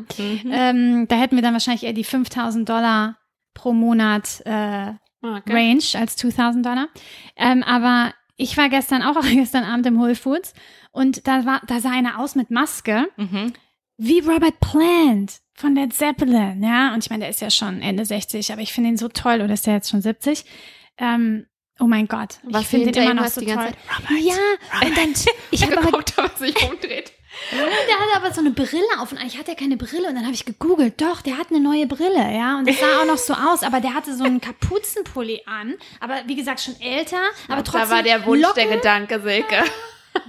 Ähm, 0.52 1.08
da 1.08 1.16
hätten 1.18 1.36
wir 1.36 1.44
dann 1.44 1.54
wahrscheinlich 1.54 1.84
eher 1.84 1.94
die 1.94 2.04
5000 2.04 2.68
Dollar 2.68 3.18
pro 3.54 3.72
Monat 3.74 4.42
äh, 4.46 4.94
Okay. 5.22 5.54
Range 5.54 5.84
als 6.00 6.18
2000 6.18 6.64
Dollar. 6.64 6.88
Ähm, 7.36 7.64
aber 7.64 8.14
ich 8.38 8.58
war 8.58 8.70
gestern 8.70 9.02
auch, 9.02 9.22
gestern 9.34 9.64
Abend 9.64 9.86
im 9.86 10.00
Whole 10.00 10.16
Foods 10.16 10.54
und 10.92 11.28
da 11.28 11.46
war, 11.46 11.62
da 11.68 11.80
sah 11.80 11.92
einer 11.92 12.20
aus 12.20 12.36
mit 12.36 12.52
Maske, 12.52 13.08
mhm. 13.18 13.54
wie 13.98 14.20
Robert 14.20 14.60
Plant 14.60 15.40
von 15.54 15.76
Led 15.76 15.94
Zeppelin, 15.94 16.62
ja. 16.62 16.94
Und 16.94 17.04
ich 17.04 17.10
meine, 17.10 17.22
der 17.22 17.30
ist 17.30 17.42
ja 17.42 17.50
schon 17.50 17.82
Ende 17.82 18.06
60, 18.06 18.52
aber 18.52 18.62
ich 18.62 18.74
finde 18.74 18.90
ihn 18.90 18.98
so 18.98 19.08
toll, 19.08 19.42
oder 19.42 19.54
ist 19.54 19.66
der 19.66 19.76
jetzt 19.76 19.90
schon 19.90 20.02
70? 20.02 20.44
Ähm, 20.98 21.46
oh 21.80 21.86
mein 21.86 22.08
Gott, 22.08 22.40
Was 22.44 22.64
ich 22.64 22.68
finde 22.68 22.90
ihn 22.90 23.04
immer 23.04 23.14
noch 23.14 23.28
so 23.28 23.42
toll. 23.42 23.54
Zeit, 23.54 23.76
Ja, 24.20 24.86
und 24.86 24.98
dann, 24.98 25.14
ich 25.52 25.64
habe 25.66 25.78
aber 25.78 25.92
Guckt, 25.92 26.14
was 26.18 26.40
sich 26.40 26.56
umdreht. 26.70 27.14
Der 27.52 27.96
hatte 28.00 28.16
aber 28.16 28.34
so 28.34 28.42
eine 28.42 28.52
Brille 28.52 28.84
auf 29.00 29.12
und 29.12 29.18
eigentlich 29.18 29.38
hat 29.38 29.48
er 29.48 29.56
keine 29.56 29.78
Brille 29.78 30.08
und 30.08 30.16
dann 30.16 30.24
habe 30.26 30.34
ich 30.34 30.46
gegoogelt, 30.46 31.00
doch, 31.02 31.22
der 31.22 31.38
hat 31.38 31.48
eine 31.50 31.60
neue 31.60 31.86
Brille, 31.88 32.32
ja, 32.34 32.58
und 32.58 32.68
das 32.68 32.80
sah 32.80 33.02
auch 33.02 33.06
noch 33.06 33.18
so 33.18 33.34
aus, 33.34 33.64
aber 33.64 33.80
der 33.82 33.94
hatte 33.94 34.16
so 34.16 34.24
einen 34.24 34.42
Kapuzenpulli 34.42 35.42
an, 35.46 35.76
aber 36.00 36.16
wie 36.26 36.36
gesagt 36.36 36.62
schon 36.62 36.80
älter, 36.82 37.20
aber 37.48 37.64
trotzdem 37.64 37.90
Da 37.90 37.96
war 37.96 38.04
der 38.04 38.26
Wunsch 38.26 38.42
Locken, 38.42 38.56
der 38.68 38.78
Gedanke, 38.78 39.20
Silke. 39.22 39.64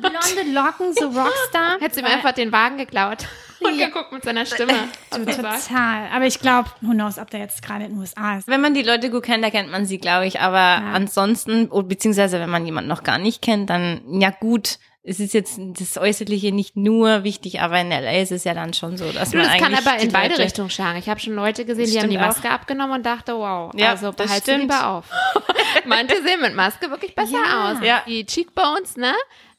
blonde 0.00 0.52
Locken, 0.52 0.92
so 0.94 1.06
Rockstar. 1.06 1.76
Hättest 1.80 2.00
ihm 2.00 2.04
Weil- 2.06 2.12
einfach 2.14 2.32
den 2.32 2.52
Wagen 2.52 2.76
geklaut 2.76 3.18
und 3.60 3.78
Ja. 3.78 3.86
geguckt 3.86 4.12
mit 4.12 4.24
seiner 4.24 4.44
Stimme. 4.44 4.72
Du, 5.12 5.24
total. 5.24 6.08
Aber 6.12 6.26
ich 6.26 6.40
glaube, 6.40 6.68
who 6.82 6.90
knows, 6.92 7.18
ob 7.18 7.30
der 7.30 7.40
jetzt 7.40 7.62
gerade 7.62 7.84
in 7.84 7.92
den 7.92 7.98
USA 8.00 8.36
ist. 8.36 8.48
Wenn 8.48 8.60
man 8.60 8.74
die 8.74 8.82
Leute 8.82 9.10
gut 9.10 9.22
kennt, 9.22 9.42
da 9.44 9.50
kennt 9.50 9.70
man 9.70 9.86
sie, 9.86 9.98
glaube 9.98 10.26
ich. 10.26 10.40
Aber 10.40 10.58
ansonsten, 10.92 11.68
oh, 11.70 11.82
beziehungsweise 11.82 12.38
wenn 12.40 12.50
man 12.50 12.66
jemanden 12.66 12.88
noch 12.88 13.02
gar 13.02 13.18
nicht 13.18 13.40
kennt, 13.42 13.70
dann, 13.70 14.02
ja 14.20 14.30
gut, 14.30 14.78
es 15.08 15.20
ist 15.20 15.34
jetzt 15.34 15.58
das 15.58 15.96
Äußerliche 15.98 16.50
nicht 16.52 16.76
nur 16.76 17.22
wichtig, 17.22 17.60
aber 17.60 17.80
in 17.80 17.90
LA 17.90 18.20
ist 18.22 18.32
es 18.32 18.42
ja 18.44 18.54
dann 18.54 18.74
schon 18.74 18.96
so, 18.96 19.12
dass 19.12 19.30
Du, 19.30 19.36
man 19.38 19.46
das 19.46 19.56
kann 19.56 19.72
eigentlich 19.74 19.86
aber 19.86 20.02
in 20.02 20.10
beide 20.12 20.30
Leute- 20.30 20.42
Richtungen 20.42 20.68
schlagen. 20.70 20.98
Ich 20.98 21.08
habe 21.08 21.20
schon 21.20 21.34
Leute 21.34 21.64
gesehen, 21.64 21.90
die 21.90 22.00
haben 22.00 22.10
die 22.10 22.18
Maske 22.18 22.50
abgenommen 22.50 22.96
und 22.96 23.06
dachte, 23.06 23.34
wow, 23.36 23.70
Ja, 23.76 23.90
also 23.90 24.06
das 24.08 24.16
behalt 24.16 24.44
sie 24.44 24.50
stimmt. 24.50 24.62
lieber 24.62 24.86
auf. 24.88 25.04
Manche 25.86 26.16
sehen 26.22 26.40
mit 26.42 26.54
Maske 26.56 26.90
wirklich 26.90 27.14
besser 27.14 27.38
Ja. 27.38 27.70
aus. 27.72 27.76
Ja. 27.84 28.02
Die 28.06 28.24
Cheekbones, 28.26 28.96
ne? 28.96 29.12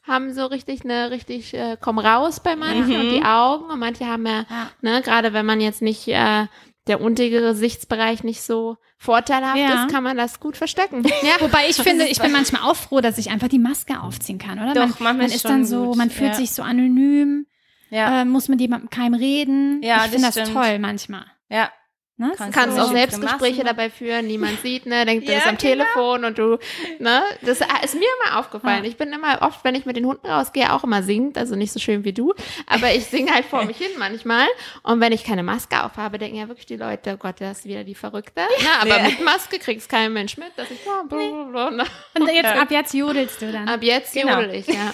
Haben 0.05 0.33
so 0.33 0.45
richtig 0.45 0.83
eine, 0.83 1.11
richtig, 1.11 1.53
äh, 1.53 1.77
kommen 1.79 1.99
raus 1.99 2.39
bei 2.41 2.55
manchen 2.55 2.87
Mhm. 2.87 2.99
und 2.99 3.09
die 3.11 3.23
Augen 3.23 3.69
und 3.71 3.79
manche 3.79 4.05
haben 4.05 4.25
ja, 4.25 4.45
Ja. 4.49 4.69
ne, 4.81 5.01
gerade 5.01 5.33
wenn 5.33 5.45
man 5.45 5.59
jetzt 5.61 5.81
nicht, 5.81 6.07
äh, 6.07 6.45
der 6.87 7.01
untere 7.01 7.41
Gesichtsbereich 7.41 8.23
nicht 8.23 8.41
so 8.41 8.77
vorteilhaft 8.97 9.57
Ja. 9.57 9.83
ist, 9.85 9.91
kann 9.91 10.03
man 10.03 10.17
das 10.17 10.39
gut 10.39 10.57
verstecken. 10.57 11.03
Ja. 11.23 11.39
Wobei 11.39 11.67
ich 11.69 11.75
finde, 11.77 12.05
ich 12.05 12.19
bin 12.19 12.31
manchmal 12.31 12.63
auch 12.63 12.75
froh, 12.75 13.01
dass 13.01 13.17
ich 13.17 13.29
einfach 13.29 13.47
die 13.49 13.59
Maske 13.59 13.99
aufziehen 14.01 14.37
kann, 14.39 14.59
oder? 14.59 14.73
Doch, 14.73 14.75
man, 14.75 14.87
manchmal 14.89 15.13
man 15.15 15.25
ist 15.27 15.45
dann 15.45 15.65
so, 15.65 15.87
gut, 15.87 15.97
man 15.97 16.09
fühlt 16.09 16.31
ja. 16.31 16.35
sich 16.35 16.51
so 16.51 16.63
anonym, 16.63 17.45
Ja, 17.89 18.21
äh, 18.21 18.25
muss 18.25 18.47
mit 18.47 18.59
jemandem 18.61 18.89
keinem 18.89 19.13
reden. 19.15 19.81
Ja, 19.83 19.97
ich 19.97 20.01
das 20.03 20.09
finde 20.11 20.27
das 20.27 20.33
stimmt. 20.35 20.53
toll 20.53 20.79
manchmal. 20.79 21.25
ja. 21.49 21.69
Ne? 22.19 22.33
Kannst 22.35 22.57
kannst 22.57 22.79
auch 22.79 22.91
Selbstgespräche 22.91 23.63
dabei 23.63 23.91
führen, 23.91 24.25
niemand 24.25 24.59
sieht, 24.61 24.87
ne, 24.87 25.05
denkt, 25.05 25.27
du 25.27 25.31
Ja, 25.31 25.37
bist 25.37 25.47
am 25.47 25.57
genau. 25.57 25.83
Telefon 25.85 26.25
und 26.25 26.37
du, 26.39 26.57
ne, 26.97 27.21
das 27.43 27.59
ist 27.83 27.93
mir 27.93 28.07
immer 28.25 28.39
aufgefallen. 28.39 28.83
Ja. 28.83 28.89
Ich 28.89 28.97
bin 28.97 29.13
immer 29.13 29.39
oft, 29.43 29.63
wenn 29.63 29.75
ich 29.75 29.85
mit 29.85 29.97
den 29.97 30.05
Hunden 30.07 30.25
rausgehe, 30.25 30.73
auch 30.73 30.83
immer 30.83 31.03
singend, 31.03 31.37
also 31.37 31.55
nicht 31.55 31.71
so 31.71 31.79
schön 31.79 32.03
wie 32.05 32.13
du, 32.13 32.33
aber 32.65 32.91
ich 32.91 33.05
singe 33.05 33.31
halt 33.33 33.45
vor 33.45 33.65
mich 33.65 33.77
hin 33.77 33.91
manchmal 33.99 34.47
und 34.81 34.99
wenn 34.99 35.11
ich 35.13 35.23
keine 35.23 35.43
Maske 35.43 35.83
aufhabe, 35.83 36.17
denken 36.17 36.37
ja 36.37 36.47
wirklich 36.47 36.65
die 36.65 36.77
Leute, 36.77 37.13
oh 37.13 37.17
Gott, 37.17 37.35
das 37.39 37.59
ist 37.59 37.65
wieder 37.65 37.83
die 37.83 37.93
Verrückte, 37.93 38.41
ne, 38.61 38.69
aber 38.81 38.97
Ja. 38.97 39.03
mit 39.03 39.23
Maske 39.23 39.59
kriegst 39.59 39.87
kein 39.87 40.11
Mensch 40.11 40.37
mit, 40.37 40.51
dass 40.55 40.71
ich, 40.71 40.79
bla, 40.83 41.03
bla, 41.07 41.19
bla, 41.51 41.69
bla, 41.69 41.85
Und 42.19 42.27
jetzt, 42.33 42.45
Ja. 42.45 42.61
ab 42.63 42.71
jetzt 42.71 42.93
jodelst 42.95 43.41
du 43.43 43.51
dann. 43.51 43.67
ab 43.69 43.83
jetzt 43.83 44.13
Genau. 44.13 44.39
jodel 44.41 44.55
ich, 44.55 44.65
ja. 44.67 44.91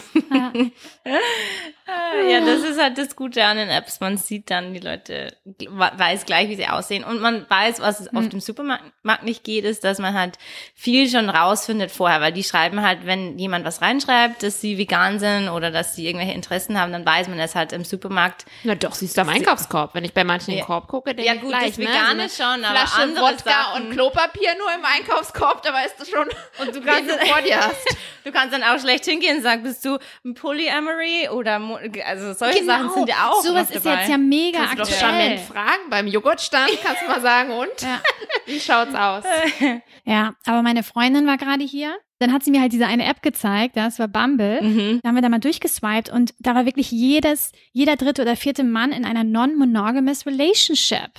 Ja, 1.05 2.39
das 2.39 2.63
ist 2.63 2.79
halt 2.81 2.97
das 2.97 3.15
Gute 3.15 3.43
an 3.43 3.57
den 3.57 3.69
Apps. 3.69 3.99
Man 3.99 4.17
sieht 4.17 4.49
dann, 4.49 4.73
die 4.73 4.79
Leute 4.79 5.35
we- 5.45 5.91
weiß 5.97 6.25
gleich, 6.25 6.47
wie 6.49 6.55
sie 6.55 6.67
aussehen. 6.67 7.03
und 7.03 7.19
man 7.21 7.45
weiß, 7.49 7.81
was 7.81 7.99
es 7.99 8.15
auf 8.15 8.29
dem 8.29 8.39
Supermarkt 8.39 9.23
nicht 9.23 9.43
geht, 9.43 9.65
ist, 9.65 9.83
dass 9.83 9.99
man 9.99 10.13
halt 10.17 10.37
viel 10.75 11.09
schon 11.09 11.29
rausfindet 11.29 11.91
vorher, 11.91 12.21
weil 12.21 12.31
die 12.31 12.43
schreiben 12.43 12.81
halt, 12.81 13.05
wenn 13.05 13.37
jemand 13.37 13.65
was 13.65 13.81
reinschreibt, 13.81 14.43
dass 14.43 14.61
sie 14.61 14.77
vegan 14.77 15.19
sind 15.19 15.49
oder 15.49 15.71
dass 15.71 15.93
sie 15.95 16.07
irgendwelche 16.07 16.33
Interessen 16.33 16.79
haben, 16.79 16.93
dann 16.93 17.05
weiß 17.05 17.27
man 17.27 17.37
das 17.37 17.53
halt 17.53 17.73
im 17.73 17.83
Supermarkt. 17.83 18.45
Na 18.63 18.75
doch, 18.75 18.93
siehst 18.93 19.17
du 19.17 19.21
am 19.21 19.29
Einkaufskorb. 19.29 19.93
Wenn 19.93 20.05
ich 20.05 20.13
bei 20.13 20.23
manchen 20.23 20.55
den 20.55 20.63
Korb 20.65 20.87
gucke, 20.87 21.13
denke 21.13 21.27
Ja 21.27 21.35
ich 21.35 21.41
gut, 21.41 21.49
gleich, 21.49 21.67
das 21.71 21.77
Vegane 21.79 22.15
ne? 22.15 22.29
So 22.29 22.43
eine 22.43 22.55
schon, 22.55 22.65
aber 22.65 22.77
Flasche 22.79 23.01
andere 23.01 23.25
Wodka 23.25 23.49
Sachen- 23.51 23.83
und 23.87 23.91
Klopapier 23.91 24.55
nur 24.57 24.73
im 24.73 24.85
Einkaufskorb, 24.85 25.61
da 25.63 25.73
weißt 25.73 25.95
du 25.99 26.05
schon, 26.05 26.29
Und 26.59 26.73
du 26.75 26.81
kannst, 26.85 27.09
du 27.11 27.25
vor 27.25 27.41
dir 27.41 27.57
hast. 27.59 27.97
du 28.23 28.31
kannst 28.31 28.53
dann 28.53 28.63
auch 28.63 28.79
schlecht 28.79 29.03
hingehen 29.05 29.37
und 29.37 29.43
sagen, 29.43 29.63
bist 29.63 29.83
du 29.83 29.97
ein 30.23 30.33
Polyamory 30.33 30.92
oder, 31.31 31.59
mo- 31.59 31.79
also 32.05 32.33
solche 32.33 32.63
Sachen 32.63 32.89
sind 32.91 33.09
ja 33.09 33.29
auch 33.29 33.41
Sowas 33.41 33.69
noch 33.69 33.75
ist 33.75 33.85
dabei. 33.85 33.99
jetzt 34.01 34.09
ja 34.09 34.17
mega 34.17 34.59
Kannst 34.59 34.73
du 34.73 34.77
doch 34.77 34.83
aktuell. 34.91 34.99
charmant 34.99 35.39
fragen 35.41 35.89
beim 35.89 36.07
Joghurtstand, 36.07 36.69
kannst 36.83 37.01
du 37.03 37.07
mal 37.07 37.21
sagen, 37.21 37.51
und? 37.51 37.81
Ja. 37.81 38.01
Wie 38.45 38.59
schaut's 38.59 38.95
aus? 38.95 39.23
Ja, 40.05 40.33
aber 40.45 40.61
meine 40.63 40.83
Freundin 40.83 41.25
war 41.27 41.37
gerade 41.37 41.63
hier. 41.63 41.95
Dann 42.19 42.33
hat 42.33 42.43
sie 42.43 42.51
mir 42.51 42.59
halt 42.59 42.73
diese 42.73 42.87
eine 42.87 43.05
App 43.05 43.21
gezeigt, 43.21 43.77
das 43.77 43.99
war 43.99 44.09
Bumble. 44.09 44.61
Mhm. 44.61 44.99
Da 45.01 45.07
haben 45.09 45.15
wir 45.15 45.21
da 45.21 45.29
mal 45.29 45.39
durchgeswiped 45.39 46.09
und 46.09 46.33
da 46.39 46.55
war 46.55 46.65
wirklich 46.65 46.91
jedes, 46.91 47.53
jeder 47.71 47.95
dritte 47.95 48.21
oder 48.21 48.35
vierte 48.35 48.63
Mann 48.65 48.91
in 48.91 49.05
einer 49.05 49.23
non-monogamous 49.23 50.25
Relationship. 50.25 51.11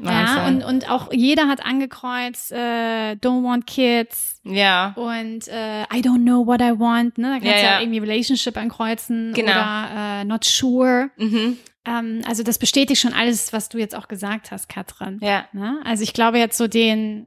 Ja, 0.00 0.46
und, 0.46 0.62
und 0.64 0.90
auch 0.90 1.12
jeder 1.12 1.48
hat 1.48 1.64
angekreuzt, 1.64 2.52
äh, 2.52 3.12
don't 3.14 3.42
want 3.42 3.66
kids 3.66 4.40
ja. 4.44 4.92
und 4.96 5.48
äh, 5.48 5.82
I 5.84 6.00
don't 6.00 6.22
know 6.22 6.46
what 6.46 6.60
I 6.60 6.78
want. 6.78 7.18
Ne? 7.18 7.28
Da 7.28 7.32
kannst 7.34 7.46
Ja, 7.46 7.52
du 7.52 7.58
ja 7.58 7.72
ja. 7.74 7.80
irgendwie 7.80 7.98
Relationship 7.98 8.56
ankreuzen 8.56 9.32
Genau. 9.34 9.50
oder 9.50 9.88
äh, 10.20 10.24
not 10.24 10.44
sure. 10.44 11.10
Mhm. 11.16 11.58
Ähm, 11.84 12.20
also 12.26 12.42
das 12.42 12.58
bestätigt 12.58 13.00
schon 13.00 13.12
alles, 13.12 13.52
was 13.52 13.68
du 13.68 13.78
jetzt 13.78 13.94
auch 13.96 14.08
gesagt 14.08 14.50
hast, 14.52 14.68
Katrin. 14.68 15.18
Ja. 15.22 15.46
Ne? 15.52 15.80
Also 15.84 16.02
ich 16.04 16.12
glaube 16.12 16.38
jetzt 16.38 16.56
so 16.58 16.68
den, 16.68 17.26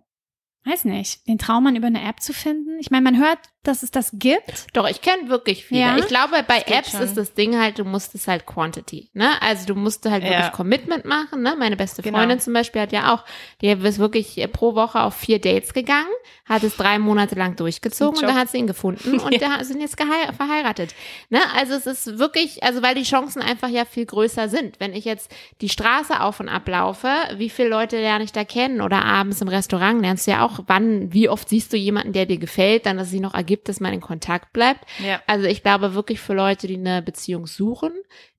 weiß 0.66 0.86
nicht, 0.86 1.28
den 1.28 1.38
Traum 1.38 1.68
an 1.68 1.76
über 1.76 1.88
eine 1.88 2.04
App 2.08 2.22
zu 2.22 2.34
finden. 2.34 2.78
Ich 2.80 2.92
meine, 2.92 3.04
man 3.04 3.18
hört, 3.18 3.40
dass 3.64 3.84
es 3.84 3.92
das 3.92 4.12
gibt. 4.14 4.66
Doch, 4.74 4.90
ich 4.90 5.02
kenne 5.02 5.30
wirklich 5.30 5.66
viele. 5.66 5.82
Ja? 5.82 5.98
Ich 5.98 6.08
glaube, 6.08 6.44
bei 6.48 6.64
Apps 6.66 6.92
schon. 6.92 7.02
ist 7.02 7.16
das 7.16 7.34
Ding 7.34 7.60
halt, 7.60 7.78
du 7.80 7.86
musst 7.86 8.16
es 8.16 8.28
halt 8.28 8.46
Quantity, 8.46 9.10
ne? 9.14 9.30
Also 9.42 9.68
du 9.68 9.76
musst 9.76 10.04
halt 10.06 10.24
wirklich 10.24 10.40
Ja. 10.40 10.50
Commitment 10.50 11.06
machen, 11.06 11.42
ne? 11.44 11.56
Meine 11.58 11.76
beste 11.78 12.02
Genau. 12.02 12.18
Freundin 12.18 12.40
zum 12.40 12.54
Beispiel 12.54 12.82
hat 12.82 12.92
ja 12.92 13.14
auch, 13.14 13.24
die 13.62 13.68
ist 13.68 14.00
wirklich 14.00 14.44
pro 14.52 14.74
Woche 14.76 15.02
auf 15.02 15.16
vier 15.16 15.40
Dates 15.40 15.74
gegangen, 15.74 16.10
hat 16.46 16.64
es 16.64 16.76
drei 16.76 16.98
Monate 17.00 17.36
lang 17.36 17.56
durchgezogen 17.56 18.20
und 18.20 18.28
da 18.28 18.34
hat 18.34 18.50
sie 18.50 18.58
ihn 18.58 18.68
gefunden 18.68 19.20
und 19.20 19.42
da 19.42 19.64
sind 19.64 19.80
jetzt 19.82 19.96
verheiratet, 19.98 20.96
ne? 21.30 21.40
Also 21.56 21.74
es 21.74 21.86
ist 21.86 22.18
wirklich, 22.20 22.64
also 22.64 22.82
weil 22.82 22.96
die 22.96 23.04
Chancen 23.04 23.42
einfach 23.42 23.70
ja 23.70 23.86
viel 23.86 24.06
größer 24.06 24.50
sind. 24.50 24.80
Wenn 24.80 24.94
ich 24.94 25.06
jetzt 25.06 25.32
die 25.62 25.70
Straße 25.70 26.20
auf 26.22 26.40
und 26.40 26.50
ab 26.50 26.68
laufe, 26.68 27.10
wie 27.36 27.50
viele 27.50 27.70
Leute 27.70 27.98
lerne 27.98 28.24
ich 28.24 28.32
da 28.32 28.44
kennen 28.44 28.82
oder 28.82 29.06
abends 29.06 29.42
im 29.42 29.48
Restaurant 29.48 30.02
lernst 30.02 30.26
du 30.28 30.32
ja 30.32 30.46
auch, 30.46 30.60
wann, 30.68 31.14
wie 31.14 31.30
oft 31.30 31.48
siehst 31.50 31.72
du 31.74 31.78
jemanden, 31.78 32.14
der 32.14 32.26
dir 32.26 32.38
gefällt, 32.38 32.86
dann, 32.86 32.98
dass 32.98 33.12
sich 33.12 33.22
noch 33.22 33.34
ergibt, 33.52 33.68
dass 33.70 33.80
man 33.82 33.94
in 33.94 34.02
Kontakt 34.02 34.54
bleibt. 34.54 34.86
Ja. 35.00 35.22
Also 35.28 35.46
ich 35.48 35.62
glaube 35.62 35.94
wirklich 35.94 36.20
für 36.22 36.34
Leute, 36.34 36.68
die 36.68 36.76
eine 36.78 37.02
Beziehung 37.02 37.48
suchen, 37.48 37.92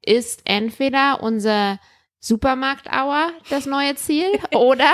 ist 0.02 0.40
entweder 0.44 1.22
unser 1.22 1.78
Supermarkt-Hour 2.20 3.32
das 3.50 3.66
neue 3.66 3.94
Ziel 3.96 4.26
oder 4.54 4.90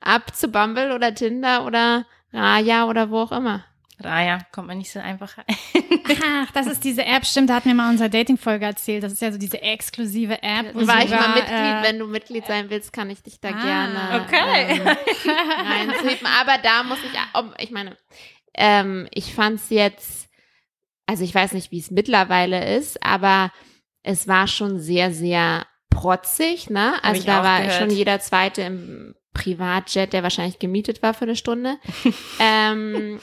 ab 0.00 0.34
zu 0.34 0.48
Bumble 0.48 0.92
oder 0.94 1.14
Tinder 1.14 1.64
oder 1.64 2.06
Raya 2.32 2.86
oder 2.86 3.10
wo 3.10 3.20
auch 3.20 3.32
immer. 3.32 3.64
Raya, 3.98 4.40
kommt 4.52 4.66
man 4.68 4.76
nicht 4.76 4.90
so 4.92 4.98
einfach 5.00 5.38
rein. 5.38 5.56
Ach, 6.22 6.50
das 6.52 6.66
ist 6.66 6.84
diese 6.84 7.02
App, 7.06 7.24
stimmt, 7.24 7.48
da 7.48 7.54
hat 7.54 7.64
mir 7.64 7.74
mal 7.74 7.88
unsere 7.88 8.10
Dating-Folge 8.10 8.66
erzählt. 8.66 9.02
Das 9.02 9.10
ist 9.12 9.22
ja 9.22 9.32
so 9.32 9.38
diese 9.38 9.62
exklusive 9.62 10.42
App. 10.42 10.74
wo 10.74 10.86
War 10.86 10.98
ich 10.98 11.08
sogar, 11.08 11.28
mal 11.28 11.34
Mitglied? 11.36 11.50
äh, 11.56 11.82
Wenn 11.82 11.98
du 11.98 12.06
Mitglied 12.06 12.44
sein 12.46 12.68
willst, 12.68 12.92
kann 12.92 13.08
ich 13.08 13.22
dich 13.22 13.40
da 13.40 13.48
Ah, 13.48 13.52
gerne 13.62 14.24
okay. 14.26 14.66
ähm, 14.80 14.86
reinziehen. 14.86 16.26
Aber 16.42 16.58
da 16.62 16.82
muss 16.82 16.98
ich, 17.04 17.62
ich 17.64 17.70
meine, 17.70 17.96
ähm, 18.56 19.06
ich 19.12 19.34
fand's 19.34 19.66
jetzt, 19.70 20.28
also 21.06 21.22
ich 21.24 21.34
weiß 21.34 21.52
nicht, 21.52 21.70
wie 21.70 21.78
es 21.78 21.90
mittlerweile 21.90 22.76
ist, 22.76 23.02
aber 23.02 23.52
es 24.02 24.26
war 24.28 24.46
schon 24.48 24.78
sehr, 24.80 25.12
sehr 25.12 25.66
protzig, 25.90 26.70
ne? 26.70 26.94
Also 27.02 27.22
da 27.24 27.42
war 27.42 27.60
gehört. 27.62 27.78
schon 27.78 27.90
jeder 27.90 28.20
zweite 28.20 28.62
im 28.62 29.14
Privatjet, 29.32 30.12
der 30.12 30.22
wahrscheinlich 30.22 30.58
gemietet 30.58 31.02
war 31.02 31.14
für 31.14 31.24
eine 31.24 31.36
Stunde. 31.36 31.76
ähm, 32.40 33.18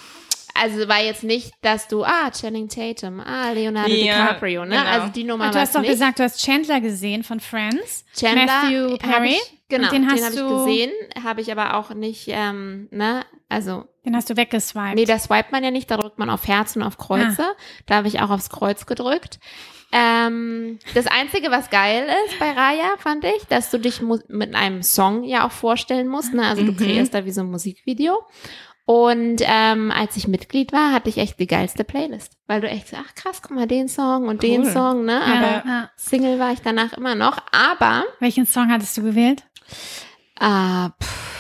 also 0.56 0.88
war 0.88 1.02
jetzt 1.02 1.24
nicht, 1.24 1.52
dass 1.62 1.88
du, 1.88 2.04
ah, 2.04 2.30
Channing 2.32 2.70
Tatum, 2.70 3.20
ah, 3.20 3.52
Leonardo 3.52 3.94
Ja, 3.94 4.28
DiCaprio, 4.28 4.66
ne? 4.66 4.76
genau. 4.78 4.86
Also 4.90 5.08
die 5.12 5.24
Nummer 5.24 5.46
Und 5.48 5.56
du 5.56 5.60
hast 5.60 5.74
doch 5.76 5.82
nicht. 5.82 5.90
gesagt, 5.90 6.20
du 6.20 6.24
hast 6.24 6.44
Chandler 6.44 6.80
gesehen 6.82 7.24
von 7.24 7.40
Friends. 7.40 8.06
Chandler 8.16 8.46
Matthew 8.46 8.98
Perry. 8.98 9.30
Ich, 9.34 9.60
genau, 9.70 9.86
Und 9.88 9.94
den 9.94 10.02
den, 10.04 10.12
hast 10.12 10.24
habe 10.24 10.34
ich 10.36 10.40
du- 10.42 10.58
gesehen, 10.66 10.92
habe 11.24 11.42
ich 11.42 11.52
aber 11.52 11.76
auch 11.78 11.92
nicht, 11.96 12.26
ähm, 12.28 12.88
ne, 12.92 13.26
also, 13.50 13.86
Den 14.06 14.16
hast 14.16 14.30
du 14.30 14.36
weggeswiped. 14.38 14.96
nee, 14.96 15.06
da 15.06 15.18
swipet 15.18 15.52
man 15.52 15.64
ja 15.64 15.72
nicht, 15.72 15.90
da 15.90 15.98
drückt 15.98 16.20
man 16.20 16.30
auf 16.30 16.48
Herz 16.48 16.76
und 16.76 16.84
auf 16.84 16.98
Kreuze. 16.98 17.42
Ah. 17.44 17.56
Da 17.86 17.96
habe 17.96 18.08
ich 18.08 18.20
auch 18.22 18.30
aufs 18.30 18.50
Kreuz 18.50 18.86
gedrückt. 18.86 19.40
Ähm, 19.94 20.80
das 20.96 21.06
Einzige, 21.08 21.52
was 21.52 21.70
geil 21.70 22.08
ist 22.28 22.40
bei 22.40 22.52
Raya, 22.52 22.96
fand 22.98 23.24
ich, 23.26 23.46
dass 23.48 23.70
du 23.70 23.78
dich 23.78 24.02
mit 24.02 24.56
einem 24.56 24.82
Song 24.84 25.24
ja 25.24 25.46
auch 25.46 25.52
vorstellen 25.52 26.08
musst. 26.08 26.34
Ne? 26.34 26.46
Also 26.48 26.64
du 26.64 26.72
Mhm. 26.72 26.78
kreierst 26.78 27.14
da 27.14 27.26
wie 27.26 27.32
so 27.32 27.42
ein 27.42 27.52
Musikvideo. 27.52 28.24
Und 28.86 29.38
ähm, 29.46 29.92
als 29.92 30.18
ich 30.18 30.28
Mitglied 30.28 30.74
war, 30.74 30.92
hatte 30.92 31.08
ich 31.10 31.18
echt 31.18 31.40
die 31.40 31.48
geilste 31.48 31.86
Playlist. 31.86 32.34
Weil 32.48 32.60
du 32.60 32.68
echt 32.68 32.90
so, 32.90 32.98
ach 33.00 33.16
krass, 33.16 33.42
guck 33.42 33.52
mal, 33.52 33.68
den 33.68 33.88
Song 33.88 34.28
und 34.28 34.44
den 34.44 34.64
Cool. 34.64 34.72
Song, 34.72 35.06
ne? 35.06 35.22
Aber 35.22 35.64
ja. 35.70 35.90
Single 35.96 36.38
war 36.40 36.52
ich 36.52 36.60
danach 36.62 36.92
immer 36.94 37.16
noch. 37.16 37.38
Aber 37.54 38.04
Welchen 38.20 38.46
Song 38.46 38.70
hattest 38.72 38.98
du 38.98 39.04
gewählt? 39.04 39.44
Ah, 40.40 40.90
pff. 41.02 41.33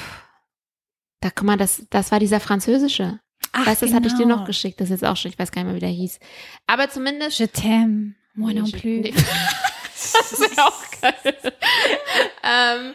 Da 1.24 1.30
guck 1.34 1.45
mal, 1.45 1.55
das, 1.55 1.84
das 1.89 2.11
war 2.11 2.19
dieser 2.19 2.41
französische. 2.41 3.17
Ach, 3.53 3.65
weißt 3.65 3.82
du, 3.82 3.86
das 3.86 3.95
hatte 3.95 4.07
ich 4.07 4.13
dir 4.13 4.24
genau. 4.24 4.39
noch 4.39 4.45
geschickt. 4.45 4.82
Das 4.82 4.89
ist 4.89 5.01
jetzt 5.01 5.05
auch 5.05 5.15
schon, 5.15 5.32
ich 5.32 5.39
weiß 5.39 5.53
gar 5.53 5.61
nicht 5.61 5.67
mehr, 5.67 5.76
wie 5.78 5.80
der 5.80 5.89
hieß. 5.89 6.19
Aber 6.67 6.89
zumindest. 6.89 7.39
Je 7.39 7.45
t'aime, 7.45 8.15
moi 8.34 8.51
non 8.51 8.69
plus. 8.69 9.05
das 9.93 10.38
wäre 10.38 10.67
auch 10.67 10.84
geil. 10.99 11.13
ähm, 12.43 12.93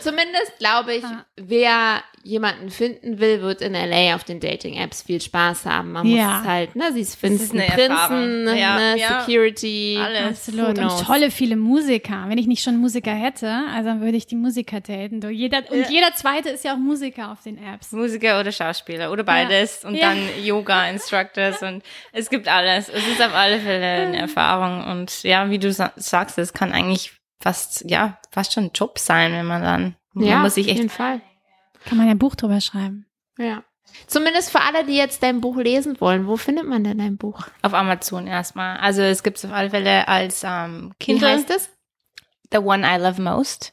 zumindest 0.00 0.58
glaube 0.58 0.94
ich, 0.94 1.04
Ah. 1.04 1.24
wer 1.36 2.02
jemanden 2.22 2.70
finden 2.70 3.20
will, 3.20 3.40
wird 3.40 3.60
in 3.60 3.74
LA 3.74 4.14
auf 4.16 4.24
den 4.24 4.40
Dating-Apps 4.40 5.02
viel 5.02 5.20
Spaß 5.20 5.64
haben. 5.66 5.92
Man 5.92 6.06
Ja. 6.06 6.26
muss 6.26 6.40
es 6.42 6.48
halt, 6.48 6.74
ne, 6.76 6.92
sie 6.92 7.00
ist 7.02 7.10
ist 7.10 7.16
finden, 7.20 7.60
eine 7.60 7.70
Prinzen. 7.70 8.56
Ja, 8.56 8.76
ne, 8.76 8.98
ja. 8.98 9.20
Security. 9.20 9.96
Alles. 10.02 10.48
Absolut. 10.48 10.78
Und 10.78 11.04
tolle 11.06 11.30
viele 11.30 11.54
Musiker. 11.56 12.24
Wenn 12.26 12.38
ich 12.38 12.46
nicht 12.48 12.62
schon 12.64 12.78
Musiker 12.78 13.12
hätte, 13.12 13.48
also 13.72 13.90
dann 13.90 14.00
würde 14.00 14.16
ich 14.16 14.26
die 14.26 14.34
Musiker 14.34 14.80
daten. 14.80 15.20
Du, 15.20 15.28
jeder, 15.28 15.58
und 15.70 15.78
Ja. 15.82 15.88
jeder 15.88 16.14
zweite 16.14 16.48
ist 16.48 16.64
ja 16.64 16.72
auch 16.74 16.78
Musiker 16.78 17.30
auf 17.30 17.42
den 17.44 17.58
Apps. 17.62 17.92
Musiker 17.92 18.40
oder 18.40 18.50
Schauspieler 18.50 19.12
oder 19.12 19.22
beides 19.22 19.84
und 19.84 19.94
Ja. 19.94 20.08
dann 20.10 20.18
Yoga-Instructors 20.42 21.62
und 21.62 21.82
es 22.12 22.28
gibt 22.30 22.48
alles. 22.48 22.88
Es 22.88 23.06
ist 23.06 23.22
auf 23.22 23.34
alle 23.34 23.60
Fälle 23.60 24.06
eine 24.08 24.18
Erfahrung 24.18 24.84
und 24.90 25.22
ja, 25.22 25.48
wie 25.50 25.58
du 25.58 25.72
sa 25.72 25.92
sagst, 25.96 26.38
es 26.38 26.52
kann 26.52 26.72
eigentlich 26.72 27.12
fast, 27.40 27.84
ja, 27.88 28.18
fast 28.30 28.52
schon 28.52 28.64
ein 28.64 28.70
Job 28.74 28.98
sein, 28.98 29.32
wenn 29.32 29.46
man 29.46 29.62
dann, 29.62 29.96
man 30.12 30.24
Ja, 30.26 30.38
muss 30.38 30.54
sich 30.54 30.66
auf 30.66 30.70
echt 30.70 30.78
jeden 30.78 30.90
Fall. 30.90 31.20
Kann 31.84 31.98
man 31.98 32.06
ja 32.06 32.12
ein 32.12 32.18
Buch 32.18 32.34
drüber 32.34 32.60
schreiben. 32.60 33.06
Ja. 33.38 33.62
Zumindest 34.08 34.50
für 34.50 34.60
alle, 34.60 34.84
die 34.84 34.96
jetzt 34.96 35.22
dein 35.22 35.40
Buch 35.40 35.56
lesen 35.56 36.00
wollen. 36.00 36.26
Wo 36.26 36.36
findet 36.36 36.66
man 36.66 36.82
denn 36.84 36.98
dein 36.98 37.16
Buch? 37.16 37.46
auf 37.62 37.72
Amazon 37.72 38.26
erstmal. 38.26 38.76
Also 38.78 39.02
es 39.02 39.22
gibt 39.22 39.38
es 39.38 39.44
auf 39.44 39.52
alle 39.52 39.70
Fälle 39.70 40.08
als 40.08 40.42
ähm, 40.44 40.92
Wie 40.98 41.04
Kindle. 41.04 41.28
heißt 41.28 41.50
es? 41.50 41.70
The 42.52 42.58
One 42.58 42.86
I 42.86 42.98
Love 43.00 43.22
Most. 43.22 43.72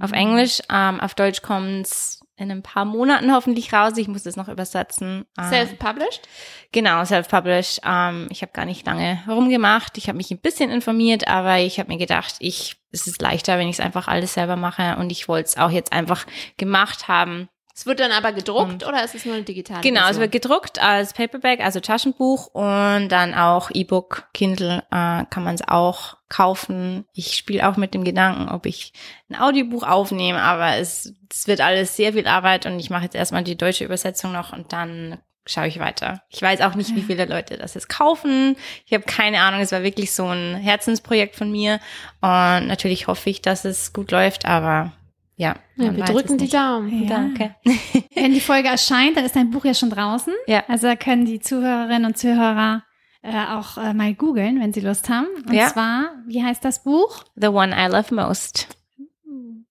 Auf 0.00 0.12
Englisch. 0.12 0.60
Ähm, 0.70 1.00
auf 1.00 1.14
Deutsch 1.14 1.42
kommt's 1.42 2.15
in 2.36 2.50
ein 2.50 2.62
paar 2.62 2.84
Monaten 2.84 3.32
hoffentlich 3.32 3.72
raus. 3.72 3.96
Ich 3.96 4.08
muss 4.08 4.22
das 4.22 4.36
noch 4.36 4.48
übersetzen. 4.48 5.24
Ähm, 5.38 5.44
Self-published? 5.48 6.28
Genau, 6.72 7.04
self-published. 7.04 7.80
Ähm, 7.84 8.28
ich 8.30 8.42
habe 8.42 8.52
gar 8.52 8.66
nicht 8.66 8.86
lange 8.86 9.22
rumgemacht. 9.26 9.96
Ich 9.96 10.08
habe 10.08 10.18
mich 10.18 10.30
ein 10.30 10.38
bisschen 10.38 10.70
informiert, 10.70 11.28
aber 11.28 11.58
ich 11.58 11.78
habe 11.78 11.88
mir 11.88 11.98
gedacht, 11.98 12.36
ich 12.40 12.76
es 12.92 13.06
ist 13.06 13.20
leichter, 13.20 13.58
wenn 13.58 13.68
ich 13.68 13.76
es 13.76 13.84
einfach 13.84 14.08
alles 14.08 14.34
selber 14.34 14.56
mache. 14.56 14.96
Und 14.96 15.10
ich 15.10 15.28
wollte 15.28 15.48
es 15.48 15.56
auch 15.56 15.70
jetzt 15.70 15.92
einfach 15.92 16.26
gemacht 16.56 17.08
haben. 17.08 17.48
Es 17.78 17.84
wird 17.84 18.00
dann 18.00 18.10
aber 18.10 18.32
gedruckt 18.32 18.70
Und- 18.72 18.86
oder 18.86 19.04
ist 19.04 19.14
es 19.14 19.26
nur 19.26 19.34
eine 19.34 19.44
digitale 19.44 19.82
Genau, 19.82 20.00
es 20.00 20.06
Version? 20.16 20.22
wird 20.22 20.32
gedruckt 20.32 20.82
als 20.82 21.12
Paperback, 21.12 21.60
also 21.60 21.78
Taschenbuch 21.80 22.46
und 22.54 23.10
dann 23.10 23.34
auch 23.34 23.70
E-Book, 23.70 24.28
Kindle 24.32 24.78
äh, 24.90 25.24
kann 25.28 25.44
man 25.44 25.56
es 25.56 25.68
auch 25.68 26.16
kaufen. 26.30 27.04
Ich 27.12 27.34
spiele 27.36 27.68
auch 27.68 27.76
mit 27.76 27.92
dem 27.92 28.02
Gedanken, 28.02 28.48
ob 28.48 28.64
ich 28.64 28.94
ein 29.28 29.36
Audiobuch 29.38 29.82
aufnehme, 29.82 30.40
aber 30.40 30.76
es, 30.76 31.12
es 31.30 31.46
wird 31.48 31.60
alles 31.60 31.96
sehr 31.96 32.14
viel 32.14 32.26
Arbeit 32.26 32.64
und 32.64 32.80
ich 32.80 32.88
mache 32.88 33.04
jetzt 33.04 33.14
erstmal 33.14 33.44
die 33.44 33.58
deutsche 33.58 33.84
Übersetzung 33.84 34.32
noch 34.32 34.54
und 34.54 34.72
dann 34.72 35.18
schaue 35.44 35.68
ich 35.68 35.78
weiter. 35.78 36.22
Ich 36.30 36.40
weiß 36.40 36.62
auch 36.62 36.76
nicht, 36.76 36.96
wie 36.96 37.02
viele 37.02 37.26
Leute 37.26 37.58
das 37.58 37.74
jetzt 37.74 37.90
kaufen. 37.90 38.56
Ich 38.86 38.94
habe 38.94 39.04
keine 39.04 39.42
Ahnung, 39.42 39.60
es 39.60 39.70
war 39.70 39.82
wirklich 39.82 40.12
so 40.12 40.26
ein 40.26 40.56
Herzensprojekt 40.56 41.36
von 41.36 41.50
mir 41.52 41.74
und 42.22 42.66
natürlich 42.68 43.06
hoffe 43.06 43.28
ich, 43.28 43.42
dass 43.42 43.66
es 43.66 43.92
gut 43.92 44.10
läuft, 44.12 44.46
aber 44.46 44.92
ja. 45.36 45.54
ja, 45.76 45.96
wir 45.96 46.04
drücken 46.04 46.38
die. 46.38 46.48
Daumen. 46.48 47.02
Ja. 47.04 47.08
Danke. 47.08 47.54
Wenn 48.14 48.32
die 48.32 48.40
Folge 48.40 48.68
erscheint, 48.68 49.16
dann 49.16 49.24
ist 49.24 49.36
dein 49.36 49.50
Buch 49.50 49.64
ja 49.64 49.74
schon 49.74 49.90
draußen. 49.90 50.32
Ja. 50.46 50.64
Also 50.68 50.86
da 50.86 50.96
können 50.96 51.24
die 51.26 51.40
Zuhörerinnen 51.40 52.06
und 52.06 52.16
Zuhörer 52.18 52.82
äh, 53.22 53.46
auch 53.50 53.76
äh, 53.76 53.92
mal 53.92 54.14
googeln, 54.14 54.60
wenn 54.60 54.72
sie 54.72 54.80
Lust 54.80 55.08
haben. 55.08 55.26
Und 55.46 55.52
Ja. 55.52 55.68
zwar, 55.68 56.10
wie 56.26 56.42
heißt 56.42 56.64
das 56.64 56.82
Buch? 56.82 57.24
The 57.34 57.48
one 57.48 57.74
I 57.76 57.90
love 57.90 58.14
most. 58.14 58.68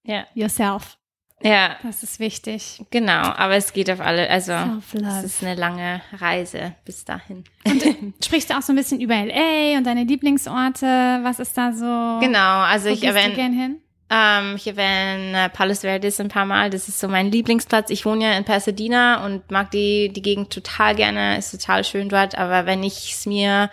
Ja. 0.03 0.26
Yourself. 0.36 0.97
Ja. 1.41 1.76
Das 1.84 2.01
ist 2.03 2.20
wichtig. 2.20 2.84
Genau, 2.91 3.11
aber 3.22 3.55
es 3.55 3.74
geht 3.74 3.89
auf 3.91 3.99
alle, 3.99 4.30
also 4.30 4.53
es 4.93 5.24
ist 5.24 5.43
eine 5.43 5.55
lange 5.55 6.01
Reise 6.13 6.76
bis 6.86 7.05
dahin. 7.05 7.43
Und 7.66 7.84
sprichst 8.24 8.49
du 8.49 8.57
auch 8.57 8.61
so 8.61 8.72
ein 8.74 8.76
bisschen 8.78 9.01
über 9.01 9.13
LA 9.16 9.78
und 9.78 9.86
deine 9.86 10.03
Lieblingsorte? 10.03 10.86
Was 11.24 11.39
ist 11.39 11.57
da 11.57 11.72
so? 11.72 12.20
Genau, 12.26 12.61
also 12.61 12.89
Wo 12.89 12.93
ich 12.93 13.03
erwähne? 13.03 13.80
Ähm, 14.09 14.55
ich 14.55 14.67
erwähne 14.67 15.49
Palos 15.49 15.81
Verdes 15.81 16.19
ein 16.19 16.29
paar 16.29 16.45
Mal. 16.45 16.69
Das 16.69 16.87
ist 16.87 16.99
so 16.99 17.07
mein 17.07 17.31
Lieblingsplatz. 17.31 17.89
Ich 17.89 18.05
wohne 18.05 18.25
ja 18.25 18.37
in 18.37 18.45
Pasadena 18.45 19.25
und 19.25 19.49
mag 19.51 19.71
die, 19.71 20.09
die 20.09 20.21
Gegend 20.21 20.53
total 20.53 20.95
gerne. 20.95 21.37
Ist 21.37 21.51
total 21.51 21.83
schön 21.83 22.09
dort. 22.09 22.37
Aber 22.37 22.65
wenn 22.65 22.83
ich 22.83 23.13
es 23.13 23.25
mir 23.25 23.69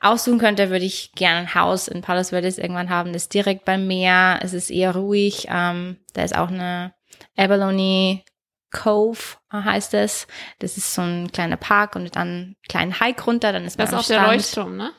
aussuchen 0.00 0.38
könnte, 0.38 0.70
würde 0.70 0.84
ich 0.84 1.12
gerne 1.12 1.40
ein 1.40 1.54
Haus 1.54 1.88
in 1.88 2.02
Palos 2.02 2.30
Verdes 2.30 2.58
irgendwann 2.58 2.90
haben. 2.90 3.12
Das 3.12 3.22
ist 3.22 3.34
direkt 3.34 3.64
beim 3.64 3.86
Meer. 3.86 4.40
Es 4.42 4.52
ist 4.52 4.70
eher 4.70 4.94
ruhig. 4.94 5.46
Ähm, 5.50 5.98
da 6.14 6.22
ist 6.22 6.36
auch 6.36 6.48
eine 6.48 6.94
Abalone 7.36 8.22
Cove 8.70 9.18
heißt 9.52 9.94
es. 9.94 10.26
Das 10.58 10.76
ist 10.76 10.94
so 10.94 11.02
ein 11.02 11.30
kleiner 11.32 11.56
Park 11.56 11.96
und 11.96 12.14
dann 12.16 12.28
einen 12.28 12.56
kleinen 12.68 13.00
Hike 13.00 13.24
runter, 13.24 13.52
dann 13.52 13.64
ist 13.64 13.78
man 13.78 13.86
Das 13.86 13.94
ist 13.94 14.00
auch 14.00 14.08
der 14.08 14.20
Strand. 14.20 14.36
Leuchtturm, 14.36 14.76
ne? 14.76 14.92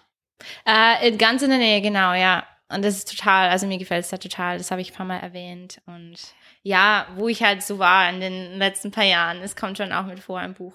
Äh, 0.66 1.12
ganz 1.18 1.42
in 1.42 1.50
der 1.50 1.60
Nähe, 1.60 1.82
genau, 1.82 2.14
ja. 2.14 2.46
Und 2.74 2.84
das 2.84 2.98
ist 2.98 3.10
total, 3.18 3.50
also 3.50 3.68
mir 3.68 3.78
gefällt 3.78 4.04
es 4.06 4.10
da 4.12 4.18
total, 4.18 4.58
das 4.58 4.72
habe 4.72 4.82
ich 4.82 4.92
ein 4.92 4.96
paar 4.96 5.06
Mal 5.06 5.18
erwähnt. 5.20 5.82
Und 5.86 6.16
ja, 6.64 7.08
wo 7.16 7.28
ich 7.28 7.44
halt 7.44 7.64
so 7.64 7.80
war 7.80 8.10
in 8.10 8.20
den 8.22 8.58
letzten 8.58 8.92
paar 8.92 9.04
Jahren, 9.04 9.42
es 9.42 9.56
kommt 9.56 9.78
schon 9.78 9.92
auch 9.92 10.06
mit 10.06 10.20
vor 10.20 10.42
im 10.42 10.54
Buch. 10.54 10.74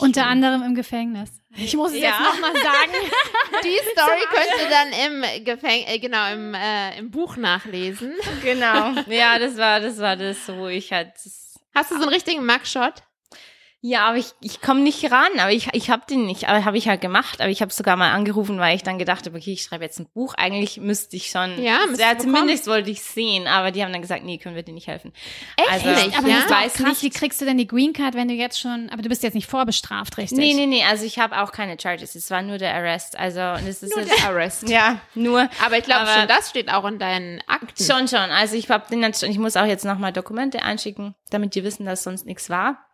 Unter 0.00 0.26
anderem 0.26 0.62
im 0.64 0.74
Gefängnis. 0.74 1.30
Ich 1.56 1.76
muss 1.76 1.92
es 1.92 1.98
Ja. 2.00 2.08
jetzt 2.10 2.18
nochmal 2.18 2.52
sagen. 2.54 2.92
Die 3.64 3.78
Story 3.92 4.20
könnt 4.30 4.60
ihr 4.60 4.68
dann 4.68 4.88
im 5.36 5.44
Gefäng 5.44 5.84
äh, 5.86 5.98
genau 6.00 6.32
im, 6.32 6.54
äh, 6.54 6.98
im 6.98 7.10
Buch 7.12 7.36
nachlesen. 7.36 8.12
Genau. 8.42 8.92
ja, 9.06 9.38
das 9.38 9.56
war, 9.56 9.78
das 9.78 9.98
war 9.98 10.16
das, 10.16 10.48
wo 10.48 10.66
ich 10.66 10.92
halt. 10.92 11.12
Hast 11.72 11.90
du 11.92 11.94
so 11.96 12.02
einen 12.02 12.08
richtigen 12.12 12.44
Mugshot? 12.44 12.94
Ja, 13.82 14.06
aber 14.08 14.18
ich, 14.18 14.32
ich 14.42 14.60
komme 14.60 14.80
nicht 14.80 15.10
ran, 15.10 15.38
aber 15.38 15.52
ich, 15.52 15.68
ich 15.72 15.88
habe 15.88 16.02
den 16.08 16.26
nicht, 16.26 16.48
aber 16.48 16.64
habe 16.64 16.76
ich 16.76 16.86
halt 16.88 17.00
gemacht, 17.00 17.40
aber 17.40 17.48
ich 17.50 17.62
habe 17.62 17.72
sogar 17.72 17.96
mal 17.96 18.12
angerufen, 18.12 18.58
weil 18.58 18.76
ich 18.76 18.82
dann 18.82 18.98
gedacht 18.98 19.24
habe, 19.24 19.38
okay, 19.38 19.52
ich 19.52 19.62
schreibe 19.62 19.84
jetzt 19.84 19.98
ein 19.98 20.06
Buch. 20.12 20.34
Eigentlich 20.36 20.78
müsste 20.78 21.16
ich 21.16 21.28
schon, 21.30 21.62
Ja, 21.62 21.78
ja 21.96 22.14
du 22.14 22.20
zumindest 22.20 22.66
wollte 22.66 22.90
ich 22.90 23.00
sehen, 23.02 23.46
aber 23.46 23.70
die 23.70 23.82
haben 23.82 23.92
dann 23.92 24.02
gesagt, 24.02 24.22
nee, 24.24 24.36
können 24.36 24.54
wir 24.54 24.62
dir 24.62 24.74
nicht 24.74 24.86
helfen. 24.88 25.12
Echt 25.56 25.70
Also, 25.70 25.88
nicht? 26.04 26.18
Aber 26.18 26.28
ja? 26.28 26.40
doch 26.42 26.50
weiß 26.50 26.74
krass, 26.74 26.88
nicht- 26.88 27.02
wie 27.04 27.10
kriegst 27.10 27.40
du 27.40 27.46
denn 27.46 27.56
die 27.56 27.66
Green 27.66 27.92
Card, 27.94 28.14
wenn 28.14 28.28
du 28.28 28.34
jetzt 28.34 28.60
schon, 28.60 28.90
aber 28.90 29.00
du 29.00 29.08
bist 29.08 29.22
jetzt 29.22 29.34
nicht 29.34 29.48
vorbestraft, 29.48 30.18
richtig? 30.18 30.38
Nee, 30.38 30.52
nee, 30.52 30.66
nee, 30.66 30.84
also 30.84 31.04
ich 31.04 31.18
habe 31.18 31.40
auch 31.40 31.50
keine 31.50 31.78
Charges, 31.80 32.14
es 32.14 32.30
war 32.30 32.42
nur 32.42 32.58
der 32.58 32.74
Arrest, 32.74 33.18
also 33.18 33.40
und 33.40 33.66
es 33.66 33.82
ist 33.82 33.96
Nur 33.96 34.04
jetzt, 34.04 34.18
der 34.18 34.28
Arrest. 34.28 34.68
ja, 34.68 35.00
nur 35.14 35.48
Aber 35.64 35.78
ich 35.78 35.84
glaube 35.84 36.06
schon, 36.06 36.28
das 36.28 36.50
steht 36.50 36.70
auch 36.70 36.84
in 36.84 36.98
deinen 36.98 37.40
Akten. 37.46 37.82
Schon, 37.82 38.08
schon. 38.08 38.18
Also 38.30 38.56
ich 38.56 38.68
hab 38.68 38.88
den 38.88 39.02
ich 39.02 39.38
muss 39.38 39.56
auch 39.56 39.64
jetzt 39.64 39.84
nochmal 39.84 40.12
Dokumente 40.12 40.62
einschicken, 40.62 41.14
damit 41.30 41.54
die 41.54 41.64
wissen, 41.64 41.86
dass 41.86 42.02
sonst 42.02 42.26
nichts 42.26 42.50
war. 42.50 42.89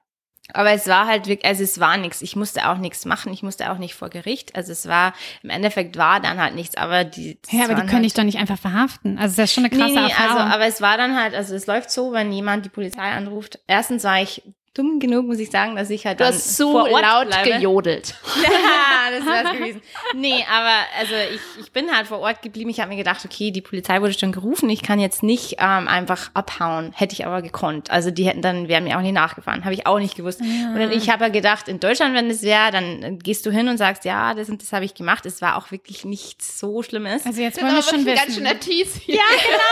Aber 0.53 0.71
es 0.71 0.87
war 0.87 1.07
halt 1.07 1.27
wirklich, 1.27 1.45
also 1.47 1.63
es 1.65 1.81
war 1.81 1.97
nichts. 1.97 2.23
Ich 2.23 2.37
musste 2.37 2.69
auch 2.69 2.79
nichts 2.79 3.05
machen. 3.05 3.33
Ich 3.33 3.43
musste 3.43 3.71
auch 3.71 3.79
nicht 3.79 3.95
vor 3.95 4.09
Gericht. 4.09 4.55
Also 4.55 4.73
es 4.73 4.87
war, 4.87 5.13
im 5.43 5.51
Endeffekt 5.51 5.97
war 5.99 6.21
dann 6.21 6.41
halt 6.41 6.55
nichts. 6.55 6.77
Aber 6.77 7.05
die. 7.05 7.39
Ja, 7.51 7.65
aber 7.65 7.75
die 7.75 7.81
können 7.81 7.93
halt, 7.95 8.05
dich 8.05 8.15
doch 8.15 8.23
nicht 8.25 8.39
einfach 8.39 8.59
verhaften. 8.59 9.19
Also 9.19 9.37
das 9.37 9.51
ist 9.51 9.55
schon 9.55 9.65
eine 9.65 9.77
krasse 9.77 9.95
Nee, 9.95 10.01
nee, 10.01 10.11
Erfahrung. 10.11 10.39
also, 10.39 10.55
aber 10.55 10.67
es 10.67 10.81
war 10.81 10.97
dann 10.97 11.17
halt, 11.17 11.35
also 11.35 11.55
es 11.55 11.67
läuft 11.67 11.91
so, 11.91 12.13
wenn 12.13 12.33
jemand 12.33 12.65
die 12.65 12.71
Polizei 12.71 13.03
anruft. 13.03 13.59
Erstens 13.67 14.05
war 14.05 14.23
ich 14.23 14.43
dumm 14.77 15.01
genug, 15.01 15.27
muss 15.27 15.39
ich 15.39 15.51
sagen, 15.51 15.77
dass 15.77 15.91
ich 15.91 16.07
halt 16.07 16.21
Du 16.21 16.25
dann 16.25 16.35
hast 16.35 16.57
so 16.57 16.73
vor 16.73 16.91
Ort 16.91 17.03
laut 17.03 17.29
bleibe. 17.29 17.51
gejodelt. 17.51 18.15
Ja, 18.37 19.11
das 19.11 19.25
wär's 19.25 19.53
gewesen. 19.57 19.83
Nee, 20.15 20.45
aber 20.51 20.75
also 20.99 21.15
ich, 21.33 21.65
ich 21.65 21.73
bin 21.73 21.95
halt 21.95 22.09
vor 22.09 22.19
Ort 22.19 22.43
geblieben. 22.43 22.71
Ich 22.71 22.81
habe 22.81 22.91
mir 22.91 22.97
gedacht, 22.97 23.25
okay, 23.25 23.53
die 23.53 23.61
Polizei 23.61 24.01
wurde 24.01 24.13
schon 24.19 24.33
gerufen. 24.33 24.69
Ich 24.69 24.83
kann 24.83 24.99
jetzt 24.99 25.23
nicht 25.23 25.57
ähm, 25.59 25.87
einfach 25.87 26.31
abhauen. 26.35 26.93
Hätte 26.93 27.15
ich 27.15 27.25
aber 27.25 27.41
gekonnt. 27.41 27.91
Also 27.91 28.11
die 28.11 28.27
hätten 28.27 28.43
dann, 28.43 28.69
wären 28.69 28.85
mir 28.85 28.97
auch 28.99 29.03
nicht 29.03 29.13
nachgefahren. 29.13 29.65
Habe 29.65 29.75
ich 29.75 29.87
auch 29.87 30.01
nicht 30.01 30.17
gewusst. 30.17 30.41
Und 30.41 30.75
dann, 30.77 30.91
ich 30.91 31.09
habe 31.09 31.25
ja 31.25 31.31
gedacht, 31.31 31.69
in 31.69 31.79
Deutschland, 31.79 32.15
wenn 32.15 32.29
das 32.29 32.43
wäre, 32.43 32.73
dann 32.73 33.19
gehst 33.21 33.47
du 33.47 33.51
hin 33.51 33.69
und 33.69 33.79
sagst, 33.79 34.05
ja, 34.05 34.35
das 34.35 34.49
und 34.49 34.61
das 34.61 34.73
habe 34.73 34.85
ich 34.85 34.95
gemacht. 34.95 35.25
Es 35.25 35.41
war 35.41 35.57
auch 35.57 35.71
wirklich 35.71 36.05
nichts 36.05 36.59
so 36.59 36.83
Schlimmes. 36.83 37.25
also 37.25 37.41
jetzt 37.41 37.63
wollen 37.63 37.75
wir 37.75 37.83
schon 37.83 38.05
wissen. 38.05 38.45
ganz 38.45 38.65
Tease 38.65 38.99
hier. 38.99 39.21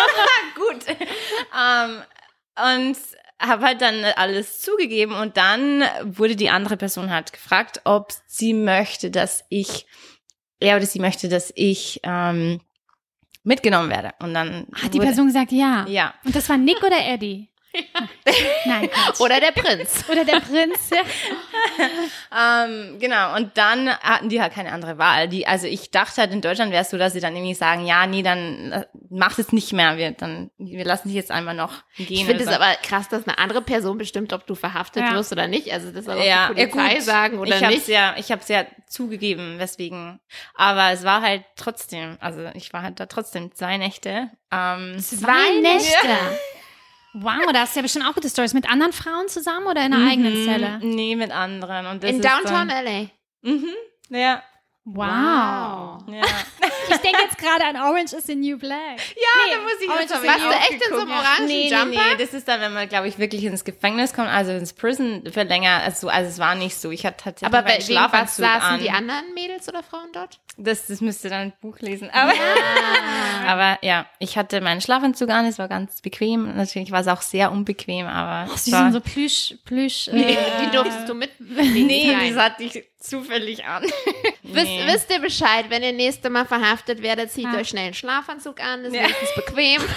gut. 0.55 0.84
ähm, 0.88 2.02
und 2.57 2.96
habe 3.47 3.64
halt 3.64 3.80
dann 3.80 4.05
alles 4.16 4.61
zugegeben 4.61 5.14
und 5.14 5.36
dann 5.36 5.84
wurde 6.03 6.36
die 6.36 6.51
andere 6.51 6.76
Person 6.76 7.11
halt 7.11 7.32
gefragt, 7.32 7.80
ob 7.84 8.12
sie 8.26 8.55
möchte, 8.55 9.11
dass 9.11 9.45
ich, 9.49 9.86
er 10.61 10.76
oder 10.76 10.86
sie 10.86 11.01
möchte, 11.01 11.28
dass 11.28 11.53
ich 11.55 12.01
ähm, 12.03 12.61
mitgenommen 13.42 13.90
werde. 13.90 14.12
Und 14.20 14.34
dann 14.34 14.66
Hat 14.72 14.95
die 14.95 14.99
Person 14.99 15.26
gesagt 15.26 15.53
ja. 15.53 15.86
ja. 15.86 16.14
Und 16.24 16.34
das 16.34 16.49
war 16.49 16.57
Nick 16.57 16.82
oder 16.82 16.99
Eddie? 16.99 17.49
Nein. 18.66 18.88
Oder 19.18 19.40
der 19.40 19.52
Prinz. 19.52 20.04
Oder 20.10 20.24
der 20.24 20.40
Prinz. 20.40 20.90
Ja. 20.90 22.64
Ähm, 22.64 22.98
genau, 23.00 23.34
und 23.36 23.56
dann 23.56 23.88
hatten 23.88 24.28
die 24.28 24.40
halt 24.40 24.52
keine 24.52 24.72
andere 24.72 24.98
Wahl. 24.98 25.28
Die, 25.28 25.46
also 25.46 25.66
ich 25.66 25.90
dachte 25.90 26.20
halt, 26.20 26.32
in 26.32 26.40
Deutschland 26.40 26.72
wäre 26.72 26.82
es 26.82 26.90
so, 26.90 26.98
dass 26.98 27.12
sie 27.12 27.20
dann 27.20 27.34
irgendwie 27.34 27.54
sagen, 27.54 27.86
ja, 27.86 28.06
nee, 28.06 28.22
dann 28.22 28.72
äh, 28.72 28.86
macht 29.10 29.38
es 29.38 29.52
nicht 29.52 29.72
mehr. 29.72 29.96
Wir, 29.96 30.12
dann, 30.12 30.50
wir 30.58 30.84
lassen 30.84 31.08
dich 31.08 31.16
jetzt 31.16 31.30
einmal 31.30 31.54
noch 31.54 31.82
gehen. 31.96 32.06
Ich 32.10 32.24
finde 32.24 32.44
es 32.44 32.50
so. 32.50 32.54
aber 32.54 32.74
krass, 32.82 33.08
dass 33.08 33.26
eine 33.26 33.38
andere 33.38 33.62
Person 33.62 33.98
bestimmt, 33.98 34.32
ob 34.32 34.46
du 34.46 34.54
verhaftet 34.54 35.04
Ja. 35.04 35.14
wirst 35.14 35.32
oder 35.32 35.46
nicht. 35.46 35.72
Also 35.72 35.90
das 35.90 36.04
soll 36.04 36.18
auch 36.18 36.24
ja, 36.24 36.48
die 36.48 36.66
Polizei 36.66 36.88
ja, 36.88 36.94
gut. 36.94 37.02
sagen 37.02 37.38
oder 37.38 37.56
ich 37.56 37.62
hab's 37.62 37.74
nicht. 37.74 37.88
Ja, 37.88 38.14
ich 38.16 38.30
habe 38.30 38.42
es 38.42 38.48
ja 38.48 38.64
zugegeben, 38.88 39.58
weswegen. 39.58 40.20
Aber 40.54 40.90
es 40.92 41.04
war 41.04 41.22
halt 41.22 41.44
trotzdem, 41.56 42.16
also 42.20 42.40
ich 42.54 42.72
war 42.72 42.82
halt 42.82 43.00
da 43.00 43.06
trotzdem 43.06 43.52
zwei 43.54 43.76
Nächte. 43.76 44.30
Ähm, 44.50 44.98
Zwei 44.98 45.60
Nächte. 45.60 46.08
Wow, 47.16 47.52
da 47.52 47.60
hast 47.60 47.74
du 47.74 47.78
ja 47.78 47.82
bestimmt 47.82 48.06
auch 48.06 48.14
gute 48.14 48.28
Stories. 48.28 48.54
Mit 48.54 48.68
anderen 48.68 48.92
Frauen 48.92 49.28
zusammen 49.28 49.68
oder 49.68 49.86
in 49.86 49.94
einer 49.94 50.10
eigenen 50.10 50.40
mhm, 50.40 50.44
Zelle? 50.46 50.78
Nee, 50.82 51.14
mit 51.14 51.30
anderen. 51.30 51.86
Und 51.86 52.02
das 52.02 52.10
In 52.10 52.16
ist 52.16 52.24
Downtown 52.24 52.68
Dann, 52.68 52.84
LA. 52.84 53.06
mhm, 53.42 53.68
ja, 54.08 54.42
Wow. 54.85 56.03
ja. 56.09 56.22
Ich 56.87 56.99
denke 56.99 57.22
jetzt 57.22 57.39
gerade 57.39 57.64
an 57.64 57.76
Orange 57.76 58.12
is 58.12 58.26
the 58.26 58.35
New 58.35 58.59
Black. 58.59 58.99
Ja, 59.16 59.57
da 59.57 59.62
muss 59.62 59.72
ich 59.80 59.89
Orange 59.89 60.03
jetzt 60.03 60.14
aber 60.14 60.26
Warst 60.26 60.45
du 60.45 60.51
echt 60.51 60.72
in 60.87 60.91
so 60.95 61.01
einem 61.01 61.11
orangen 61.12 61.47
Nee, 61.47 61.70
nee, 61.70 61.74
Jumper? 61.74 61.87
nee, 62.11 62.16
das 62.18 62.35
ist 62.35 62.47
dann, 62.47 62.61
wenn 62.61 62.74
man, 62.74 62.89
glaube 62.91 63.09
ich, 63.09 63.18
wirklich 63.18 63.43
ins 63.45 63.64
Gefängnis 63.64 64.12
kommt, 64.12 64.28
also 64.28 64.53
ins 64.53 64.74
Prison 64.74 65.22
für 65.32 65.45
länger, 65.45 65.80
also, 65.82 66.09
also 66.09 66.28
es 66.28 66.39
war 66.39 66.55
nicht 66.55 66.76
so. 66.76 66.91
Ich 66.91 67.07
hatte 67.07 67.24
tatsächlich 67.24 67.59
Aber 67.59 67.66
wegen 67.66 67.78
was 67.78 67.87
Schlafanzug 67.87 68.45
saßen 68.45 68.68
an. 68.74 68.80
die 68.80 68.91
anderen 68.91 69.32
Mädels 69.35 69.66
oder 69.66 69.82
Frauen 69.82 70.09
dort? 70.12 70.39
Das, 70.59 70.87
das 70.87 71.01
müsste 71.01 71.30
dann 71.30 71.41
ein 71.41 71.53
Buch 71.62 71.78
lesen. 71.80 72.11
Aber, 72.12 72.32
aber 73.47 73.78
ja, 73.82 74.07
ich 74.18 74.37
hatte 74.37 74.61
meinen 74.61 74.82
Schlafanzug 74.82 75.30
an, 75.30 75.47
es 75.47 75.59
war 75.59 75.68
ganz 75.68 76.03
bequem. 76.03 76.55
Natürlich 76.55 76.91
war 76.91 77.01
es 77.01 77.09
auch 77.09 77.22
sehr 77.22 77.51
unbequem, 77.51 78.07
aber 78.07 78.53
es 78.53 78.66
Sie 78.66 78.70
sind 78.72 78.93
so 78.93 79.01
Plüsch, 79.01 79.55
Plüsch. 79.64 80.11
Nee, 80.12 80.35
äh, 80.35 80.37
die 80.66 80.70
durftest 80.70 81.09
du 81.09 81.14
mit. 81.14 81.30
nee, 81.41 82.12
Nein. 82.14 82.35
das 82.35 82.45
hatte 82.45 82.62
ich 82.62 82.85
zufällig 83.05 83.64
an. 83.64 83.84
Wisst, 84.42 84.66
Nee. 84.66 84.82
wisst 84.86 85.11
ihr 85.11 85.18
Bescheid, 85.20 85.66
wenn 85.70 85.82
ihr 85.82 85.92
nächste 85.92 86.30
Mal 86.30 86.44
verhaftet 86.46 87.02
werdet, 87.02 87.30
zieht 87.32 87.44
Ja. 87.44 87.57
euch 87.59 87.68
schnell 87.68 87.86
einen 87.86 87.94
Schlafanzug 87.94 88.61
an, 88.62 88.84
ist 88.84 88.94
Ja. 88.94 89.02
wenigstens 89.02 89.34
bequem. 89.36 89.82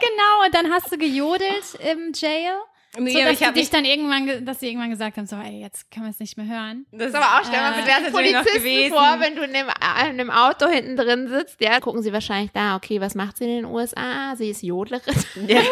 Genau, 0.00 0.44
und 0.46 0.54
dann 0.54 0.72
hast 0.72 0.90
du 0.90 0.98
gejodelt 0.98 1.62
im 1.78 2.12
Jail. 2.12 2.54
Nee, 2.98 3.12
so, 3.12 3.20
dass 3.20 3.40
ich 3.40 3.48
dich 3.50 3.70
dann 3.70 3.84
irgendwann, 3.84 4.26
ge- 4.26 4.40
dass 4.42 4.58
sie 4.60 4.66
irgendwann 4.66 4.90
gesagt 4.90 5.16
haben, 5.16 5.26
so, 5.26 5.36
ey, 5.36 5.60
jetzt 5.62 5.90
können 5.92 6.06
wir 6.06 6.10
es 6.10 6.18
nicht 6.18 6.36
mehr 6.36 6.46
hören. 6.46 6.84
Das 6.90 7.08
ist 7.10 7.14
aber 7.14 7.24
auch, 7.24 7.44
stell 7.46 7.60
mal 7.60 7.72
äh, 7.72 8.02
noch 8.02 8.10
Polizisten 8.10 8.90
vor, 8.92 9.16
wenn 9.20 9.36
du 9.36 9.42
in 9.44 9.52
dem, 9.54 9.68
äh, 9.68 10.10
in 10.10 10.18
dem 10.18 10.30
Auto 10.30 10.66
hinten 10.68 10.96
drin 10.96 11.28
sitzt, 11.28 11.60
ja, 11.60 11.78
gucken 11.80 12.02
sie 12.02 12.12
wahrscheinlich 12.12 12.50
da, 12.52 12.74
okay, 12.76 13.00
was 13.00 13.14
macht 13.14 13.36
sie 13.38 13.44
in 13.44 13.50
den 13.62 13.64
USA? 13.64 14.34
Sie 14.36 14.50
ist 14.50 14.62
Jodlerin. 14.62 15.14
Ja. 15.46 15.60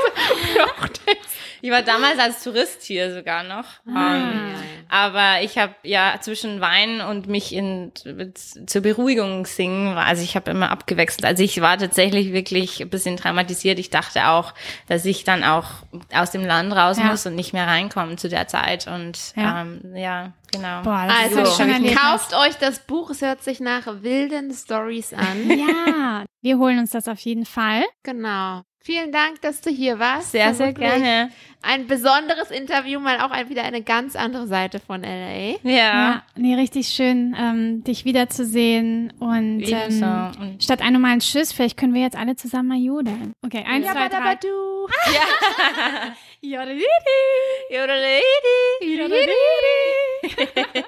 ich 1.63 1.71
war 1.71 1.83
damals 1.83 2.19
als 2.19 2.43
Tourist 2.43 2.83
hier 2.83 3.15
sogar 3.15 3.43
noch. 3.43 3.65
Ah. 3.93 4.17
Ähm, 4.17 4.55
aber 4.89 5.43
ich 5.43 5.57
habe 5.59 5.75
ja 5.85 6.17
zwischen 6.21 6.61
Weinen 6.61 7.01
und 7.01 7.29
mich 7.29 7.55
in 7.55 7.93
zur 8.67 8.83
Beruhigung 8.83 9.47
singen, 9.47 9.97
also 9.97 10.23
ich 10.23 10.35
habe 10.37 10.51
immer 10.51 10.71
abgewechselt. 10.71 11.25
Also 11.25 11.43
ich 11.45 11.61
war 11.61 11.79
tatsächlich 11.79 12.33
wirklich 12.33 12.81
ein 12.83 12.91
bisschen 12.91 13.17
traumatisiert. 13.17 13.79
Ich 13.79 13.91
dachte 13.91 14.29
auch, 14.29 14.53
dass 14.89 15.05
ich 15.05 15.23
dann 15.25 15.45
auch 15.45 15.67
aus 16.13 16.33
dem 16.33 16.45
Land 16.45 16.73
raus 16.75 16.99
Ja. 16.99 17.05
muss 17.05 17.25
und 17.27 17.37
nicht 17.37 17.53
mehr 17.53 17.67
reinkommen 17.69 18.19
zu 18.19 18.29
der 18.29 18.49
Zeit. 18.49 18.87
Und 18.89 19.19
Ja. 19.37 19.63
ähm, 19.63 19.81
ja 19.95 20.33
genau. 20.53 20.83
Boah, 20.83 21.07
das 21.09 21.31
ist 21.33 21.39
Also, 21.39 21.53
schon 21.53 21.67
ein 21.71 21.85
Erlebnis. 21.85 22.01
kauft 22.01 22.35
euch 22.35 22.57
das 22.57 22.81
Buch, 22.81 23.11
es 23.11 23.23
hört 23.23 23.45
sich 23.45 23.61
nach 23.61 23.87
wilden 24.03 24.53
Stories 24.53 25.13
an. 25.15 25.49
Ja, 25.61 26.25
wir 26.43 26.59
holen 26.59 26.79
uns 26.81 26.91
das 26.91 27.07
auf 27.07 27.21
jeden 27.21 27.45
Fall. 27.47 27.85
genau. 28.03 28.63
Vielen 28.83 29.13
Dank, 29.13 29.43
dass 29.43 29.61
du 29.61 29.69
hier 29.71 29.99
warst. 29.99 30.33
Sehr, 30.33 30.55
sehr 30.55 30.73
gerne. 30.73 31.31
Ein 31.63 31.87
besonderes 31.87 32.51
Interview, 32.51 32.99
mal 32.99 33.21
auch 33.21 33.31
ein, 33.31 33.51
wieder 33.51 33.63
eine 33.63 33.83
ganz 33.83 34.17
andere 34.17 34.47
Seite 34.47 34.81
von 34.81 35.03
LA. 35.03 35.57
Ja. 35.63 35.71
Ja, 35.73 36.23
nee, 36.35 36.55
richtig 36.55 36.89
schön, 36.89 37.37
ähm, 37.39 37.85
dich 37.85 38.07
wiederzusehen. 38.07 39.13
Und 39.19 39.65
ähm, 39.71 40.33
Und- 40.41 40.63
statt 40.65 40.81
ein 40.81 40.95
normalen 40.95 41.21
Tschüss, 41.21 41.53
vielleicht 41.53 41.77
können 41.77 41.93
wir 41.93 42.01
jetzt 42.01 42.17
alle 42.17 42.37
zusammen 42.37 42.69
mal 42.69 42.79
jodeln. 42.79 43.35
Okay, 43.45 43.63
eins, 43.69 43.85
zwei, 43.87 44.09
drei. 44.09 44.17
Jabadabadu. 44.17 44.89
Jodelidi. 46.41 46.87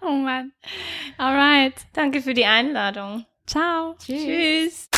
Oh 0.00 0.12
Mann. 0.12 0.52
Alright. 1.18 1.74
Danke 1.92 2.22
für 2.22 2.34
die 2.34 2.44
Einladung. 2.44 3.26
Ciao. 3.46 3.94
Tschüss. 3.98 4.88